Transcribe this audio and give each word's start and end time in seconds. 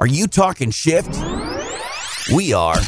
Are 0.00 0.06
you 0.06 0.28
talking 0.28 0.70
shift? 0.70 1.14
We 2.34 2.54
are. 2.54 2.78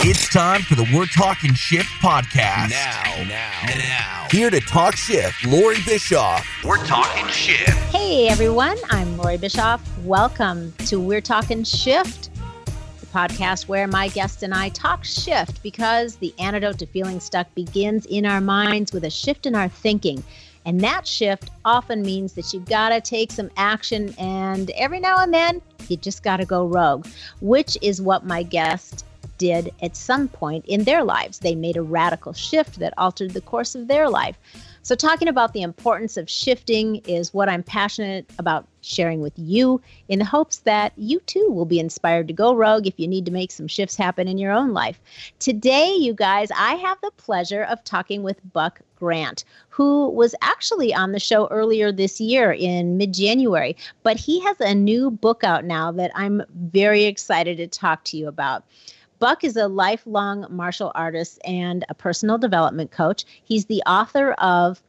It's 0.00 0.26
time 0.30 0.62
for 0.62 0.74
the 0.74 0.88
We're 0.94 1.04
Talking 1.04 1.52
Shift 1.52 1.90
podcast. 2.00 2.70
Now, 2.70 3.24
now, 3.24 3.66
now. 3.66 4.26
Here 4.30 4.48
to 4.48 4.58
talk 4.60 4.96
shift, 4.96 5.44
Lori 5.44 5.76
Bischoff. 5.84 6.48
We're 6.64 6.82
talking 6.86 7.26
shift. 7.26 7.76
Hey 7.94 8.28
everyone, 8.28 8.78
I'm 8.88 9.18
Lori 9.18 9.36
Bischoff. 9.36 9.82
Welcome 10.02 10.72
to 10.86 10.98
We're 10.98 11.20
Talking 11.20 11.62
Shift, 11.62 12.30
the 13.00 13.06
podcast 13.08 13.68
where 13.68 13.86
my 13.86 14.08
guest 14.08 14.42
and 14.42 14.54
I 14.54 14.70
talk 14.70 15.04
shift 15.04 15.62
because 15.62 16.16
the 16.16 16.32
antidote 16.38 16.78
to 16.78 16.86
feeling 16.86 17.20
stuck 17.20 17.54
begins 17.54 18.06
in 18.06 18.24
our 18.24 18.40
minds 18.40 18.94
with 18.94 19.04
a 19.04 19.10
shift 19.10 19.44
in 19.44 19.54
our 19.54 19.68
thinking. 19.68 20.24
And 20.66 20.80
that 20.80 21.06
shift 21.06 21.48
often 21.64 22.02
means 22.02 22.34
that 22.34 22.52
you've 22.52 22.66
got 22.66 22.90
to 22.90 23.00
take 23.00 23.30
some 23.30 23.50
action, 23.56 24.14
and 24.18 24.70
every 24.72 24.98
now 24.98 25.22
and 25.22 25.32
then, 25.32 25.62
you 25.88 25.96
just 25.96 26.24
got 26.24 26.38
to 26.38 26.44
go 26.44 26.66
rogue, 26.66 27.06
which 27.40 27.78
is 27.80 28.02
what 28.02 28.26
my 28.26 28.42
guest 28.42 29.04
did 29.38 29.72
at 29.80 29.96
some 29.96 30.28
point 30.28 30.64
in 30.66 30.84
their 30.84 31.04
lives. 31.04 31.38
They 31.38 31.54
made 31.54 31.76
a 31.76 31.82
radical 31.82 32.32
shift 32.32 32.78
that 32.80 32.94
altered 32.98 33.32
the 33.32 33.40
course 33.40 33.74
of 33.74 33.86
their 33.86 34.08
life. 34.08 34.36
So, 34.82 34.94
talking 34.94 35.26
about 35.26 35.52
the 35.52 35.62
importance 35.62 36.16
of 36.16 36.30
shifting 36.30 36.96
is 37.06 37.34
what 37.34 37.48
I'm 37.48 37.64
passionate 37.64 38.30
about 38.38 38.68
sharing 38.82 39.20
with 39.20 39.32
you 39.36 39.80
in 40.08 40.20
the 40.20 40.24
hopes 40.24 40.58
that 40.58 40.92
you 40.96 41.18
too 41.20 41.48
will 41.50 41.64
be 41.64 41.80
inspired 41.80 42.28
to 42.28 42.34
go 42.34 42.54
rogue 42.54 42.86
if 42.86 42.98
you 42.98 43.08
need 43.08 43.26
to 43.26 43.32
make 43.32 43.50
some 43.50 43.66
shifts 43.66 43.96
happen 43.96 44.28
in 44.28 44.38
your 44.38 44.52
own 44.52 44.72
life. 44.72 45.00
Today, 45.40 45.92
you 45.92 46.14
guys, 46.14 46.50
I 46.56 46.74
have 46.76 47.00
the 47.00 47.10
pleasure 47.16 47.64
of 47.64 47.82
talking 47.82 48.22
with 48.22 48.40
Buck 48.52 48.80
Grant, 48.94 49.44
who 49.76 50.08
was 50.08 50.34
actually 50.40 50.94
on 50.94 51.12
the 51.12 51.20
show 51.20 51.48
earlier 51.48 51.92
this 51.92 52.18
year 52.18 52.50
in 52.50 52.96
mid 52.96 53.12
January, 53.12 53.76
but 54.02 54.16
he 54.16 54.40
has 54.40 54.58
a 54.58 54.74
new 54.74 55.10
book 55.10 55.44
out 55.44 55.66
now 55.66 55.92
that 55.92 56.10
I'm 56.14 56.42
very 56.54 57.04
excited 57.04 57.58
to 57.58 57.66
talk 57.66 58.02
to 58.04 58.16
you 58.16 58.26
about. 58.26 58.64
Buck 59.18 59.44
is 59.44 59.54
a 59.54 59.68
lifelong 59.68 60.46
martial 60.48 60.92
artist 60.94 61.38
and 61.44 61.84
a 61.90 61.94
personal 61.94 62.38
development 62.38 62.90
coach. 62.90 63.26
He's 63.44 63.66
the 63.66 63.82
author 63.86 64.32
of 64.38 64.82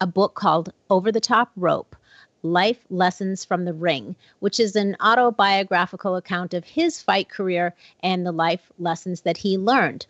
a 0.00 0.08
book 0.08 0.34
called 0.34 0.72
Over 0.90 1.12
the 1.12 1.20
Top 1.20 1.52
Rope 1.54 1.94
Life 2.42 2.84
Lessons 2.90 3.44
from 3.44 3.64
the 3.64 3.74
Ring, 3.74 4.16
which 4.40 4.58
is 4.58 4.74
an 4.74 4.96
autobiographical 4.98 6.16
account 6.16 6.52
of 6.52 6.64
his 6.64 7.00
fight 7.00 7.28
career 7.28 7.76
and 8.02 8.26
the 8.26 8.32
life 8.32 8.72
lessons 8.80 9.20
that 9.20 9.36
he 9.36 9.56
learned. 9.56 10.06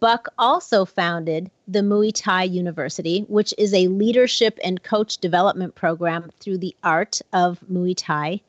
Buck 0.00 0.28
also 0.38 0.86
founded 0.86 1.50
the 1.68 1.80
Muay 1.80 2.10
Thai 2.14 2.44
University, 2.44 3.26
which 3.28 3.52
is 3.58 3.74
a 3.74 3.88
leadership 3.88 4.58
and 4.64 4.82
coach 4.82 5.18
development 5.18 5.74
program 5.74 6.30
through 6.40 6.56
the 6.56 6.74
art 6.82 7.20
of 7.34 7.60
Muay 7.70 7.94
Thai 7.94 8.40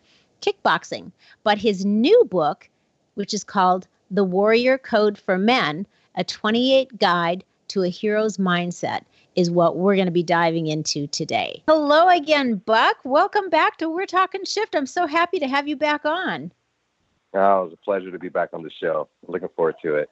kickboxing. 0.41 1.11
But 1.43 1.57
his 1.57 1.83
new 1.83 2.23
book, 2.23 2.69
which 3.15 3.33
is 3.33 3.43
called 3.43 3.85
the 4.09 4.23
Warrior 4.23 4.77
Code 4.77 5.17
for 5.17 5.37
Men, 5.37 5.85
a 6.15 6.23
28 6.23 6.97
guide 6.97 7.43
to 7.67 7.83
a 7.83 7.89
hero's 7.89 8.37
mindset, 8.37 9.01
is 9.35 9.51
what 9.51 9.75
we're 9.75 9.95
going 9.95 10.05
to 10.05 10.11
be 10.11 10.23
diving 10.23 10.67
into 10.67 11.05
today. 11.07 11.61
Hello 11.67 12.07
again, 12.07 12.55
Buck. 12.65 12.95
Welcome 13.03 13.49
back 13.49 13.75
to 13.77 13.89
We're 13.89 14.05
Talking 14.05 14.45
Shift. 14.45 14.73
I'm 14.73 14.85
so 14.85 15.05
happy 15.05 15.39
to 15.39 15.47
have 15.49 15.67
you 15.67 15.75
back 15.75 16.05
on. 16.05 16.53
Oh, 17.33 17.61
it 17.61 17.63
was 17.65 17.73
a 17.73 17.83
pleasure 17.83 18.11
to 18.11 18.19
be 18.19 18.29
back 18.29 18.49
on 18.53 18.63
the 18.63 18.71
show. 18.81 19.09
Looking 19.27 19.49
forward 19.55 19.75
to 19.83 19.95
it. 19.95 20.09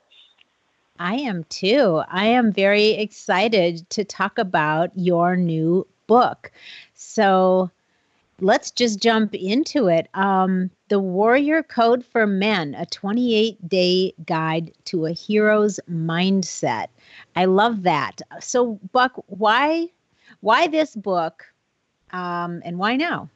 I 1.00 1.16
am 1.16 1.46
too. 1.46 2.02
I 2.10 2.26
am 2.26 2.52
very 2.52 2.90
excited 2.90 3.90
to 3.92 4.04
talk 4.04 4.38
about 4.38 4.92
your 4.96 5.38
new 5.38 5.88
book. 6.08 6.52
So, 6.94 7.72
let's 8.42 8.70
just 8.72 9.02
jump 9.02 9.34
into 9.34 9.88
it. 9.88 10.10
Um, 10.14 10.70
the 10.90 11.00
Warrior 11.00 11.64
Code 11.64 12.06
for 12.06 12.28
Men, 12.28 12.76
a 12.76 12.86
28 12.86 13.70
day 13.70 14.14
guide 14.26 14.74
to 14.86 15.06
a 15.06 15.12
hero's 15.12 15.80
mindset. 15.90 16.88
I 17.38 17.46
love 17.46 17.84
that. 17.84 18.22
So, 18.42 18.78
Buck, 18.92 19.24
why, 19.28 19.88
why 20.42 20.68
this 20.68 20.96
book, 20.96 21.46
um, 22.12 22.62
and 22.66 22.78
why 22.78 22.98
now? 22.98 23.30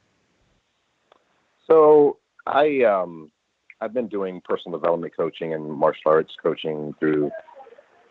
So, 1.66 2.18
I 2.46 2.82
um, 2.82 3.30
I've 3.80 3.94
been 3.94 4.08
doing 4.08 4.42
personal 4.44 4.78
development 4.78 5.14
coaching 5.16 5.54
and 5.54 5.70
martial 5.70 6.10
arts 6.10 6.34
coaching 6.42 6.94
through 7.00 7.30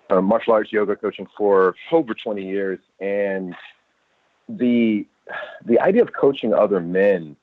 uh, 0.10 0.22
martial 0.22 0.54
arts 0.54 0.72
yoga 0.72 0.96
coaching 0.96 1.28
for 1.38 1.76
over 1.92 2.14
20 2.14 2.46
years, 2.46 2.80
and 3.00 3.56
the 4.50 5.06
the 5.66 5.80
idea 5.80 6.02
of 6.02 6.12
coaching 6.14 6.54
other 6.54 6.82
men 6.82 7.36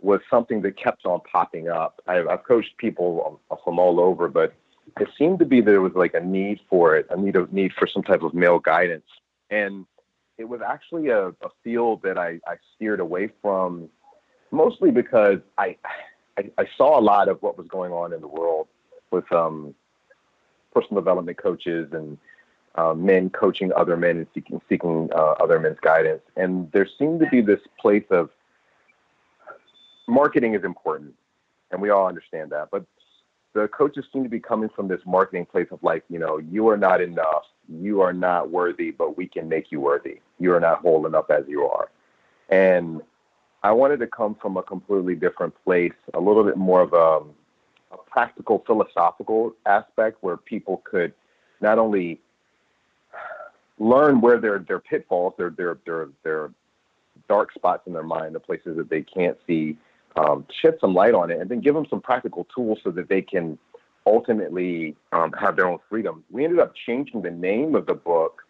was 0.00 0.20
something 0.28 0.60
that 0.62 0.76
kept 0.76 1.06
on 1.06 1.20
popping 1.20 1.68
up. 1.68 2.02
I've, 2.06 2.26
I've 2.28 2.44
coached 2.44 2.76
people 2.76 3.40
from 3.64 3.78
all 3.78 4.00
over, 4.00 4.28
but 4.28 4.52
it 5.00 5.08
seemed 5.16 5.38
to 5.38 5.46
be 5.46 5.60
there 5.60 5.80
was 5.80 5.94
like 5.94 6.12
a 6.12 6.20
need 6.20 6.60
for 6.68 6.96
it, 6.96 7.06
a 7.08 7.16
need 7.16 7.36
of 7.36 7.52
need 7.52 7.72
for 7.72 7.86
some 7.86 8.02
type 8.02 8.22
of 8.22 8.34
male 8.34 8.58
guidance, 8.58 9.06
and 9.50 9.86
it 10.38 10.44
was 10.44 10.60
actually 10.60 11.08
a, 11.08 11.28
a 11.28 11.48
field 11.62 12.02
that 12.02 12.18
I, 12.18 12.40
I 12.46 12.56
steered 12.74 13.00
away 13.00 13.30
from, 13.40 13.88
mostly 14.50 14.90
because 14.90 15.38
I, 15.56 15.76
I, 16.36 16.50
I 16.58 16.66
saw 16.76 16.98
a 16.98 17.00
lot 17.00 17.28
of 17.28 17.40
what 17.42 17.56
was 17.56 17.66
going 17.68 17.92
on 17.92 18.12
in 18.12 18.20
the 18.20 18.28
world 18.28 18.66
with 19.10 19.30
um, 19.30 19.74
personal 20.74 21.00
development 21.00 21.38
coaches 21.38 21.88
and 21.92 22.18
uh, 22.74 22.94
men 22.94 23.30
coaching 23.30 23.72
other 23.74 23.96
men 23.96 24.18
and 24.18 24.26
seeking 24.34 24.60
seeking 24.68 25.10
uh, 25.14 25.34
other 25.40 25.60
men's 25.60 25.78
guidance. 25.80 26.22
And 26.36 26.70
there 26.72 26.88
seemed 26.98 27.20
to 27.20 27.26
be 27.26 27.40
this 27.40 27.60
place 27.80 28.04
of 28.10 28.30
marketing 30.08 30.54
is 30.54 30.64
important, 30.64 31.14
and 31.70 31.80
we 31.80 31.90
all 31.90 32.06
understand 32.06 32.50
that. 32.50 32.68
But 32.70 32.84
the 33.54 33.68
coaches 33.68 34.06
seem 34.12 34.22
to 34.22 34.30
be 34.30 34.40
coming 34.40 34.70
from 34.74 34.88
this 34.88 35.00
marketing 35.04 35.46
place 35.46 35.68
of 35.70 35.82
like, 35.82 36.04
you 36.08 36.18
know, 36.18 36.38
you 36.38 36.68
are 36.68 36.76
not 36.76 37.00
enough, 37.00 37.44
you 37.68 38.00
are 38.00 38.12
not 38.12 38.50
worthy, 38.50 38.90
but 38.90 39.16
we 39.16 39.26
can 39.26 39.48
make 39.48 39.70
you 39.70 39.80
worthy. 39.80 40.20
You 40.38 40.54
are 40.54 40.60
not 40.60 40.78
whole 40.78 41.06
enough 41.06 41.30
as 41.30 41.44
you 41.46 41.64
are. 41.64 41.90
And 42.48 43.02
I 43.62 43.72
wanted 43.72 44.00
to 44.00 44.06
come 44.06 44.34
from 44.40 44.56
a 44.56 44.62
completely 44.62 45.14
different 45.14 45.54
place, 45.64 45.92
a 46.14 46.20
little 46.20 46.44
bit 46.44 46.56
more 46.56 46.80
of 46.80 46.92
a, 46.94 47.20
a 47.92 47.96
practical, 48.10 48.62
philosophical 48.66 49.54
aspect 49.66 50.18
where 50.22 50.36
people 50.36 50.82
could 50.84 51.12
not 51.60 51.78
only 51.78 52.20
learn 53.78 54.20
where 54.20 54.38
their 54.38 54.58
their 54.60 54.78
pitfalls, 54.78 55.34
their 55.36 55.50
their 55.50 55.78
their 55.84 56.08
their 56.22 56.50
dark 57.28 57.52
spots 57.52 57.86
in 57.86 57.92
their 57.92 58.02
mind, 58.02 58.34
the 58.34 58.40
places 58.40 58.76
that 58.76 58.88
they 58.88 59.02
can't 59.02 59.36
see, 59.46 59.76
um, 60.16 60.46
shed 60.60 60.76
some 60.80 60.94
light 60.94 61.14
on 61.14 61.30
it, 61.30 61.40
and 61.40 61.50
then 61.50 61.60
give 61.60 61.74
them 61.74 61.86
some 61.88 62.00
practical 62.00 62.46
tools 62.54 62.78
so 62.82 62.90
that 62.90 63.08
they 63.08 63.22
can 63.22 63.58
ultimately 64.06 64.96
um, 65.12 65.32
have 65.32 65.56
their 65.56 65.66
own 65.66 65.78
freedom. 65.88 66.24
We 66.30 66.44
ended 66.44 66.58
up 66.58 66.72
changing 66.86 67.22
the 67.22 67.30
name 67.30 67.74
of 67.74 67.86
the 67.86 67.94
book 67.94 68.42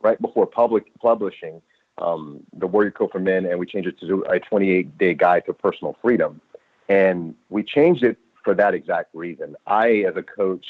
right 0.00 0.20
before 0.20 0.46
public 0.46 0.84
publishing 1.00 1.60
um, 1.98 2.40
the 2.58 2.66
Warrior 2.66 2.90
Code 2.90 3.10
for 3.10 3.18
Men, 3.18 3.46
and 3.46 3.58
we 3.58 3.66
changed 3.66 3.88
it 3.88 3.98
to 4.00 4.24
a 4.28 4.38
28 4.38 4.98
day 4.98 5.14
guide 5.14 5.44
to 5.46 5.52
personal 5.52 5.96
freedom. 6.02 6.40
And 6.88 7.34
we 7.48 7.64
changed 7.64 8.04
it 8.04 8.16
for 8.46 8.54
that 8.54 8.74
exact 8.74 9.12
reason. 9.12 9.56
I, 9.66 10.04
as 10.08 10.16
a 10.16 10.22
coach, 10.22 10.64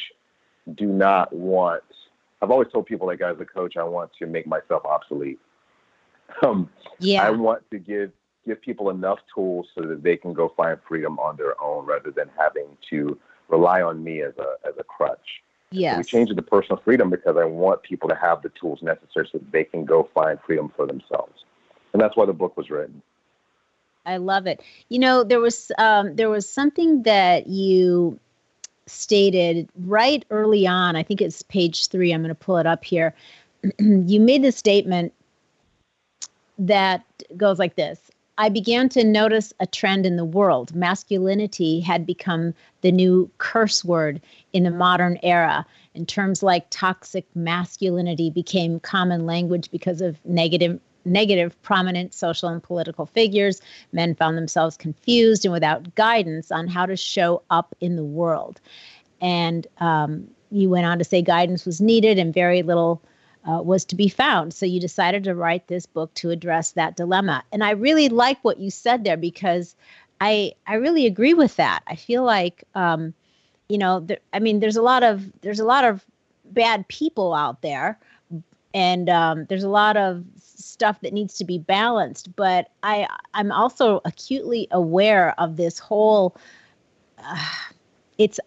do 0.74 0.86
not 0.86 1.30
want 1.32 1.82
I've 2.42 2.50
always 2.50 2.68
told 2.72 2.86
people 2.86 3.06
like 3.06 3.20
as 3.20 3.40
a 3.40 3.44
coach, 3.44 3.76
I 3.76 3.84
want 3.84 4.10
to 4.18 4.26
make 4.26 4.46
myself 4.46 4.84
obsolete. 4.84 5.38
Um, 6.42 6.68
yeah. 6.98 7.24
I 7.24 7.30
want 7.30 7.62
to 7.70 7.78
give 7.78 8.10
give 8.44 8.60
people 8.60 8.90
enough 8.90 9.20
tools 9.32 9.68
so 9.76 9.82
that 9.82 10.02
they 10.02 10.16
can 10.16 10.32
go 10.32 10.52
find 10.56 10.76
freedom 10.86 11.20
on 11.20 11.36
their 11.36 11.54
own 11.62 11.86
rather 11.86 12.10
than 12.10 12.28
having 12.36 12.66
to 12.90 13.16
rely 13.48 13.80
on 13.80 14.02
me 14.02 14.22
as 14.22 14.32
a 14.38 14.68
as 14.68 14.74
a 14.76 14.82
crutch. 14.82 15.40
Yeah. 15.70 15.92
So 15.92 15.98
we 15.98 16.04
changed 16.04 16.32
it 16.32 16.34
to 16.34 16.42
personal 16.42 16.82
freedom 16.84 17.10
because 17.10 17.36
I 17.36 17.44
want 17.44 17.84
people 17.84 18.08
to 18.08 18.16
have 18.16 18.42
the 18.42 18.48
tools 18.60 18.80
necessary 18.82 19.28
so 19.30 19.38
that 19.38 19.52
they 19.52 19.62
can 19.62 19.84
go 19.84 20.10
find 20.12 20.38
freedom 20.44 20.72
for 20.74 20.84
themselves. 20.84 21.44
And 21.92 22.02
that's 22.02 22.16
why 22.16 22.26
the 22.26 22.32
book 22.32 22.56
was 22.56 22.70
written. 22.70 23.02
I 24.06 24.16
love 24.18 24.46
it. 24.46 24.62
You 24.88 24.98
know, 25.00 25.24
there 25.24 25.40
was 25.40 25.70
um, 25.78 26.16
there 26.16 26.30
was 26.30 26.48
something 26.48 27.02
that 27.02 27.48
you 27.48 28.18
stated 28.86 29.68
right 29.84 30.24
early 30.30 30.66
on, 30.66 30.96
I 30.96 31.02
think 31.02 31.20
it's 31.20 31.42
page 31.42 31.88
three, 31.88 32.12
I'm 32.12 32.22
going 32.22 32.28
to 32.28 32.34
pull 32.34 32.56
it 32.56 32.66
up 32.66 32.84
here. 32.84 33.14
you 33.78 34.20
made 34.20 34.42
the 34.42 34.52
statement 34.52 35.12
that 36.58 37.04
goes 37.36 37.58
like 37.58 37.74
this 37.74 38.00
I 38.38 38.50
began 38.50 38.88
to 38.90 39.02
notice 39.02 39.54
a 39.60 39.66
trend 39.66 40.04
in 40.04 40.16
the 40.16 40.24
world. 40.24 40.74
Masculinity 40.74 41.80
had 41.80 42.04
become 42.04 42.52
the 42.82 42.92
new 42.92 43.30
curse 43.38 43.82
word 43.82 44.20
in 44.52 44.64
the 44.64 44.70
modern 44.70 45.18
era. 45.22 45.64
And 45.94 46.06
terms 46.06 46.42
like 46.42 46.66
toxic 46.68 47.24
masculinity 47.34 48.28
became 48.28 48.80
common 48.80 49.24
language 49.24 49.70
because 49.70 50.02
of 50.02 50.22
negative 50.26 50.78
negative 51.06 51.60
prominent 51.62 52.12
social 52.12 52.48
and 52.48 52.62
political 52.62 53.06
figures. 53.06 53.60
Men 53.92 54.14
found 54.14 54.36
themselves 54.36 54.76
confused 54.76 55.44
and 55.44 55.52
without 55.52 55.94
guidance 55.94 56.50
on 56.50 56.66
how 56.66 56.86
to 56.86 56.96
show 56.96 57.42
up 57.50 57.74
in 57.80 57.96
the 57.96 58.04
world. 58.04 58.60
And 59.20 59.66
um, 59.78 60.28
you 60.50 60.68
went 60.68 60.86
on 60.86 60.98
to 60.98 61.04
say 61.04 61.22
guidance 61.22 61.64
was 61.64 61.80
needed 61.80 62.18
and 62.18 62.34
very 62.34 62.62
little 62.62 63.02
uh, 63.48 63.62
was 63.62 63.84
to 63.86 63.94
be 63.96 64.08
found. 64.08 64.52
So 64.52 64.66
you 64.66 64.80
decided 64.80 65.24
to 65.24 65.34
write 65.34 65.68
this 65.68 65.86
book 65.86 66.12
to 66.14 66.30
address 66.30 66.72
that 66.72 66.96
dilemma. 66.96 67.44
And 67.52 67.62
I 67.62 67.70
really 67.70 68.08
like 68.08 68.38
what 68.42 68.58
you 68.58 68.70
said 68.70 69.04
there 69.04 69.16
because 69.16 69.76
I 70.20 70.52
I 70.66 70.74
really 70.74 71.06
agree 71.06 71.34
with 71.34 71.56
that. 71.56 71.82
I 71.86 71.96
feel 71.96 72.24
like 72.24 72.64
um, 72.74 73.14
you 73.68 73.78
know, 73.78 74.06
I 74.32 74.38
mean, 74.38 74.60
there's 74.60 74.76
a 74.76 74.82
lot 74.82 75.02
of 75.02 75.30
there's 75.42 75.60
a 75.60 75.64
lot 75.64 75.84
of 75.84 76.04
bad 76.44 76.86
people 76.88 77.34
out 77.34 77.62
there, 77.62 77.98
and 78.76 79.08
um, 79.08 79.46
there's 79.46 79.64
a 79.64 79.70
lot 79.70 79.96
of 79.96 80.22
stuff 80.38 81.00
that 81.00 81.14
needs 81.14 81.38
to 81.38 81.44
be 81.44 81.58
balanced. 81.58 82.36
But 82.36 82.68
I 82.82 83.08
I'm 83.32 83.50
also 83.50 84.02
acutely 84.04 84.68
aware 84.70 85.34
of 85.40 85.56
this 85.56 85.78
whole. 85.78 86.36
Uh, 87.18 87.42
it's 88.18 88.38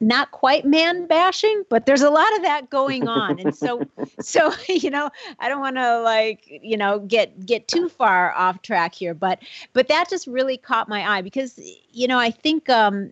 not 0.00 0.30
quite 0.30 0.66
man 0.66 1.06
bashing, 1.06 1.64
but 1.70 1.86
there's 1.86 2.02
a 2.02 2.10
lot 2.10 2.28
of 2.36 2.42
that 2.42 2.68
going 2.68 3.08
on. 3.08 3.40
And 3.40 3.56
so 3.56 3.80
so 4.20 4.52
you 4.68 4.90
know, 4.90 5.08
I 5.40 5.48
don't 5.48 5.60
want 5.60 5.76
to 5.76 6.00
like, 6.02 6.60
you 6.62 6.76
know, 6.76 6.98
get 6.98 7.46
get 7.46 7.66
too 7.66 7.88
far 7.88 8.32
off 8.34 8.60
track 8.60 8.94
here, 8.94 9.14
but 9.14 9.38
but 9.72 9.88
that 9.88 10.10
just 10.10 10.26
really 10.26 10.58
caught 10.58 10.90
my 10.90 11.16
eye 11.16 11.22
because 11.22 11.58
you 11.92 12.06
know, 12.06 12.18
I 12.18 12.30
think 12.30 12.68
um 12.68 13.10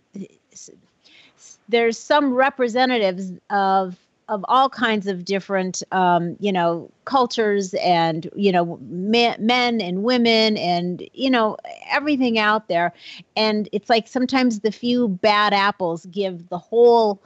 there's 1.69 1.97
some 1.97 2.33
representatives 2.35 3.31
of 3.49 3.97
of 4.29 4.43
all 4.47 4.69
kinds 4.69 5.07
of 5.07 5.23
different, 5.23 5.83
um, 5.91 6.35
you 6.39 6.51
know, 6.51 6.91
cultures 7.05 7.73
and 7.75 8.29
you 8.35 8.51
know, 8.51 8.77
men, 8.89 9.37
men 9.39 9.79
and 9.79 10.03
women 10.03 10.57
and 10.57 11.07
you 11.13 11.29
know 11.29 11.57
everything 11.89 12.37
out 12.37 12.67
there. 12.67 12.93
And 13.35 13.69
it's 13.71 13.89
like 13.89 14.07
sometimes 14.07 14.59
the 14.59 14.71
few 14.71 15.07
bad 15.07 15.53
apples 15.53 16.05
give 16.07 16.49
the 16.49 16.57
whole, 16.57 17.21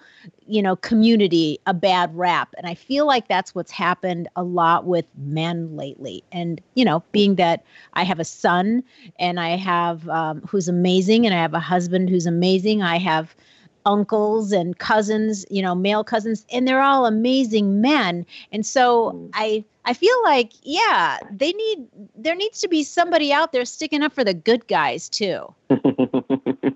you 0.45 0.62
know, 0.62 0.75
community 0.75 1.59
a 1.65 1.74
bad 1.74 2.15
rap. 2.15 2.53
And 2.57 2.68
I 2.68 2.75
feel 2.75 3.07
like 3.07 3.27
that's 3.27 3.56
what's 3.56 3.71
happened 3.71 4.27
a 4.36 4.44
lot 4.44 4.86
with 4.86 5.06
men 5.18 5.75
lately. 5.75 6.24
And 6.31 6.62
you 6.75 6.86
know, 6.86 7.03
being 7.12 7.36
that 7.36 7.63
I 7.94 8.03
have 8.03 8.19
a 8.19 8.25
son 8.25 8.83
and 9.18 9.39
I 9.39 9.57
have 9.57 10.07
um, 10.09 10.42
who's 10.42 10.68
amazing, 10.68 11.25
and 11.25 11.33
I 11.33 11.42
have 11.42 11.56
a 11.56 11.59
husband 11.59 12.09
who's 12.09 12.27
amazing. 12.27 12.83
I 12.83 13.00
have 13.00 13.36
uncles 13.85 14.51
and 14.51 14.77
cousins, 14.77 15.45
you 15.49 15.61
know, 15.61 15.75
male 15.75 16.03
cousins, 16.03 16.45
and 16.51 16.67
they're 16.67 16.81
all 16.81 17.05
amazing 17.05 17.81
men. 17.81 18.25
And 18.51 18.65
so 18.65 19.11
mm. 19.11 19.29
I 19.33 19.63
I 19.85 19.93
feel 19.93 20.15
like, 20.23 20.53
yeah, 20.63 21.17
they 21.31 21.51
need 21.53 21.87
there 22.15 22.35
needs 22.35 22.61
to 22.61 22.67
be 22.67 22.83
somebody 22.83 23.33
out 23.33 23.51
there 23.51 23.65
sticking 23.65 24.03
up 24.03 24.13
for 24.13 24.23
the 24.23 24.33
good 24.33 24.67
guys 24.67 25.09
too. 25.09 25.53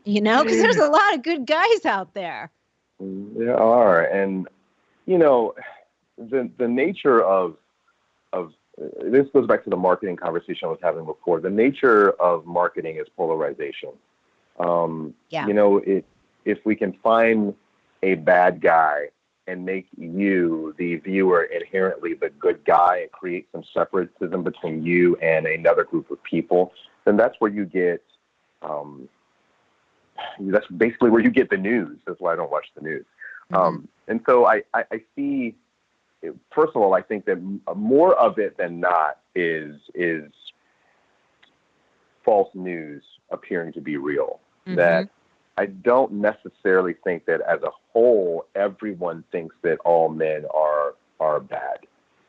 you 0.06 0.22
know, 0.22 0.44
because 0.44 0.62
there's 0.62 0.78
a 0.78 0.90
lot 0.90 1.14
of 1.14 1.24
good 1.24 1.46
guys 1.46 1.86
out 1.86 2.14
there. 2.14 2.52
There 3.00 3.60
are, 3.60 4.04
and 4.06 4.48
you 5.06 5.18
know, 5.18 5.54
the 6.18 6.50
the 6.58 6.68
nature 6.68 7.24
of 7.24 7.58
of 8.34 8.54
this 9.04 9.28
goes 9.34 9.48
back 9.48 9.64
to 9.64 9.70
the 9.70 9.78
marketing 9.78 10.16
conversation 10.16 10.68
I 10.68 10.72
was 10.72 10.80
having 10.82 11.06
before. 11.06 11.40
The 11.40 11.50
nature 11.50 12.12
of 12.22 12.46
marketing 12.46 12.98
is 12.98 13.08
polarization. 13.16 13.92
Um, 14.60 15.14
yeah. 15.30 15.48
You 15.48 15.54
know, 15.54 15.78
it 15.78 16.06
if 16.46 16.60
we 16.66 16.76
can 16.76 16.94
find 17.04 17.54
a 18.04 18.16
bad 18.16 18.62
guy 18.62 19.10
and 19.48 19.66
make 19.66 19.88
you, 19.98 20.74
the 20.78 20.96
viewer, 20.98 21.44
inherently 21.44 22.14
the 22.14 22.30
good 22.30 22.64
guy 22.66 23.00
and 23.02 23.12
create 23.12 23.48
some 23.52 23.64
separatism 23.74 24.44
between 24.44 24.84
you 24.84 25.16
and 25.18 25.46
another 25.46 25.84
group 25.84 26.10
of 26.10 26.22
people, 26.24 26.74
then 27.06 27.18
that's 27.18 27.36
where 27.40 27.52
you 27.52 27.66
get. 27.66 28.04
Um, 28.62 29.08
that's 30.40 30.66
basically 30.68 31.10
where 31.10 31.22
you 31.22 31.30
get 31.30 31.50
the 31.50 31.58
news. 31.58 32.00
That's 32.08 32.20
why 32.20 32.34
I 32.34 32.36
don't 32.36 32.50
watch 32.50 32.68
the 32.76 32.82
news. 32.82 33.06
Mm-hmm. 33.52 33.56
Um, 33.56 33.88
and 34.08 34.22
so 34.26 34.46
I, 34.46 34.64
I, 34.74 34.86
I 34.92 35.02
see. 35.16 35.56
First 36.56 36.72
of 36.74 36.82
all, 36.82 36.96
I 36.96 37.02
think 37.04 37.26
that 37.26 37.38
more 37.76 38.16
of 38.16 38.40
it 38.40 38.58
than 38.58 38.80
not 38.80 39.20
is 39.36 39.76
is 39.94 40.32
false 42.24 42.50
news 42.56 43.04
appearing 43.30 43.74
to 43.74 43.82
be 43.82 43.98
real. 43.98 44.40
Mm-hmm. 44.66 44.76
That 44.78 45.10
I 45.58 45.68
don't 45.68 46.14
necessarily 46.14 46.96
think 47.04 47.26
that 47.26 47.42
as 47.42 47.62
a 47.64 47.72
whole 47.94 48.46
everyone 48.56 49.24
thinks 49.32 49.56
that 49.62 49.80
all 49.86 50.10
men 50.10 50.46
are 50.54 50.96
are 51.20 51.40
bad 51.40 51.80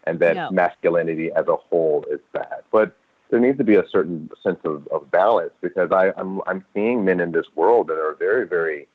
and 0.04 0.20
that 0.20 0.36
no. 0.36 0.50
masculinity 0.50 1.32
as 1.32 1.46
a 1.48 1.56
whole 1.56 2.04
is 2.10 2.20
bad. 2.32 2.62
But 2.70 2.96
there 3.30 3.40
needs 3.40 3.58
to 3.58 3.64
be 3.64 3.74
a 3.74 3.88
certain 3.88 4.30
sense 4.42 4.60
of, 4.64 4.86
of 4.88 5.10
balance 5.10 5.52
because 5.60 5.90
I, 5.90 6.12
I'm 6.16 6.40
I'm 6.46 6.64
seeing 6.72 7.04
men 7.04 7.20
in 7.20 7.32
this 7.32 7.46
world 7.54 7.88
that 7.88 7.98
are 7.98 8.14
very, 8.14 8.46
very 8.46 8.86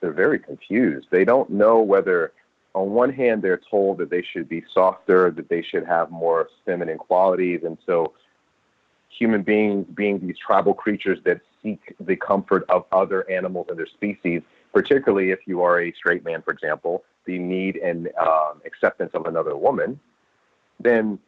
they're 0.00 0.12
very 0.12 0.38
confused. 0.38 1.06
They 1.10 1.24
don't 1.24 1.48
know 1.50 1.80
whether 1.80 2.32
on 2.74 2.90
one 2.90 3.12
hand 3.12 3.42
they're 3.42 3.60
told 3.70 3.98
that 3.98 4.10
they 4.10 4.22
should 4.22 4.48
be 4.48 4.64
softer, 4.74 5.30
that 5.30 5.48
they 5.48 5.62
should 5.62 5.86
have 5.86 6.10
more 6.10 6.48
feminine 6.66 6.98
qualities, 6.98 7.60
and 7.64 7.78
so 7.86 8.12
human 9.16 9.42
beings 9.42 9.86
being 9.94 10.18
these 10.20 10.36
tribal 10.38 10.74
creatures 10.74 11.18
that 11.24 11.40
seek 11.62 11.94
the 12.00 12.16
comfort 12.16 12.64
of 12.68 12.84
other 12.92 13.28
animals 13.30 13.66
and 13.68 13.78
their 13.78 13.86
species, 13.86 14.42
particularly 14.72 15.30
if 15.30 15.40
you 15.46 15.62
are 15.62 15.80
a 15.80 15.92
straight 15.92 16.24
man, 16.24 16.42
for 16.42 16.52
example, 16.52 17.04
the 17.24 17.38
need 17.38 17.76
and 17.76 18.08
um, 18.20 18.60
acceptance 18.64 19.10
of 19.14 19.26
another 19.26 19.56
woman, 19.56 19.98
then 20.78 21.18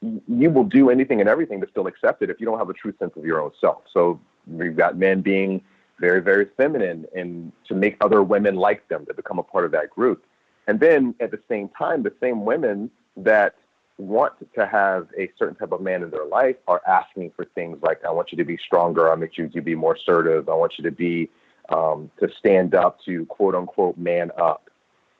you 0.00 0.50
will 0.50 0.64
do 0.64 0.90
anything 0.90 1.20
and 1.20 1.28
everything 1.28 1.60
to 1.60 1.68
still 1.70 1.86
accept 1.86 2.22
it 2.22 2.30
if 2.30 2.40
you 2.40 2.46
don't 2.46 2.58
have 2.58 2.68
a 2.68 2.74
true 2.74 2.92
sense 2.98 3.12
of 3.16 3.24
your 3.24 3.40
own 3.40 3.52
self. 3.60 3.82
So 3.92 4.20
we've 4.46 4.76
got 4.76 4.96
men 4.96 5.20
being 5.20 5.62
very, 6.00 6.20
very 6.20 6.46
feminine 6.56 7.06
and 7.14 7.52
to 7.68 7.74
make 7.74 7.96
other 8.00 8.22
women 8.22 8.56
like 8.56 8.86
them, 8.88 9.06
to 9.06 9.14
become 9.14 9.38
a 9.38 9.42
part 9.42 9.64
of 9.64 9.70
that 9.72 9.90
group. 9.90 10.24
And 10.66 10.80
then 10.80 11.14
at 11.20 11.30
the 11.30 11.40
same 11.48 11.68
time, 11.68 12.02
the 12.02 12.12
same 12.20 12.44
women 12.44 12.90
that 13.16 13.54
want 13.98 14.32
to 14.54 14.66
have 14.66 15.08
a 15.18 15.30
certain 15.38 15.54
type 15.54 15.72
of 15.72 15.80
man 15.80 16.02
in 16.02 16.10
their 16.10 16.26
life 16.26 16.56
are 16.66 16.82
asking 16.86 17.30
for 17.36 17.44
things 17.44 17.78
like, 17.82 18.04
I 18.04 18.10
want 18.10 18.32
you 18.32 18.38
to 18.38 18.44
be 18.44 18.58
stronger. 18.58 19.10
I 19.10 19.14
want 19.14 19.38
you 19.38 19.48
to 19.48 19.60
be 19.60 19.74
more 19.74 19.94
assertive. 19.94 20.48
I 20.48 20.54
want 20.54 20.74
you 20.78 20.84
to 20.84 20.90
be, 20.90 21.30
um, 21.68 22.10
to 22.20 22.28
stand 22.38 22.74
up 22.74 22.98
to 23.04 23.24
quote 23.26 23.54
unquote 23.54 23.96
man 23.96 24.30
up. 24.36 24.68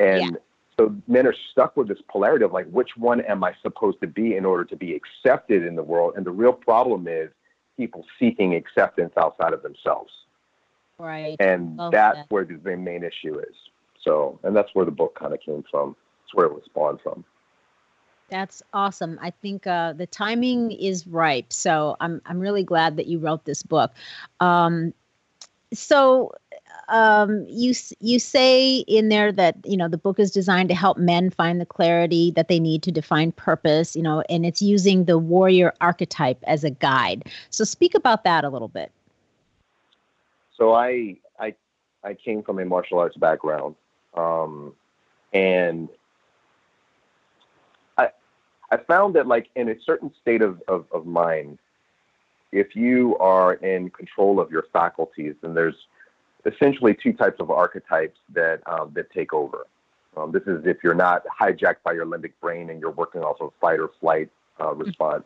And 0.01 0.23
yeah. 0.23 0.39
so 0.79 0.95
men 1.07 1.27
are 1.27 1.35
stuck 1.53 1.77
with 1.77 1.87
this 1.87 2.01
polarity 2.09 2.45
of 2.45 2.53
like, 2.53 2.69
which 2.71 2.97
one 2.97 3.21
am 3.21 3.45
I 3.45 3.55
supposed 3.63 4.01
to 4.01 4.09
be 4.09 4.37
in 4.37 4.45
order 4.45 4.65
to 4.65 4.77
be 4.77 4.95
accepted 4.95 5.65
in 5.65 5.77
the 5.77 5.85
world? 5.85 6.15
And 6.17 6.27
the 6.27 6.33
real 6.33 6.53
problem 6.53 7.07
is 7.07 7.31
people 7.77 8.05
seeking 8.19 8.55
acceptance 8.55 9.13
outside 9.17 9.53
of 9.53 9.63
themselves. 9.63 10.13
Right. 10.99 11.37
And 11.39 11.77
Love 11.77 11.93
that's 11.93 12.19
that. 12.19 12.27
where 12.31 12.45
the 12.45 12.57
main 12.77 13.05
issue 13.05 13.39
is. 13.39 13.55
So, 14.03 14.39
and 14.43 14.55
that's 14.55 14.71
where 14.75 14.85
the 14.85 14.91
book 14.91 15.17
kind 15.19 15.33
of 15.33 15.41
came 15.41 15.65
from. 15.71 15.97
It's 16.25 16.35
where 16.35 16.47
it 16.47 16.53
was 16.53 16.63
spawned 16.67 17.01
from. 17.03 17.25
That's 18.29 18.63
awesome. 18.73 19.19
I 19.21 19.31
think 19.31 19.67
uh, 19.67 19.93
the 19.93 20.07
timing 20.07 20.73
is 20.73 21.07
ripe. 21.07 21.53
So 21.53 21.97
I'm 22.01 22.21
I'm 22.27 22.41
really 22.41 22.65
glad 22.65 22.97
that 22.97 23.07
you 23.07 23.19
wrote 23.19 23.45
this 23.45 23.63
book. 23.63 23.93
Um, 24.41 24.95
so 25.73 26.33
um, 26.89 27.45
you 27.49 27.75
you 28.01 28.19
say 28.19 28.79
in 28.79 29.09
there 29.09 29.31
that 29.33 29.57
you 29.65 29.77
know 29.77 29.89
the 29.89 29.99
book 29.99 30.19
is 30.19 30.31
designed 30.31 30.69
to 30.71 30.75
help 30.75 30.97
men 30.97 31.31
find 31.31 31.61
the 31.61 31.67
clarity 31.67 32.31
that 32.33 32.49
they 32.49 32.59
need 32.59 32.83
to 32.85 32.93
define 32.93 33.33
purpose. 33.33 33.95
You 33.95 34.03
know, 34.03 34.23
and 34.29 34.47
it's 34.47 34.63
using 34.63 35.05
the 35.05 35.19
warrior 35.19 35.75
archetype 35.81 36.39
as 36.45 36.65
a 36.65 36.71
guide. 36.71 37.31
So 37.51 37.65
speak 37.65 37.95
about 37.95 38.25
that 38.25 38.45
a 38.45 38.49
little 38.49 38.69
bit. 38.69 38.91
So 40.57 40.73
I 40.73 41.17
I 41.39 41.55
I 42.03 42.15
came 42.15 42.43
from 42.43 42.59
a 42.59 42.65
martial 42.65 42.99
arts 42.99 43.17
background, 43.17 43.75
um, 44.15 44.75
and 45.33 45.89
I 48.75 48.79
found 48.89 49.15
that 49.15 49.29
like 49.29 49.51
in 49.55 49.69
a 49.69 49.77
certain 49.87 50.13
state 50.21 50.43
of, 50.43 50.61
of, 50.67 50.87
of 50.93 51.07
mind, 51.07 51.59
if 52.51 52.75
you 52.75 53.17
are 53.19 53.55
in 53.55 53.91
control 53.91 54.41
of 54.41 54.51
your 54.51 54.65
faculties, 54.73 55.35
then 55.43 55.55
there's 55.55 55.77
essentially 56.45 56.93
two 57.01 57.13
types 57.13 57.39
of 57.39 57.51
archetypes 57.53 58.19
that 58.33 58.61
um, 58.67 58.91
that 58.95 59.11
take 59.13 59.33
over. 59.33 59.67
Um, 60.17 60.33
this 60.33 60.43
is 60.47 60.65
if 60.65 60.79
you're 60.83 60.95
not 60.95 61.23
hijacked 61.41 61.83
by 61.85 61.93
your 61.93 62.05
limbic 62.05 62.33
brain 62.41 62.71
and 62.71 62.81
you're 62.81 62.91
working 62.91 63.23
off 63.23 63.41
of 63.41 63.53
fight 63.61 63.79
or 63.79 63.91
flight 64.01 64.29
uh, 64.61 64.75
response. 64.75 65.25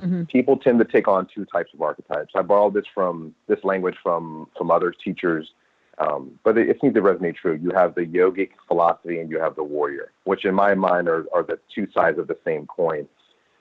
Mm-hmm. 0.00 0.24
People 0.24 0.56
tend 0.56 0.78
to 0.80 0.84
take 0.84 1.06
on 1.08 1.28
two 1.32 1.44
types 1.44 1.70
of 1.74 1.82
archetypes. 1.82 2.32
I 2.36 2.42
borrowed 2.42 2.74
this 2.74 2.84
from 2.92 3.34
this 3.46 3.62
language 3.62 3.96
from 4.02 4.48
from 4.56 4.72
other 4.72 4.90
teachers 4.92 5.52
um, 5.98 6.38
but 6.44 6.56
it, 6.56 6.68
it, 6.68 6.80
seems 6.80 6.94
to 6.94 7.00
resonate 7.00 7.36
true. 7.36 7.58
You 7.60 7.70
have 7.70 7.94
the 7.94 8.02
yogic 8.02 8.50
philosophy 8.68 9.18
and 9.20 9.28
you 9.30 9.40
have 9.40 9.56
the 9.56 9.64
warrior, 9.64 10.12
which 10.24 10.44
in 10.44 10.54
my 10.54 10.74
mind 10.74 11.08
are, 11.08 11.26
are 11.34 11.42
the 11.42 11.58
two 11.74 11.88
sides 11.92 12.18
of 12.18 12.28
the 12.28 12.38
same 12.44 12.66
coin. 12.66 13.08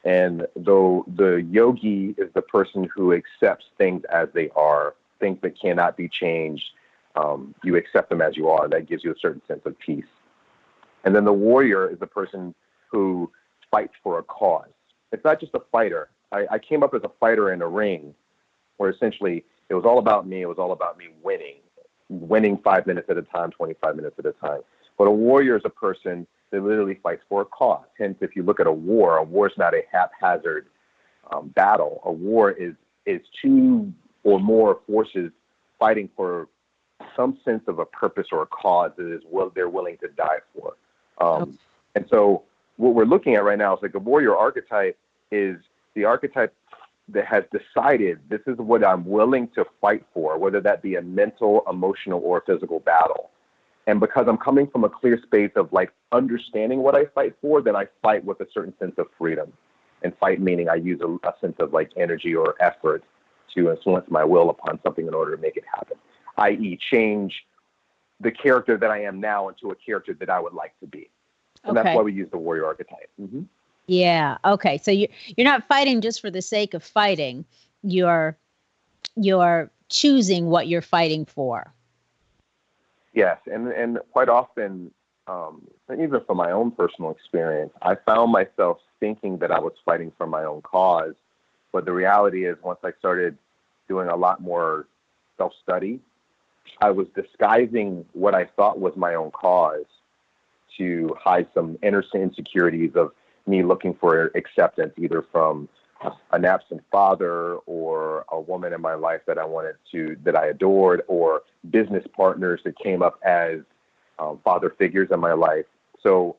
And 0.04 0.48
though 0.56 1.04
the 1.16 1.48
yogi 1.50 2.14
is 2.18 2.32
the 2.34 2.42
person 2.42 2.88
who 2.96 3.14
accepts 3.14 3.66
things 3.78 4.04
as 4.12 4.30
they 4.34 4.50
are, 4.56 4.94
things 5.20 5.40
that 5.42 5.60
cannot 5.60 5.98
be 5.98 6.08
changed, 6.08 6.66
um, 7.16 7.56
you 7.64 7.76
accept 7.76 8.10
them 8.10 8.22
as 8.22 8.38
you 8.38 8.50
are. 8.50 8.70
That 8.70 8.88
gives 8.88 9.04
you 9.04 9.12
a 9.12 9.18
certain 9.20 9.42
sense 9.48 9.62
of 9.66 9.78
peace. 9.80 10.06
And 11.04 11.16
then 11.16 11.26
the 11.26 11.34
warrior 11.34 11.90
is 11.90 11.98
the 12.00 12.08
person 12.08 12.54
who 12.92 13.32
fights 13.72 13.94
for 14.04 14.20
a 14.20 14.24
cause. 14.24 14.70
It's 15.12 15.26
not 15.26 15.40
just 15.40 15.56
a 15.56 15.62
fighter. 15.72 16.10
I, 16.32 16.46
I 16.52 16.60
came 16.60 16.84
up 16.84 16.94
as 16.94 17.02
a 17.04 17.12
fighter 17.20 17.52
in 17.52 17.62
a 17.64 17.68
ring 17.68 18.14
where 18.78 18.92
essentially 18.92 19.44
it 19.70 19.74
was 19.74 19.86
all 19.86 19.98
about 19.98 20.28
me. 20.28 20.42
It 20.42 20.48
was 20.48 20.60
all 20.60 20.72
about 20.72 20.98
me 20.98 21.08
winning 21.24 21.56
winning 22.10 22.58
five 22.58 22.88
minutes 22.88 23.10
at 23.10 23.18
a 23.18 23.22
time, 23.22 23.52
25 23.52 23.96
minutes 23.96 24.16
at 24.20 24.26
a 24.26 24.32
time. 24.34 24.62
But 24.98 25.06
a 25.06 25.12
warrior 25.12 25.58
is 25.58 25.64
a 25.66 25.70
person 25.70 26.26
that 26.52 26.64
literally 26.64 27.00
fights 27.04 27.24
for 27.28 27.42
a 27.42 27.46
cause. 27.46 27.86
Hence, 27.98 28.18
if 28.22 28.36
you 28.36 28.44
look 28.44 28.60
at 28.60 28.68
a 28.68 28.72
war, 28.72 29.18
a 29.18 29.24
war 29.24 29.48
is 29.48 29.58
not 29.58 29.74
a 29.74 29.84
haphazard 29.92 30.68
um, 31.32 31.50
battle. 31.50 32.02
A 32.06 32.12
war 32.12 32.52
is 32.52 32.74
is 33.06 33.22
two 33.42 33.94
or 34.24 34.40
more 34.40 34.80
forces 34.88 35.32
fighting 35.80 36.10
for 36.16 36.48
some 37.16 37.38
sense 37.46 37.64
of 37.68 37.80
a 37.80 37.86
purpose 37.86 38.28
or 38.32 38.42
a 38.42 38.48
cause 38.48 38.92
that 38.98 39.12
is 39.12 39.22
what 39.30 39.54
they're 39.56 39.70
willing 39.70 39.98
to 39.98 40.08
die 40.10 40.40
for. 40.54 40.76
Um, 41.20 41.58
And 41.96 42.06
so 42.10 42.44
what 42.76 42.94
we're 42.94 43.06
looking 43.06 43.36
at 43.36 43.44
right 43.44 43.58
now 43.58 43.76
is 43.76 43.82
like 43.82 43.96
a 43.96 44.00
warrior 44.00 44.36
archetype 44.36 44.98
is 45.32 45.58
the 45.96 46.06
archetype 46.06 46.54
that 47.10 47.26
has 47.26 47.44
decided 47.52 48.20
this 48.30 48.42
is 48.48 48.58
what 48.58 48.84
I'm 48.84 49.06
willing 49.06 49.48
to 49.56 49.66
fight 49.80 50.06
for, 50.14 50.38
whether 50.38 50.60
that 50.62 50.82
be 50.82 50.96
a 50.96 51.02
mental, 51.02 51.64
emotional, 51.70 52.22
or 52.24 52.44
physical 52.46 52.80
battle. 52.80 53.30
And 53.88 54.00
because 54.02 54.28
I'm 54.28 54.38
coming 54.38 54.68
from 54.68 54.84
a 54.84 54.90
clear 54.90 55.20
space 55.22 55.52
of 55.56 55.72
like 55.72 55.94
understanding 56.12 56.80
what 56.80 56.96
I 56.96 57.06
fight 57.06 57.36
for, 57.42 57.62
then 57.62 57.76
I 57.76 57.88
fight 58.02 58.26
with 58.26 58.42
a 58.42 58.48
certain 58.54 58.74
sense 58.80 58.96
of 58.98 59.08
freedom. 59.18 59.54
And 60.04 60.16
fight 60.18 60.42
meaning 60.42 60.68
I 60.70 60.76
use 60.76 61.00
a, 61.02 61.08
a 61.28 61.34
sense 61.40 61.56
of 61.60 61.72
like 61.74 61.92
energy 61.96 62.36
or 62.36 62.56
effort 62.60 63.04
to 63.56 63.72
influence 63.72 64.06
my 64.10 64.24
will 64.24 64.50
upon 64.50 64.80
something 64.84 65.08
in 65.08 65.14
order 65.14 65.36
to 65.36 65.42
make 65.42 65.56
it 65.56 65.64
happen, 65.74 65.98
i.e., 66.38 66.78
change 66.92 67.46
the 68.20 68.32
character 68.32 68.78
that 68.78 68.92
I 68.92 69.04
am 69.04 69.20
now 69.20 69.48
into 69.48 69.72
a 69.72 69.76
character 69.76 70.14
that 70.16 70.30
I 70.30 70.40
would 70.40 70.54
like 70.54 70.78
to 70.82 70.88
be. 70.88 71.10
And 71.64 71.78
Okay. 71.78 71.84
that's 71.84 71.96
why 71.96 72.02
we 72.04 72.14
use 72.14 72.30
the 72.30 72.38
warrior 72.38 72.66
archetype. 72.66 73.10
hmm 73.18 73.44
Yeah. 73.88 74.38
Okay. 74.44 74.78
So 74.78 74.92
you 74.92 75.08
you're 75.36 75.46
not 75.46 75.68
fighting 75.68 76.02
just 76.02 76.22
for 76.22 76.30
the 76.30 76.42
sake 76.42 76.74
of 76.74 76.84
fighting. 76.84 77.46
You're 77.84 78.38
you're 79.16 79.72
choosing 79.90 80.48
what 80.48 80.68
you're 80.68 80.82
fighting 80.82 81.26
for. 81.26 81.74
Yes, 83.14 83.40
and 83.52 83.70
and 83.70 84.00
quite 84.12 84.30
often, 84.30 84.92
um, 85.28 85.66
even 85.92 86.22
from 86.26 86.38
my 86.38 86.52
own 86.52 86.72
personal 86.72 87.12
experience, 87.12 87.72
I 87.82 87.96
found 87.96 88.32
myself 88.32 88.80
thinking 89.00 89.38
that 89.38 89.52
I 89.52 89.60
was 89.60 89.74
fighting 89.86 90.12
for 90.18 90.28
my 90.28 90.44
own 90.44 90.62
cause, 90.62 91.16
but 91.72 91.86
the 91.86 91.94
reality 91.94 92.46
is, 92.46 92.58
once 92.62 92.80
I 92.84 92.92
started 93.00 93.38
doing 93.88 94.10
a 94.10 94.16
lot 94.16 94.42
more 94.42 94.88
self 95.38 95.54
study, 95.64 96.02
I 96.82 96.92
was 96.92 97.08
disguising 97.16 98.06
what 98.14 98.36
I 98.36 98.46
thought 98.46 98.80
was 98.80 98.96
my 98.98 99.16
own 99.16 99.32
cause 99.32 99.86
to 100.78 101.16
hide 101.20 101.48
some 101.54 101.78
inner 101.82 102.04
insecurities 102.14 102.92
of 102.96 103.14
me 103.48 103.64
looking 103.64 103.94
for 103.96 104.32
acceptance, 104.36 104.94
either 104.98 105.26
from 105.32 105.70
an 106.32 106.46
absent 106.46 106.84
father 106.92 107.56
or 107.66 108.26
a 108.32 108.40
woman 108.40 108.74
in 108.74 108.82
my 108.82 108.94
life 108.94 109.22
that 109.26 109.38
I 109.38 109.46
wanted 109.46 109.76
to 109.92 110.16
that 110.24 110.36
I 110.36 110.48
adored 110.48 111.02
or 111.08 111.42
business 111.70 112.06
partners 112.16 112.62
that 112.66 112.78
came 112.78 113.02
up 113.02 113.20
as 113.24 113.62
um, 114.20 114.40
father 114.44 114.74
figures 114.78 115.10
in 115.12 115.20
my 115.20 115.34
life. 115.34 115.66
So 116.04 116.36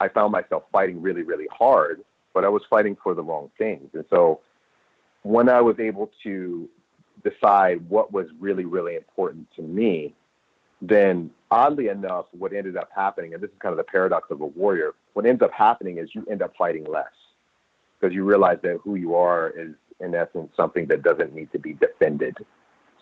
I 0.00 0.08
found 0.08 0.32
myself 0.32 0.64
fighting 0.72 1.00
really, 1.00 1.22
really 1.22 1.46
hard, 1.50 2.02
but 2.34 2.44
I 2.44 2.48
was 2.48 2.62
fighting 2.68 2.96
for 3.02 3.14
the 3.14 3.22
wrong 3.22 3.50
things. 3.56 3.88
And 3.94 4.04
so 4.10 4.40
when 5.22 5.48
I 5.48 5.60
was 5.60 5.78
able 5.78 6.10
to 6.24 6.68
decide 7.24 7.88
what 7.88 8.12
was 8.12 8.26
really, 8.38 8.64
really 8.64 8.96
important 8.96 9.46
to 9.56 9.62
me, 9.62 10.14
then 10.82 11.30
oddly 11.50 11.88
enough, 11.88 12.26
what 12.32 12.52
ended 12.52 12.76
up 12.76 12.90
happening, 12.94 13.34
and 13.34 13.42
this 13.42 13.50
is 13.50 13.56
kind 13.58 13.72
of 13.72 13.78
the 13.78 13.84
paradox 13.84 14.30
of 14.30 14.40
a 14.40 14.46
warrior, 14.46 14.94
what 15.16 15.24
ends 15.24 15.40
up 15.40 15.50
happening 15.50 15.96
is 15.96 16.10
you 16.14 16.26
end 16.30 16.42
up 16.42 16.52
fighting 16.58 16.84
less 16.84 17.06
because 17.98 18.14
you 18.14 18.22
realize 18.22 18.58
that 18.62 18.78
who 18.84 18.96
you 18.96 19.14
are 19.14 19.48
is, 19.56 19.70
in 20.00 20.14
essence, 20.14 20.52
something 20.54 20.84
that 20.88 21.02
doesn't 21.02 21.34
need 21.34 21.50
to 21.52 21.58
be 21.58 21.72
defended 21.72 22.36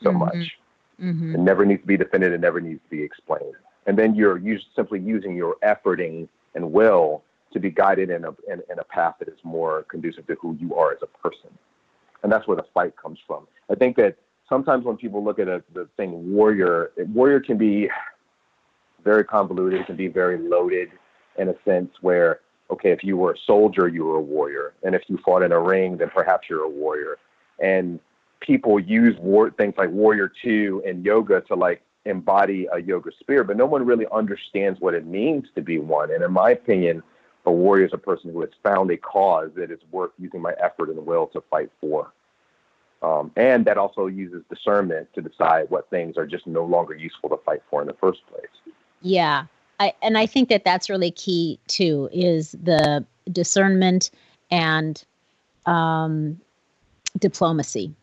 so 0.00 0.11
Mhm. 0.11 0.18
much. 0.21 0.59
Mm-hmm. 1.00 1.35
It 1.35 1.40
never 1.40 1.66
needs 1.66 1.80
to 1.80 1.88
be 1.88 1.97
defended. 1.97 2.33
It 2.33 2.40
never 2.40 2.61
needs 2.61 2.80
to 2.85 2.88
be 2.88 3.02
explained. 3.02 3.56
And 3.87 3.99
then 3.99 4.14
you're 4.14 4.40
simply 4.76 5.00
using 5.00 5.35
your 5.35 5.56
efforting 5.64 6.28
and 6.54 6.73
will 6.73 7.25
to 7.52 7.59
be 7.59 7.71
guided 7.71 8.11
in 8.11 8.25
a, 8.25 8.30
in, 8.47 8.62
in 8.71 8.78
a 8.78 8.85
path 8.85 9.16
that 9.18 9.26
is 9.28 9.40
more 9.42 9.83
conducive 9.88 10.25
to 10.28 10.37
who 10.37 10.56
you 10.61 10.76
are 10.76 10.92
as 10.92 11.02
a 11.02 11.09
person. 11.18 11.50
And 12.23 12.30
that's 12.30 12.47
where 12.47 12.56
the 12.56 12.66
fight 12.73 12.94
comes 12.97 13.18
from. 13.26 13.49
I 13.68 13.75
think 13.75 13.97
that 13.97 14.14
sometimes 14.49 14.85
when 14.85 14.97
people 14.97 15.25
look 15.25 15.40
at 15.40 15.49
a, 15.49 15.64
the 15.73 15.88
thing 15.97 16.33
warrior, 16.33 16.92
warrior 17.12 17.40
can 17.40 17.59
be 17.59 17.90
very 19.02 19.25
convoluted. 19.25 19.80
It 19.80 19.87
can 19.87 19.97
be 19.97 20.06
very 20.06 20.38
loaded 20.38 20.92
in 21.38 21.49
a 21.49 21.55
sense 21.64 21.91
where, 22.00 22.41
okay, 22.71 22.91
if 22.91 23.05
you 23.05 23.17
were 23.17 23.33
a 23.33 23.38
soldier, 23.47 23.88
you 23.88 24.05
were 24.05 24.17
a 24.17 24.21
warrior. 24.21 24.75
And 24.83 24.95
if 24.95 25.03
you 25.09 25.19
fought 25.25 25.43
in 25.43 25.53
a 25.53 25.61
ring, 25.61 25.97
then 25.97 26.11
perhaps 26.11 26.49
you're 26.49 26.64
a 26.64 26.69
warrior. 26.69 27.19
And 27.59 28.00
people 28.41 28.79
use 28.79 29.17
war, 29.19 29.50
things 29.50 29.75
like 29.76 29.91
Warrior 29.91 30.33
2 30.43 30.83
and 30.87 31.05
yoga 31.05 31.41
to 31.43 31.55
like 31.55 31.83
embody 32.05 32.69
a 32.73 32.81
yoga 32.81 33.11
spirit, 33.19 33.47
but 33.47 33.57
no 33.57 33.67
one 33.67 33.85
really 33.85 34.07
understands 34.12 34.81
what 34.81 34.95
it 34.95 35.07
means 35.07 35.47
to 35.55 35.62
be 35.62 35.79
one. 35.79 36.11
And 36.11 36.23
in 36.23 36.33
my 36.33 36.50
opinion, 36.50 37.03
a 37.47 37.53
warrior 37.53 37.87
is 37.87 37.93
a 37.93 37.99
person 37.99 38.33
who 38.33 38.41
has 38.41 38.50
found 38.62 38.91
a 38.91 38.97
cause 38.97 39.50
that 39.57 39.71
is 39.71 39.81
worth 39.91 40.12
using 40.19 40.41
my 40.41 40.55
effort 40.62 40.91
and 40.91 41.07
will 41.07 41.26
to 41.29 41.43
fight 41.50 41.71
for. 41.81 42.12
Um, 43.03 43.31
and 43.37 43.64
that 43.67 43.76
also 43.76 44.07
uses 44.07 44.43
discernment 44.49 45.09
to 45.14 45.21
decide 45.21 45.69
what 45.69 45.91
things 45.91 46.17
are 46.17 46.26
just 46.26 46.47
no 46.47 46.64
longer 46.64 46.95
useful 46.95 47.29
to 47.31 47.37
fight 47.45 47.62
for 47.69 47.83
in 47.83 47.87
the 47.87 47.95
first 47.95 48.21
place. 48.31 48.75
Yeah. 49.03 49.45
I, 49.85 49.93
and 50.03 50.17
I 50.17 50.26
think 50.26 50.49
that 50.49 50.64
that's 50.64 50.88
really 50.88 51.11
key 51.11 51.59
too 51.69 52.09
is 52.12 52.53
the 52.53 53.05
discernment 53.31 54.11
and 54.50 55.03
um, 55.67 56.41
diplomacy. 57.19 57.95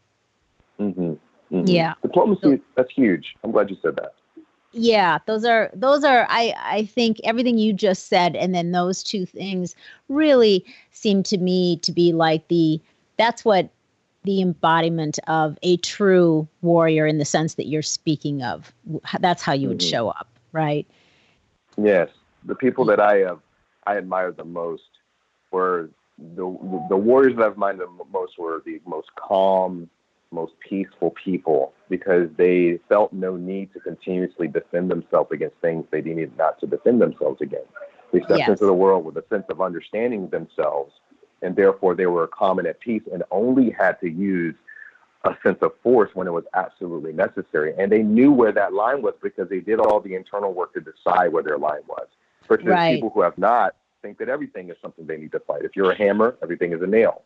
Mm-hmm, 0.79 1.67
Yeah. 1.67 1.93
Diplomacy, 2.01 2.61
that's 2.75 2.91
huge. 2.91 3.35
I'm 3.43 3.51
glad 3.51 3.69
you 3.69 3.77
said 3.81 3.95
that. 3.95 4.13
Yeah, 4.73 5.17
those 5.25 5.43
are 5.43 5.69
those 5.73 6.05
are 6.05 6.25
I 6.29 6.53
I 6.57 6.85
think 6.85 7.19
everything 7.25 7.57
you 7.57 7.73
just 7.73 8.07
said 8.07 8.37
and 8.37 8.55
then 8.55 8.71
those 8.71 9.03
two 9.03 9.25
things 9.25 9.75
really 10.07 10.63
seem 10.91 11.23
to 11.23 11.37
me 11.37 11.77
to 11.77 11.91
be 11.91 12.13
like 12.13 12.47
the 12.47 12.79
that's 13.17 13.43
what 13.43 13.69
the 14.23 14.41
embodiment 14.41 15.19
of 15.27 15.57
a 15.61 15.75
true 15.77 16.47
warrior 16.61 17.05
in 17.05 17.17
the 17.17 17.25
sense 17.25 17.55
that 17.55 17.67
you're 17.67 17.81
speaking 17.81 18.43
of. 18.43 18.71
That's 19.19 19.41
how 19.43 19.51
you 19.53 19.67
would 19.67 19.79
Mhm. 19.79 19.89
show 19.89 20.07
up, 20.09 20.29
right? 20.53 20.87
Yes, 21.77 22.09
the 22.45 22.55
people 22.55 22.85
that 22.85 22.99
I 22.99 23.17
have, 23.19 23.39
I 23.85 23.97
admire 23.97 24.31
the 24.31 24.45
most 24.45 24.83
were 25.51 25.89
the 26.17 26.85
the 26.89 26.97
warriors 26.97 27.35
that 27.37 27.45
I've 27.45 27.53
admired 27.53 27.79
the 27.79 27.87
most 28.11 28.37
were 28.37 28.61
the 28.65 28.79
most 28.85 29.09
calm, 29.15 29.89
most 30.31 30.53
peaceful 30.59 31.11
people 31.23 31.73
because 31.89 32.29
they 32.37 32.79
felt 32.87 33.11
no 33.11 33.35
need 33.35 33.73
to 33.73 33.79
continuously 33.79 34.47
defend 34.47 34.89
themselves 34.91 35.31
against 35.31 35.57
things 35.57 35.85
they 35.91 36.01
needed 36.01 36.37
not 36.37 36.59
to 36.59 36.67
defend 36.67 37.01
themselves 37.01 37.41
against. 37.41 37.67
They 38.11 38.19
stepped 38.19 38.39
Yes. 38.39 38.49
into 38.49 38.65
the 38.65 38.73
world 38.73 39.05
with 39.05 39.17
a 39.17 39.25
sense 39.29 39.45
of 39.49 39.61
understanding 39.61 40.27
themselves, 40.29 40.93
and 41.41 41.55
therefore 41.55 41.95
they 41.95 42.05
were 42.05 42.27
calm 42.27 42.59
and 42.59 42.67
at 42.67 42.79
peace, 42.79 43.03
and 43.11 43.23
only 43.31 43.69
had 43.71 43.99
to 44.01 44.09
use 44.09 44.55
a 45.23 45.35
sense 45.43 45.59
of 45.61 45.71
force 45.83 46.09
when 46.13 46.27
it 46.27 46.31
was 46.31 46.45
absolutely 46.53 47.13
necessary. 47.13 47.73
And 47.77 47.91
they 47.91 48.01
knew 48.01 48.31
where 48.31 48.51
that 48.51 48.73
line 48.73 49.01
was 49.01 49.13
because 49.21 49.49
they 49.49 49.59
did 49.59 49.79
all 49.79 49.99
the 49.99 50.15
internal 50.15 50.53
work 50.53 50.73
to 50.73 50.81
decide 50.81 51.31
where 51.31 51.43
their 51.43 51.57
line 51.57 51.81
was. 51.87 52.07
Versus 52.47 52.65
Right. 52.65 52.95
people 52.95 53.11
who 53.11 53.21
have 53.21 53.37
not 53.37 53.75
think 54.01 54.17
that 54.17 54.27
everything 54.29 54.69
is 54.69 54.77
something 54.81 55.05
they 55.05 55.17
need 55.17 55.31
to 55.31 55.39
fight. 55.39 55.63
If 55.63 55.75
you're 55.75 55.91
a 55.91 55.95
hammer, 55.97 56.35
everything 56.41 56.73
is 56.73 56.81
a 56.81 56.87
nail. 56.87 57.21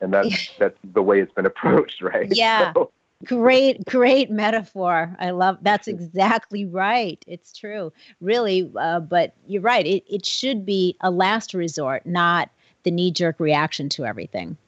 And 0.00 0.12
that's 0.12 0.50
that's 0.58 0.78
the 0.94 1.02
way 1.02 1.20
it's 1.20 1.32
been 1.32 1.46
approached, 1.46 2.02
right? 2.02 2.28
Yeah. 2.30 2.72
So, 2.82 2.90
Great, 3.24 3.84
great 3.86 4.30
metaphor. 4.30 5.16
I 5.18 5.30
love 5.30 5.56
that's 5.62 5.86
exactly 5.88 6.66
right. 6.66 7.22
It's 7.26 7.56
true, 7.56 7.92
really. 8.20 8.70
Uh, 8.78 9.00
but 9.00 9.34
you're 9.46 9.62
right. 9.62 9.86
It 9.86 10.04
it 10.08 10.26
should 10.26 10.66
be 10.66 10.96
a 11.00 11.10
last 11.10 11.54
resort, 11.54 12.04
not 12.04 12.50
the 12.82 12.90
knee 12.90 13.10
jerk 13.12 13.38
reaction 13.40 13.88
to 13.90 14.04
everything. 14.04 14.58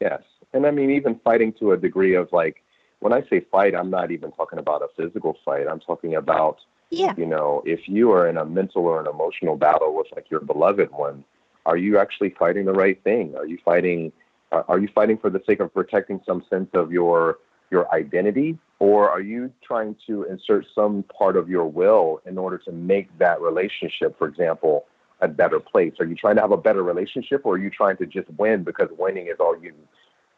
yes. 0.00 0.22
And 0.52 0.66
I 0.66 0.70
mean 0.70 0.90
even 0.90 1.20
fighting 1.24 1.52
to 1.54 1.72
a 1.72 1.76
degree 1.76 2.14
of 2.14 2.28
like 2.32 2.62
when 3.00 3.12
I 3.12 3.22
say 3.30 3.40
fight, 3.50 3.74
I'm 3.74 3.90
not 3.90 4.10
even 4.10 4.32
talking 4.32 4.58
about 4.58 4.82
a 4.82 4.88
physical 4.96 5.36
fight. 5.44 5.66
I'm 5.68 5.80
talking 5.80 6.14
about 6.16 6.58
Yeah. 6.90 7.14
you 7.16 7.26
know, 7.26 7.62
if 7.66 7.88
you 7.88 8.10
are 8.12 8.28
in 8.28 8.36
a 8.38 8.44
mental 8.44 8.86
or 8.86 9.00
an 9.00 9.06
emotional 9.06 9.56
battle 9.56 9.94
with 9.94 10.06
like 10.14 10.30
your 10.30 10.40
beloved 10.40 10.90
one, 10.92 11.24
are 11.66 11.76
you 11.76 11.98
actually 11.98 12.30
fighting 12.30 12.64
the 12.64 12.72
right 12.72 13.02
thing? 13.04 13.36
Are 13.36 13.46
you 13.46 13.58
fighting? 13.64 14.12
Uh, 14.50 14.62
are 14.68 14.78
you 14.78 14.88
fighting 14.94 15.18
for 15.18 15.28
the 15.28 15.42
sake 15.46 15.60
of 15.60 15.72
protecting 15.74 16.20
some 16.26 16.42
sense 16.48 16.70
of 16.74 16.90
your 16.90 17.38
your 17.70 17.92
identity, 17.94 18.58
or 18.78 19.10
are 19.10 19.20
you 19.20 19.52
trying 19.62 19.94
to 20.06 20.22
insert 20.24 20.64
some 20.74 21.02
part 21.16 21.36
of 21.36 21.50
your 21.50 21.66
will 21.66 22.22
in 22.24 22.38
order 22.38 22.56
to 22.56 22.72
make 22.72 23.06
that 23.18 23.38
relationship, 23.42 24.16
for 24.16 24.26
example, 24.26 24.86
a 25.20 25.28
better 25.28 25.60
place? 25.60 25.92
Are 26.00 26.06
you 26.06 26.14
trying 26.14 26.36
to 26.36 26.40
have 26.40 26.52
a 26.52 26.56
better 26.56 26.82
relationship, 26.82 27.42
or 27.44 27.56
are 27.56 27.58
you 27.58 27.68
trying 27.68 27.98
to 27.98 28.06
just 28.06 28.30
win 28.38 28.64
because 28.64 28.88
winning 28.96 29.26
is 29.26 29.36
all 29.38 29.54
you 29.62 29.74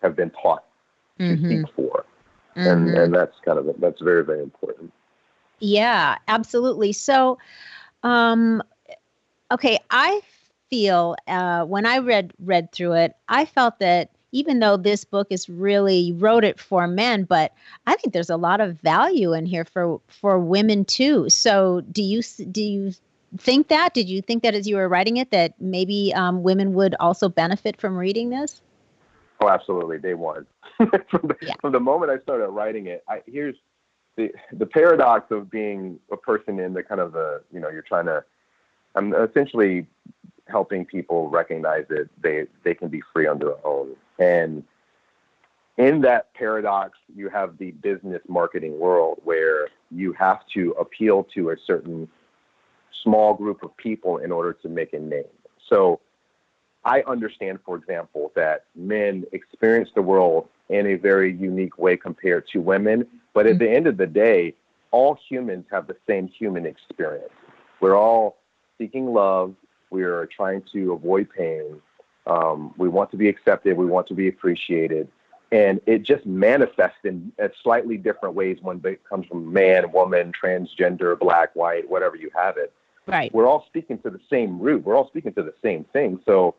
have 0.02 0.16
been 0.16 0.30
taught 0.30 0.64
to 1.19 1.35
Mhm, 1.35 1.49
seek 1.49 1.75
for? 1.75 2.04
And 2.57 2.88
mhm. 2.88 3.02
and 3.04 3.14
that's 3.14 3.37
kind 3.45 3.59
of 3.59 3.66
that's 3.80 4.00
very 4.00 4.25
very 4.25 4.42
important. 4.42 4.92
Yeah, 5.61 6.16
absolutely. 6.28 6.92
So, 6.92 7.38
um, 8.02 8.62
okay, 9.52 9.78
I 9.90 10.21
feel 10.71 11.16
uh, 11.26 11.64
when 11.64 11.87
I 11.87 11.99
read 11.99 12.33
read 12.40 12.73
through 12.73 12.95
it, 12.95 13.16
I 13.28 13.45
felt 13.45 13.78
that 13.80 14.11
even 14.33 14.61
though 14.61 14.76
this 14.76 15.04
book 15.04 15.26
is 15.30 15.49
really 15.49 16.12
wrote 16.12 16.45
it 16.45 16.61
for 16.61 16.87
men, 16.87 17.25
but 17.25 17.52
I 17.87 17.97
think 17.97 18.12
there's 18.14 18.30
a 18.30 18.37
lot 18.37 18.61
of 18.61 18.80
value 18.80 19.33
in 19.33 19.47
here 19.47 19.64
for 19.64 20.00
for 20.09 20.38
women 20.38 20.85
too. 20.85 21.28
So, 21.28 21.83
do 21.92 22.02
you 22.02 22.23
do 22.50 22.62
you 22.62 22.92
think 23.38 23.69
that? 23.69 23.95
Did 23.95 24.09
you 24.09 24.23
think 24.23 24.42
that 24.42 24.54
as 24.54 24.66
you 24.69 24.76
were 24.76 24.88
writing 24.88 25.16
it 25.16 25.30
that 25.30 25.54
maybe 25.61 26.12
um, 26.14 26.42
women 26.42 26.75
would 26.75 26.95
also 27.00 27.28
benefit 27.28 27.80
from 27.80 27.97
reading 27.97 28.30
this? 28.30 28.62
Oh, 29.40 29.49
absolutely, 29.49 29.99
day 29.99 30.14
one. 30.14 30.47
from, 30.76 31.28
the, 31.28 31.37
Yeah. 31.40 31.54
from 31.61 31.73
the 31.73 31.80
moment 31.80 32.11
I 32.11 32.18
started 32.23 32.49
writing 32.49 32.87
it, 32.87 33.02
I, 33.09 33.23
here's 33.26 33.56
the 34.16 34.32
the 34.52 34.66
paradox 34.66 35.30
of 35.30 35.50
being 35.50 35.99
a 36.11 36.16
person 36.16 36.59
in 36.59 36.75
the 36.75 36.82
kind 36.82 37.00
of 37.00 37.12
the 37.12 37.42
you 37.52 37.61
know 37.61 37.68
you're 37.68 37.82
trying 37.82 38.06
to 38.06 38.25
I'm 38.94 39.14
essentially 39.14 39.87
helping 40.49 40.85
people 40.85 41.28
recognize 41.28 41.85
that 41.88 42.09
they 42.20 42.47
they 42.64 42.75
can 42.75 42.88
be 42.88 43.02
free 43.12 43.26
on 43.26 43.38
their 43.38 43.54
own 43.64 43.94
and 44.18 44.64
in 45.78 46.00
that 46.00 46.35
paradox 46.35 46.99
you 47.14 47.28
have 47.28 47.56
the 47.59 47.70
business 47.70 48.20
marketing 48.28 48.78
world 48.78 49.20
where 49.25 49.68
you 49.92 50.12
have 50.12 50.40
to 50.54 50.73
appeal 50.73 51.23
to 51.35 51.50
a 51.50 51.56
certain 51.64 52.09
small 53.04 53.35
group 53.35 53.62
of 53.62 53.75
people 53.76 54.18
in 54.18 54.32
order 54.32 54.52
to 54.52 54.68
make 54.68 54.92
a 54.92 54.99
name 54.99 55.23
so 55.68 56.00
I 56.85 57.03
understand, 57.03 57.59
for 57.65 57.77
example, 57.77 58.33
that 58.37 58.65
men 58.75 59.25
experience 59.33 59.91
the 59.95 60.03
world 60.03 60.49
in 60.69 60.87
a 60.87 60.95
very 60.95 61.35
unique 61.35 61.79
way 61.79 61.97
compared 61.97 62.49
to 62.49 62.61
women. 62.61 63.07
But 63.35 63.47
at 63.47 63.55
mm-hmm. 63.55 63.65
the 63.65 63.71
end 63.71 63.87
of 63.87 63.97
the 63.97 64.07
day, 64.07 64.55
all 64.91 65.19
humans 65.29 65.67
have 65.71 65.87
the 65.87 65.97
same 66.07 66.29
human 66.29 66.67
experience. 66.67 67.33
We're 67.81 67.97
all 67.97 68.39
seeking 68.79 69.13
love. 69.13 69.55
We 69.91 70.05
are 70.05 70.27
trying 70.27 70.63
to 70.73 70.93
avoid 70.93 71.29
pain. 71.37 71.81
Um, 72.27 72.75
we 72.77 72.89
want 72.89 73.11
to 73.11 73.17
be 73.17 73.29
accepted. 73.29 73.77
We 73.77 73.87
want 73.87 74.07
to 74.09 74.15
be 74.15 74.29
appreciated. 74.29 75.09
And 75.53 75.81
it 75.87 76.05
just 76.05 76.25
manifests 76.27 76.99
in 77.05 77.33
slightly 77.63 77.97
different 77.97 78.37
ways 78.37 78.59
when 78.63 78.81
it 78.85 79.03
comes 79.05 79.27
from 79.27 79.53
man, 79.53 79.91
woman, 79.91 80.33
transgender, 80.33 81.19
black, 81.19 81.55
white, 81.57 81.91
whatever 81.91 82.17
you 82.17 82.31
have 82.37 82.57
it. 82.57 82.73
Right. 83.07 83.35
We're 83.35 83.49
all 83.49 83.65
speaking 83.67 83.99
to 84.01 84.11
the 84.11 84.21
same 84.31 84.61
root. 84.61 84.85
We're 84.85 84.97
all 84.97 85.09
speaking 85.09 85.33
to 85.35 85.43
the 85.43 85.55
same 85.63 85.85
thing. 85.93 86.21
So 86.25 86.55